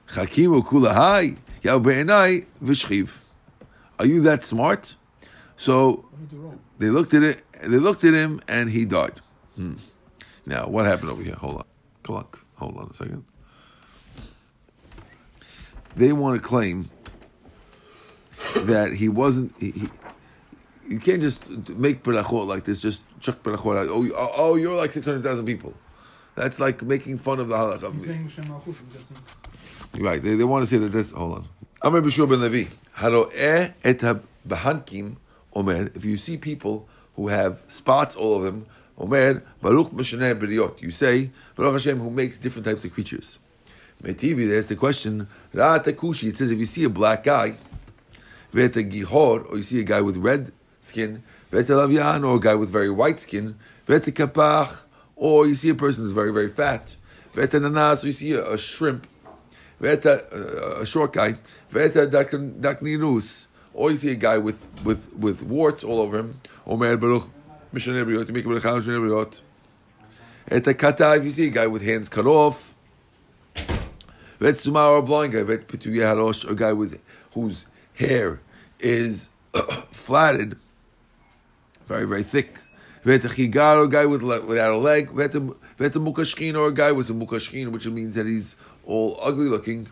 Chakimu 0.08 0.64
Kulahai, 0.64 1.36
Yav 1.62 1.82
Be'enai 1.82 2.46
Vishchiv. 2.62 3.18
Are 3.98 4.06
you 4.06 4.20
that 4.22 4.44
smart? 4.44 4.96
So 5.56 6.04
they 6.78 6.88
looked 6.88 7.14
at 7.14 7.22
it. 7.22 7.44
They 7.62 7.78
looked 7.78 8.04
at 8.04 8.14
him, 8.14 8.40
and 8.48 8.70
he 8.70 8.84
died. 8.84 9.20
Hmm. 9.56 9.74
Now, 10.46 10.66
what 10.66 10.86
happened 10.86 11.10
over 11.10 11.22
here? 11.22 11.34
Hold 11.34 11.56
on, 11.56 11.64
Kalak. 12.02 12.38
Hold 12.56 12.76
on 12.78 12.88
a 12.90 12.94
second. 12.94 13.24
they 15.94 16.12
want 16.12 16.40
to 16.40 16.48
claim 16.48 16.88
that 18.56 18.92
he 18.94 19.08
wasn't. 19.08 19.54
He, 19.58 19.70
he, 19.70 19.88
you 20.88 20.98
can't 20.98 21.20
just 21.20 21.46
make 21.70 22.02
berachot 22.02 22.46
like 22.46 22.64
this. 22.64 22.80
Just 22.80 23.02
chuck 23.20 23.42
berachot 23.42 23.78
out. 23.78 23.88
Oh, 23.90 24.32
oh, 24.36 24.56
you're 24.56 24.76
like 24.76 24.92
six 24.92 25.06
hundred 25.06 25.22
thousand 25.22 25.46
people. 25.46 25.74
That's 26.34 26.60
like 26.60 26.82
making 26.82 27.18
fun 27.18 27.40
of 27.40 27.48
the 27.48 27.54
halakha. 27.54 28.00
saying 28.00 28.22
Hashem 28.22 28.44
Malchut, 28.44 28.66
I'm 28.66 28.88
guessing. 28.92 30.04
Right. 30.04 30.22
They, 30.22 30.34
they 30.36 30.44
want 30.44 30.62
to 30.62 30.70
say 30.70 30.78
that 30.78 30.90
that's 30.90 31.10
hold 31.10 31.34
on. 31.38 31.44
Amr 31.82 32.00
Bishur 32.00 32.28
ben 32.28 32.40
Levi. 32.40 32.70
Haro'eh 32.96 33.74
et 33.84 33.98
bahankim 34.46 35.16
omer. 35.54 35.90
If 35.94 36.04
you 36.04 36.16
see 36.16 36.36
people 36.36 36.88
who 37.16 37.28
have 37.28 37.62
spots 37.68 38.14
all 38.14 38.36
of 38.36 38.42
them, 38.44 38.66
omer 38.96 39.42
baruch 39.60 39.90
mishaneh 39.90 40.38
b'riot. 40.38 40.80
You 40.80 40.90
say 40.90 41.30
Baruch 41.56 41.74
Hashem 41.74 41.98
who 41.98 42.10
makes 42.10 42.38
different 42.38 42.66
types 42.66 42.84
of 42.84 42.92
creatures. 42.92 43.38
Metivi, 44.02 44.46
there's 44.48 44.68
the 44.68 44.76
question. 44.76 45.26
Ra'at 45.52 45.84
kushi. 45.94 46.28
It 46.28 46.36
says 46.36 46.52
if 46.52 46.58
you 46.58 46.66
see 46.66 46.84
a 46.84 46.88
black 46.88 47.24
guy, 47.24 47.54
v'et 48.52 48.90
gihor, 48.90 49.50
or 49.50 49.56
you 49.56 49.62
see 49.62 49.80
a 49.80 49.84
guy 49.84 50.00
with 50.00 50.16
red 50.16 50.52
skin, 50.80 51.22
v'et 51.52 51.66
lavyan, 51.66 52.26
or 52.26 52.36
a 52.36 52.40
guy 52.40 52.54
with 52.54 52.70
very 52.70 52.90
white 52.90 53.18
skin, 53.18 53.56
v'et 53.86 54.12
kapach, 54.12 54.84
or 55.16 55.46
you 55.46 55.54
see 55.54 55.68
a 55.70 55.74
person 55.74 56.04
who's 56.04 56.12
very 56.12 56.32
very 56.32 56.48
fat, 56.48 56.96
v'et 57.34 57.50
nanas, 57.50 58.04
you 58.04 58.12
see 58.12 58.32
a, 58.32 58.52
a 58.52 58.58
shrimp, 58.58 59.06
v'et 59.80 60.04
a, 60.04 60.80
a 60.80 60.86
short 60.86 61.12
guy, 61.12 61.34
v'et 61.72 61.90
daknirus, 62.60 63.46
or 63.74 63.90
you 63.90 63.96
see 63.96 64.10
a 64.10 64.16
guy 64.16 64.38
with 64.38 64.64
with 64.84 65.14
with 65.16 65.42
warts 65.42 65.84
all 65.84 66.00
over 66.00 66.18
him. 66.18 66.40
Omer 66.66 66.96
baruch 66.96 67.28
mishaneh 67.72 68.04
b'riot. 68.04 68.28
A 68.28 68.32
bracha 68.32 68.80
mishaneh 68.80 69.00
b'riot. 69.00 69.40
Et 70.50 70.66
a 70.66 70.74
kata, 70.74 71.14
if 71.16 71.24
you 71.24 71.30
see 71.30 71.46
a 71.46 71.50
guy 71.50 71.66
with 71.66 71.82
hands 71.82 72.08
cut 72.08 72.26
off. 72.26 72.74
Vet 74.40 74.58
suma 74.58 74.86
or 74.86 74.98
a 74.98 75.02
blind 75.02 75.32
guy, 75.32 75.42
vet 75.42 75.66
pituye 75.68 76.00
harosh, 76.00 76.48
a 76.48 76.54
guy 76.54 76.72
with 76.72 77.00
whose 77.34 77.66
hair 77.98 78.40
is 78.78 79.28
flatted, 79.90 80.56
very 81.86 82.06
very 82.06 82.22
thick. 82.22 82.58
Vet 83.04 83.24
a 83.24 83.46
guy 83.46 84.06
with 84.06 84.22
without 84.22 84.72
a 84.72 84.76
leg. 84.76 85.10
Vet 85.10 85.34
a 85.34 85.40
vet 85.78 85.96
a 85.96 86.00
mukashkin, 86.00 86.56
or 86.56 86.68
a 86.68 86.72
guy 86.72 86.92
with 86.92 87.10
a 87.10 87.12
mukashkin, 87.12 87.68
which 87.72 87.86
means 87.86 88.14
that 88.16 88.26
he's 88.26 88.56
all 88.84 89.18
ugly 89.22 89.46
looking, 89.46 89.88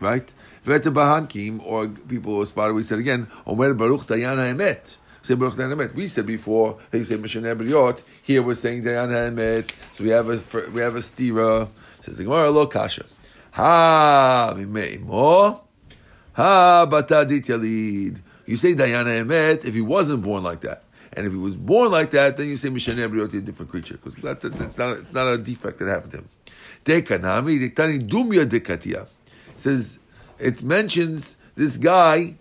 right? 0.00 0.32
Vet 0.64 0.86
a 0.86 0.90
bahankim, 0.90 1.64
or 1.64 1.88
people 1.88 2.34
who 2.34 2.42
are 2.42 2.46
spotted. 2.46 2.74
We 2.74 2.82
said 2.82 2.98
again, 2.98 3.28
omer 3.46 3.74
baruch 3.74 4.06
dayana 4.06 4.52
emet. 4.54 4.96
Say 5.22 5.34
baruch. 5.34 5.94
We 5.94 6.06
said 6.08 6.26
before. 6.26 6.78
Here 6.90 7.04
we're 7.10 7.28
saying 8.54 8.82
dayana 8.82 9.30
emet. 9.30 9.70
So 9.94 10.04
we 10.04 10.10
have 10.10 10.28
a 10.28 10.70
we 10.70 10.80
have 10.80 10.96
a 10.96 11.00
stira. 11.00 11.68
Says 12.00 12.16
the 12.16 12.24
Gemara 12.24 12.50
lo 12.50 12.66
kasha. 12.66 13.04
Ha 13.52 14.54
mo. 15.00 15.65
Ha 16.36 16.86
batadit 16.90 17.46
yalid. 17.46 18.20
You 18.44 18.56
say 18.56 18.74
Dayana 18.74 19.24
Emet 19.24 19.66
if 19.66 19.74
he 19.74 19.80
wasn't 19.80 20.22
born 20.22 20.42
like 20.42 20.60
that. 20.60 20.84
And 21.12 21.26
if 21.26 21.32
he 21.32 21.38
was 21.38 21.56
born 21.56 21.90
like 21.90 22.10
that, 22.10 22.36
then 22.36 22.46
you 22.46 22.56
say 22.56 22.68
Mishaneh 22.68 23.08
Brioti, 23.08 23.38
a 23.38 23.40
different 23.40 23.70
creature. 23.70 23.96
Because 23.96 24.14
that's, 24.16 24.48
that's 24.50 24.76
not, 24.76 24.98
it's 24.98 25.12
not 25.14 25.32
a 25.32 25.38
defect 25.38 25.78
that 25.78 25.88
happened 25.88 26.12
to 26.12 26.18
him. 26.18 26.28
Dekanami, 26.84 27.70
Dektani 27.70 28.06
Dumya 28.06 28.44
Dekatia. 28.44 29.08
Says, 29.56 29.98
it 30.38 30.62
mentions 30.62 31.38
this 31.54 31.78
guy, 31.78 32.36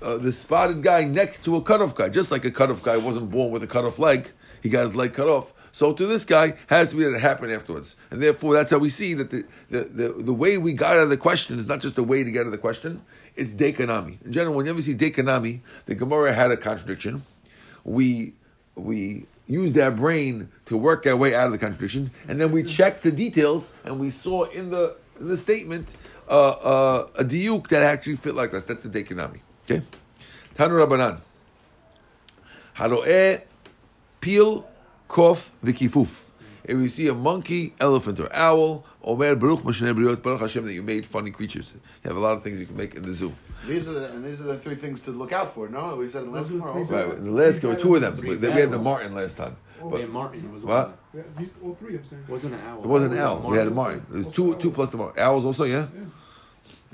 uh, 0.00 0.16
the 0.16 0.32
spotted 0.32 0.82
guy 0.82 1.04
next 1.04 1.44
to 1.44 1.56
a 1.56 1.62
cut-off 1.62 1.94
guy. 1.94 2.08
Just 2.08 2.32
like 2.32 2.46
a 2.46 2.50
cut-off 2.50 2.82
guy 2.82 2.96
wasn't 2.96 3.30
born 3.30 3.52
with 3.52 3.62
a 3.62 3.66
cut-off 3.66 3.98
leg, 3.98 4.30
he 4.62 4.70
got 4.70 4.86
his 4.86 4.96
leg 4.96 5.12
cut 5.12 5.28
off. 5.28 5.52
So 5.72 5.92
to 5.92 6.06
this 6.06 6.24
guy, 6.24 6.54
has 6.68 6.90
to 6.90 6.96
be 6.96 7.04
that 7.04 7.14
it 7.14 7.20
happened 7.20 7.52
afterwards. 7.52 7.96
And 8.10 8.22
therefore, 8.22 8.54
that's 8.54 8.70
how 8.70 8.78
we 8.78 8.88
see 8.88 9.12
that 9.12 9.28
the, 9.28 9.44
the, 9.68 9.80
the, 9.80 10.08
the 10.22 10.32
way 10.32 10.56
we 10.56 10.72
got 10.72 10.96
out 10.96 11.02
of 11.02 11.10
the 11.10 11.18
question 11.18 11.58
is 11.58 11.68
not 11.68 11.80
just 11.80 11.98
a 11.98 12.02
way 12.02 12.24
to 12.24 12.30
get 12.30 12.40
out 12.40 12.46
of 12.46 12.52
the 12.52 12.58
question, 12.58 13.02
it's 13.36 13.52
dekanami. 13.52 14.24
In 14.24 14.32
general, 14.32 14.56
whenever 14.56 14.78
you 14.78 14.82
see 14.82 14.94
dekanami, 14.94 15.60
the 15.86 15.94
Gemara 15.94 16.32
had 16.32 16.50
a 16.50 16.56
contradiction. 16.56 17.24
We, 17.84 18.34
we 18.74 19.26
used 19.46 19.78
our 19.78 19.90
brain 19.90 20.48
to 20.66 20.76
work 20.76 21.06
our 21.06 21.16
way 21.16 21.34
out 21.34 21.46
of 21.46 21.52
the 21.52 21.58
contradiction, 21.58 22.10
and 22.28 22.40
then 22.40 22.50
we 22.50 22.62
checked 22.62 23.02
the 23.02 23.12
details, 23.12 23.72
and 23.84 24.00
we 24.00 24.10
saw 24.10 24.44
in 24.44 24.70
the, 24.70 24.96
in 25.20 25.28
the 25.28 25.36
statement 25.36 25.96
uh, 26.28 26.48
uh, 26.48 27.08
a 27.16 27.24
diuk 27.24 27.68
that 27.68 27.82
actually 27.82 28.16
fit 28.16 28.34
like 28.34 28.50
this. 28.50 28.66
That's 28.66 28.82
the 28.82 28.88
dekanami. 28.88 29.40
Okay? 29.64 29.84
Tanu 30.54 30.84
Rabbanan. 30.84 31.20
Haro'eh 32.76 33.42
pil 34.20 34.68
kof 35.08 35.50
v'kifuf. 35.64 36.25
If 36.66 36.76
you 36.76 36.88
see 36.88 37.06
a 37.06 37.14
monkey, 37.14 37.74
elephant, 37.78 38.18
or 38.18 38.28
owl, 38.34 38.84
Omer 39.04 39.36
Baruch 39.36 39.60
Mashnei 39.60 39.94
Briot 39.94 40.20
Baruch 40.20 40.40
Hashem 40.40 40.64
that 40.64 40.74
you 40.74 40.82
made 40.82 41.06
funny 41.06 41.30
creatures. 41.30 41.72
You 42.02 42.08
have 42.08 42.16
a 42.16 42.20
lot 42.20 42.32
of 42.36 42.42
things 42.42 42.58
you 42.58 42.66
can 42.66 42.76
make 42.76 42.96
in 42.96 43.04
the 43.04 43.12
zoo. 43.12 43.32
These 43.68 43.86
are 43.88 43.92
the 43.92 44.10
and 44.10 44.24
these 44.24 44.40
are 44.40 44.44
the 44.44 44.58
three 44.58 44.74
things 44.74 45.00
to 45.02 45.12
look 45.12 45.32
out 45.32 45.54
for. 45.54 45.68
No, 45.68 45.94
we 45.94 46.08
said 46.08 46.24
in 46.24 46.32
the 46.32 46.36
last 46.36 46.48
Those 46.48 46.58
tomorrow. 46.58 46.82
Right. 46.82 47.18
In 47.18 47.24
the 47.24 47.30
last 47.30 47.62
there 47.62 47.70
were 47.70 47.76
two 47.76 47.94
of 47.94 48.00
them. 48.00 48.16
We, 48.16 48.36
we 48.36 48.50
had 48.60 48.72
the 48.72 48.80
Martin 48.80 49.14
last 49.14 49.36
time. 49.36 49.56
Oh, 49.80 49.96
yeah, 49.96 50.06
Martin 50.06 50.52
was 50.52 50.64
What? 50.64 50.98
these 51.38 51.54
all 51.62 51.74
three 51.74 51.96
I'm 51.96 52.04
saying. 52.04 52.24
Wasn't 52.28 52.54
an 52.54 52.60
owl. 52.66 52.82
It 52.82 52.86
wasn't 52.86 53.12
an 53.12 53.18
owl. 53.20 53.48
We 53.48 53.58
had 53.58 53.68
a 53.68 53.70
Martin. 53.70 54.04
It 54.10 54.16
was 54.16 54.26
two, 54.34 54.54
two 54.56 54.72
plus 54.72 54.90
the 54.90 54.96
Martin. 54.96 55.22
Owls 55.22 55.44
also, 55.44 55.64
yeah. 55.64 55.86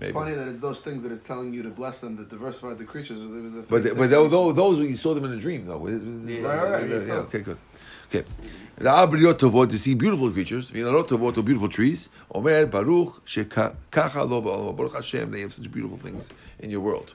Maybe. 0.02 0.12
Funny 0.12 0.34
that 0.34 0.48
it's 0.48 0.58
those 0.58 0.80
things 0.80 1.02
that 1.04 1.12
it's 1.12 1.20
telling 1.20 1.54
you 1.54 1.62
to 1.62 1.70
bless 1.70 2.00
them 2.00 2.16
that 2.16 2.28
diversify 2.28 2.74
the 2.74 2.84
creatures. 2.84 3.20
The 3.20 3.64
But 3.68 3.96
but 3.96 4.10
those, 4.10 4.54
those, 4.54 4.78
you 4.78 4.96
saw 4.96 5.14
them 5.14 5.24
in 5.26 5.32
a 5.32 5.36
dream 5.36 5.64
though. 5.64 5.86
Yeah, 5.86 6.40
right, 6.40 6.70
right, 6.72 6.90
yeah, 6.90 7.04
yeah. 7.04 7.12
okay, 7.26 7.40
good. 7.40 7.56
Okay. 8.08 8.24
Ra'ah 8.80 9.08
b'riot 9.08 9.34
tovot, 9.34 9.70
to 9.70 9.78
see 9.78 9.94
beautiful 9.94 10.30
creatures. 10.32 10.72
V'inarot 10.72 11.06
tovot, 11.06 11.38
or 11.38 11.42
beautiful 11.42 11.68
trees. 11.68 12.08
Omer 12.34 12.66
baruch 12.66 13.24
shekacha 13.24 14.28
lo 14.28 14.42
ba'olam. 14.42 14.76
Baruch 14.76 14.94
Hashem, 14.94 15.30
they 15.30 15.40
have 15.40 15.52
such 15.52 15.70
beautiful 15.70 15.96
things 15.96 16.28
in 16.58 16.70
your 16.70 16.80
world. 16.80 17.14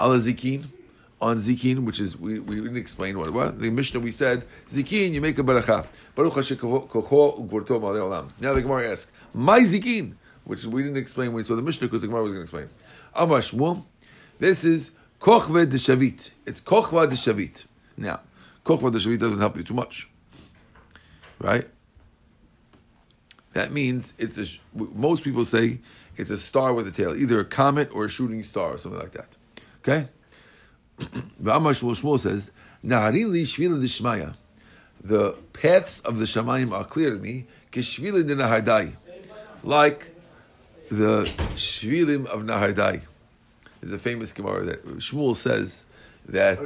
Ala 0.00 0.18
zikin, 0.18 0.66
on 1.20 1.36
zikin, 1.36 1.84
which 1.84 2.00
is 2.00 2.16
we, 2.18 2.40
we 2.40 2.56
didn't 2.56 2.76
explain 2.76 3.16
what 3.16 3.28
it 3.28 3.32
was. 3.32 3.54
The 3.58 3.70
Mishnah 3.70 4.00
we 4.00 4.10
said 4.10 4.44
zikin, 4.66 5.12
you 5.12 5.20
make 5.20 5.38
a 5.38 5.44
baracha. 5.44 5.86
Baruch 6.16 6.34
Hashem 6.34 6.58
kocho 6.58 7.48
ugvorto 7.48 7.80
ma'alei 7.80 8.00
olam. 8.00 8.30
Now 8.40 8.54
the 8.54 8.62
Gemara 8.62 8.90
asks, 8.90 9.12
my 9.32 9.60
zikin, 9.60 10.14
which 10.48 10.64
we 10.64 10.82
didn't 10.82 10.96
explain 10.96 11.28
when 11.28 11.36
we 11.36 11.42
saw 11.42 11.54
the 11.54 11.62
Mishnah 11.62 11.86
because 11.86 12.00
the 12.00 12.06
Gemara 12.06 12.22
was 12.22 12.32
going 12.32 12.40
to 12.40 12.44
explain. 12.44 12.70
Amar 13.14 13.40
Shmuel, 13.40 13.84
this 14.38 14.64
is 14.64 14.92
kochve 15.20 15.68
de 15.68 15.76
shavit. 15.76 16.30
It's 16.46 16.62
kochva 16.62 17.06
de 17.06 17.16
shavit. 17.16 17.66
Now, 17.98 18.20
kochva 18.64 18.90
de 18.90 18.98
shavit 18.98 19.18
doesn't 19.18 19.40
help 19.40 19.58
you 19.58 19.62
too 19.62 19.74
much, 19.74 20.08
right? 21.38 21.68
That 23.52 23.72
means 23.72 24.14
it's 24.16 24.38
a. 24.38 24.46
Most 24.74 25.22
people 25.22 25.44
say 25.44 25.80
it's 26.16 26.30
a 26.30 26.38
star 26.38 26.72
with 26.72 26.88
a 26.88 26.92
tail, 26.92 27.14
either 27.14 27.40
a 27.40 27.44
comet 27.44 27.90
or 27.92 28.06
a 28.06 28.08
shooting 28.08 28.42
star 28.42 28.72
or 28.72 28.78
something 28.78 29.00
like 29.00 29.12
that. 29.12 29.36
Okay. 29.80 30.08
V'amar 31.42 31.78
Shmuel 31.78 32.00
Shmuel 32.00 32.18
says, 32.18 32.52
"Naharin 32.82 33.32
li 33.32 33.42
shvila 33.42 33.78
d'shmaya." 33.82 34.34
The 35.04 35.32
paths 35.52 36.00
of 36.00 36.18
the 36.18 36.24
shamayim 36.24 36.72
are 36.72 36.84
clear 36.84 37.10
to 37.10 37.18
me. 37.18 37.46
Kishvila 37.70 38.26
de 38.26 38.34
nahardai, 38.34 38.96
like 39.62 40.14
the 40.88 41.24
shvilim 41.54 42.26
of 42.26 42.42
nahardai. 42.42 43.02
There's 43.80 43.92
a 43.92 43.98
famous 43.98 44.32
Gemara 44.32 44.64
that 44.64 44.84
Shmuel 44.98 45.36
says 45.36 45.86
that 46.26 46.58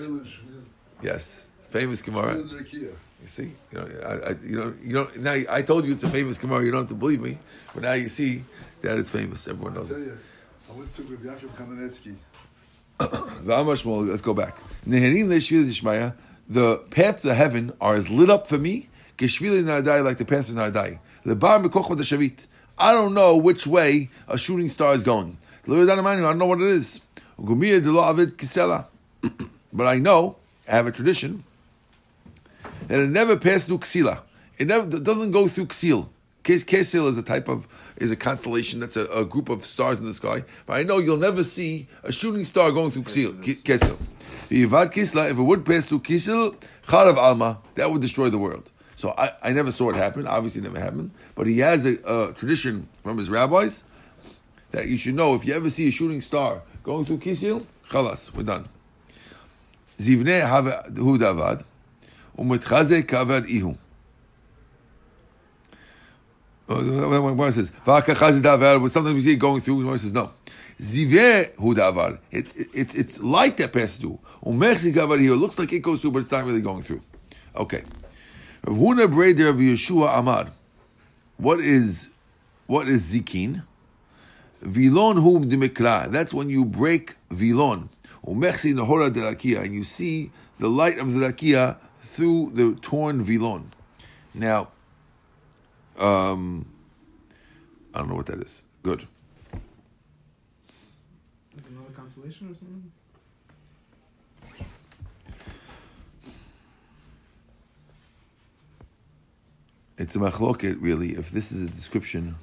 yes, 1.02 1.48
famous 1.70 2.02
Gemara. 2.02 2.36
You 2.36 3.28
see, 3.28 3.52
you 3.70 3.78
know, 3.78 3.88
I, 4.04 4.30
I, 4.30 4.34
you 4.42 4.56
know, 4.56 4.74
you 4.82 4.92
know. 4.94 5.08
Now 5.16 5.36
I 5.48 5.62
told 5.62 5.84
you 5.84 5.92
it's 5.92 6.02
a 6.02 6.08
famous 6.08 6.38
Gemara. 6.38 6.64
You 6.64 6.72
don't 6.72 6.80
have 6.80 6.88
to 6.88 6.94
believe 6.94 7.20
me, 7.20 7.38
but 7.72 7.82
now 7.82 7.92
you 7.92 8.08
see 8.08 8.44
that 8.80 8.98
it's 8.98 9.10
famous. 9.10 9.46
Everyone 9.46 9.74
knows 9.74 9.90
it. 9.90 9.98
you, 9.98 10.18
I 10.72 10.76
went 10.76 10.94
to 10.96 11.02
Rabbi 11.02 11.24
Yaakov 11.26 11.50
Kamenetsky. 11.56 12.16
Shmuel, 13.00 14.08
Let's 14.08 14.22
go 14.22 14.34
back. 14.34 14.58
Neherin 14.86 15.26
le'shvil 15.26 15.68
d'shmaya. 15.68 16.14
The 16.48 16.78
paths 16.90 17.24
of 17.24 17.36
heaven 17.36 17.72
are 17.80 17.94
as 17.94 18.10
lit 18.10 18.28
up 18.28 18.46
for 18.46 18.58
me, 18.58 18.88
like 19.20 19.30
the 19.30 20.24
paths 20.26 20.50
of 20.50 20.56
nardai. 20.56 20.98
Lebar 21.24 21.64
mekochva 21.64 21.96
shavit. 22.00 22.46
I 22.82 22.90
don't 22.90 23.14
know 23.14 23.36
which 23.36 23.64
way 23.64 24.10
a 24.26 24.36
shooting 24.36 24.68
star 24.68 24.92
is 24.92 25.04
going. 25.04 25.38
I 25.68 25.70
don't 25.70 26.38
know 26.38 26.46
what 26.46 26.60
it 26.60 26.66
is. 26.66 27.00
Gumia 27.38 27.80
de 27.80 27.92
lo 27.92 28.02
avid 28.02 28.36
kisela. 28.36 28.86
But 29.72 29.86
I 29.86 30.00
know, 30.00 30.36
I 30.66 30.72
have 30.72 30.88
a 30.88 30.92
tradition, 30.92 31.44
that 32.88 32.98
it 32.98 33.08
never 33.08 33.36
passed 33.36 33.68
through 33.68 33.78
ksila. 33.78 34.22
It 34.58 34.66
never 34.66 34.96
it 34.96 35.04
doesn't 35.04 35.30
go 35.30 35.46
through 35.46 35.66
ksil. 35.66 36.08
Kes- 36.42 36.64
Kesil 36.64 37.08
is 37.08 37.16
a 37.16 37.22
type 37.22 37.48
of 37.48 37.68
is 37.96 38.10
a 38.10 38.16
constellation 38.16 38.80
that's 38.80 38.96
a, 38.96 39.06
a 39.06 39.24
group 39.24 39.48
of 39.48 39.64
stars 39.64 40.00
in 40.00 40.04
the 40.04 40.12
sky. 40.12 40.42
But 40.66 40.74
I 40.74 40.82
know 40.82 40.98
you'll 40.98 41.16
never 41.16 41.44
see 41.44 41.86
a 42.02 42.10
shooting 42.10 42.44
star 42.44 42.72
going 42.72 42.90
through 42.90 43.04
ksil. 43.04 43.40
Ke- 43.40 43.62
Kesil. 43.62 43.96
If 44.50 45.38
it 45.38 45.42
would 45.42 45.64
pass 45.64 45.86
through 45.86 46.00
kisil, 46.00 46.56
charav 46.88 47.16
alma, 47.16 47.60
that 47.76 47.92
would 47.92 48.02
destroy 48.02 48.28
the 48.28 48.38
world. 48.38 48.72
So 49.02 49.12
I, 49.18 49.32
I 49.42 49.52
never 49.52 49.72
saw 49.72 49.90
it 49.90 49.96
happen. 49.96 50.28
Obviously, 50.28 50.60
it 50.60 50.64
never 50.64 50.78
happened. 50.78 51.10
But 51.34 51.48
he 51.48 51.58
has 51.58 51.84
a, 51.84 51.98
a 52.06 52.32
tradition 52.34 52.86
from 53.02 53.18
his 53.18 53.28
rabbis 53.28 53.82
that 54.70 54.86
you 54.86 54.96
should 54.96 55.16
know 55.16 55.34
if 55.34 55.44
you 55.44 55.54
ever 55.54 55.70
see 55.70 55.88
a 55.88 55.90
shooting 55.90 56.20
star 56.20 56.62
going 56.84 57.04
through 57.04 57.18
kisil, 57.18 57.66
chalas, 57.90 58.32
we're 58.32 58.44
done. 58.44 58.68
Zivne 59.98 60.42
hu 60.94 61.18
davad. 61.18 61.64
Umetchaze 62.38 63.02
kaver 63.02 63.44
ihu. 63.50 63.76
Uh, 66.68 67.32
When 67.34 67.50
says 67.50 67.72
sometimes 67.84 69.14
we 69.14 69.20
see 69.20 69.32
it 69.32 69.36
going 69.40 69.62
through. 69.62 69.92
It 69.94 69.98
says 69.98 70.12
no, 70.12 70.30
Ziveh 70.80 71.56
hu 71.56 71.74
davar. 71.74 72.20
It, 72.30 72.56
it, 72.72 72.94
it's, 72.94 73.18
light 73.18 73.56
that 73.56 73.72
passes 73.72 73.96
through. 73.96 74.20
Umechsi 74.44 74.94
kavar 74.94 75.18
here. 75.18 75.32
It 75.32 75.38
looks 75.38 75.58
like 75.58 75.72
it 75.72 75.80
goes 75.80 76.02
through, 76.02 76.12
but 76.12 76.22
it's 76.22 76.30
not 76.30 76.44
really 76.44 76.60
going 76.60 76.82
through. 76.82 77.00
Okay. 77.56 77.82
Huna 78.64 79.06
Breder 79.12 79.48
of 79.50 79.56
Yeshua 79.56 80.18
Amar. 80.18 80.48
What 81.36 81.60
is, 81.60 82.08
what 82.66 82.88
is 82.88 83.12
zikin? 83.12 83.64
Vilon 84.60 85.16
hum 85.16 85.48
dimikra. 85.50 86.08
That's 86.10 86.32
when 86.32 86.48
you 86.48 86.64
break 86.64 87.16
vilon. 87.30 87.88
Umechsi 88.24 88.72
nahora 88.74 89.10
derakia. 89.10 89.64
And 89.64 89.74
you 89.74 89.82
see 89.82 90.30
the 90.60 90.68
light 90.68 90.98
of 90.98 91.12
the 91.14 91.26
rakia 91.26 91.76
through 92.02 92.52
the 92.54 92.78
torn 92.80 93.24
vilon. 93.24 93.72
Now, 94.32 94.68
um, 95.98 96.66
I 97.92 97.98
don't 97.98 98.08
know 98.08 98.14
what 98.14 98.26
that 98.26 98.40
is. 98.40 98.62
Good. 98.82 99.06
Is 101.56 101.66
another 101.66 101.90
constellation 101.94 102.50
or 102.50 102.54
something? 102.54 102.92
It's 110.02 110.16
a 110.16 110.18
machloket, 110.18 110.78
really, 110.80 111.10
if 111.10 111.30
this 111.30 111.52
is 111.52 111.62
a 111.62 111.68
description 111.68 112.34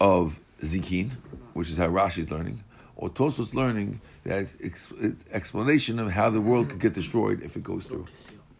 of 0.00 0.38
zikin, 0.60 1.10
which 1.52 1.68
is 1.68 1.76
how 1.76 1.88
Rashi 1.88 2.18
is 2.18 2.30
learning, 2.30 2.62
or 2.94 3.10
Tosfos 3.10 3.54
learning 3.54 4.00
that 4.22 4.42
it's, 4.42 4.56
ex- 4.62 4.92
it's 5.00 5.24
explanation 5.32 5.98
of 5.98 6.12
how 6.12 6.30
the 6.30 6.40
world 6.40 6.70
could 6.70 6.78
get 6.78 6.94
destroyed 6.94 7.42
if 7.42 7.56
it 7.56 7.64
goes 7.64 7.86
through. 7.86 8.06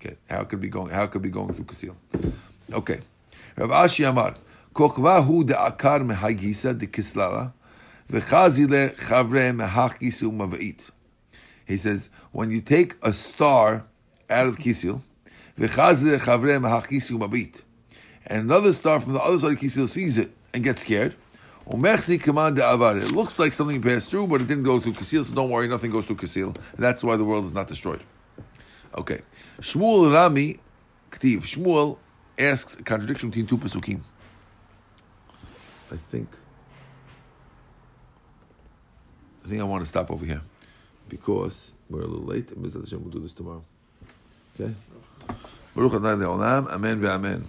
Okay, 0.00 0.16
how 0.28 0.42
could 0.42 0.60
be 0.60 0.66
going? 0.66 0.90
How 0.90 1.06
could 1.06 1.22
be 1.22 1.28
going 1.28 1.52
through 1.52 1.66
Kasil? 1.66 1.94
Okay, 2.72 2.98
Rav 3.56 3.70
Ashi 3.70 4.08
Amar, 4.08 4.34
Kochvahu 4.74 5.44
de'akar 5.44 6.04
mehagisa 6.04 6.76
de 6.76 6.88
kislala, 6.88 7.52
v'chazile 8.10 8.92
chavre 8.96 9.56
mehachisu 9.56 10.32
mavait. 10.32 10.90
He 11.64 11.76
says 11.76 12.08
when 12.32 12.50
you 12.50 12.60
take 12.60 12.96
a 13.02 13.12
star 13.12 13.84
out 14.28 14.48
of 14.48 14.58
kisil, 14.58 15.00
v'chazile 15.56 16.18
chavre 16.18 16.58
mehachisu 16.60 17.20
mavait, 17.20 17.62
and 18.26 18.42
another 18.42 18.72
star 18.72 19.00
from 19.00 19.12
the 19.12 19.20
other 19.20 19.38
side 19.38 19.52
of 19.52 19.58
kisil 19.58 19.88
sees 19.88 20.18
it 20.18 20.30
and 20.52 20.64
gets 20.64 20.82
scared. 20.82 21.14
Umechsi 21.68 22.20
command 22.20 22.58
avar. 22.58 22.96
It 22.96 23.10
looks 23.10 23.38
like 23.38 23.52
something 23.52 23.82
passed 23.82 24.10
through, 24.10 24.28
but 24.28 24.40
it 24.40 24.46
didn't 24.46 24.62
go 24.62 24.78
through 24.78 24.92
Kasil, 24.92 25.24
so 25.24 25.34
don't 25.34 25.50
worry, 25.50 25.66
nothing 25.66 25.90
goes 25.90 26.06
through 26.06 26.16
Kasil. 26.16 26.56
That's 26.76 27.02
why 27.02 27.16
the 27.16 27.24
world 27.24 27.44
is 27.44 27.52
not 27.52 27.66
destroyed. 27.66 28.02
Okay. 28.96 29.20
Shmuel 29.60 30.12
Rami, 30.12 30.60
Ktiv. 31.10 31.38
Shmuel 31.38 31.98
asks 32.38 32.76
a 32.76 32.84
contradiction 32.84 33.30
between 33.30 33.46
two 33.46 33.58
Pesukim. 33.58 34.00
I 35.92 35.96
think. 36.10 36.28
I 39.44 39.48
think 39.48 39.60
I 39.60 39.64
want 39.64 39.82
to 39.82 39.86
stop 39.86 40.10
over 40.10 40.24
here 40.24 40.40
because 41.08 41.72
we're 41.90 42.02
a 42.02 42.06
little 42.06 42.26
late. 42.26 42.50
and 42.52 42.64
Mr. 42.64 42.80
Hashem 42.80 43.02
will 43.02 43.10
do 43.10 43.20
this 43.20 43.32
tomorrow. 43.32 43.64
Okay? 44.58 44.72
Baruch 45.74 45.94
Adonai 45.94 46.24
Le'olam. 46.24 46.68
Amen 46.68 47.00
ve'amen. 47.00 47.44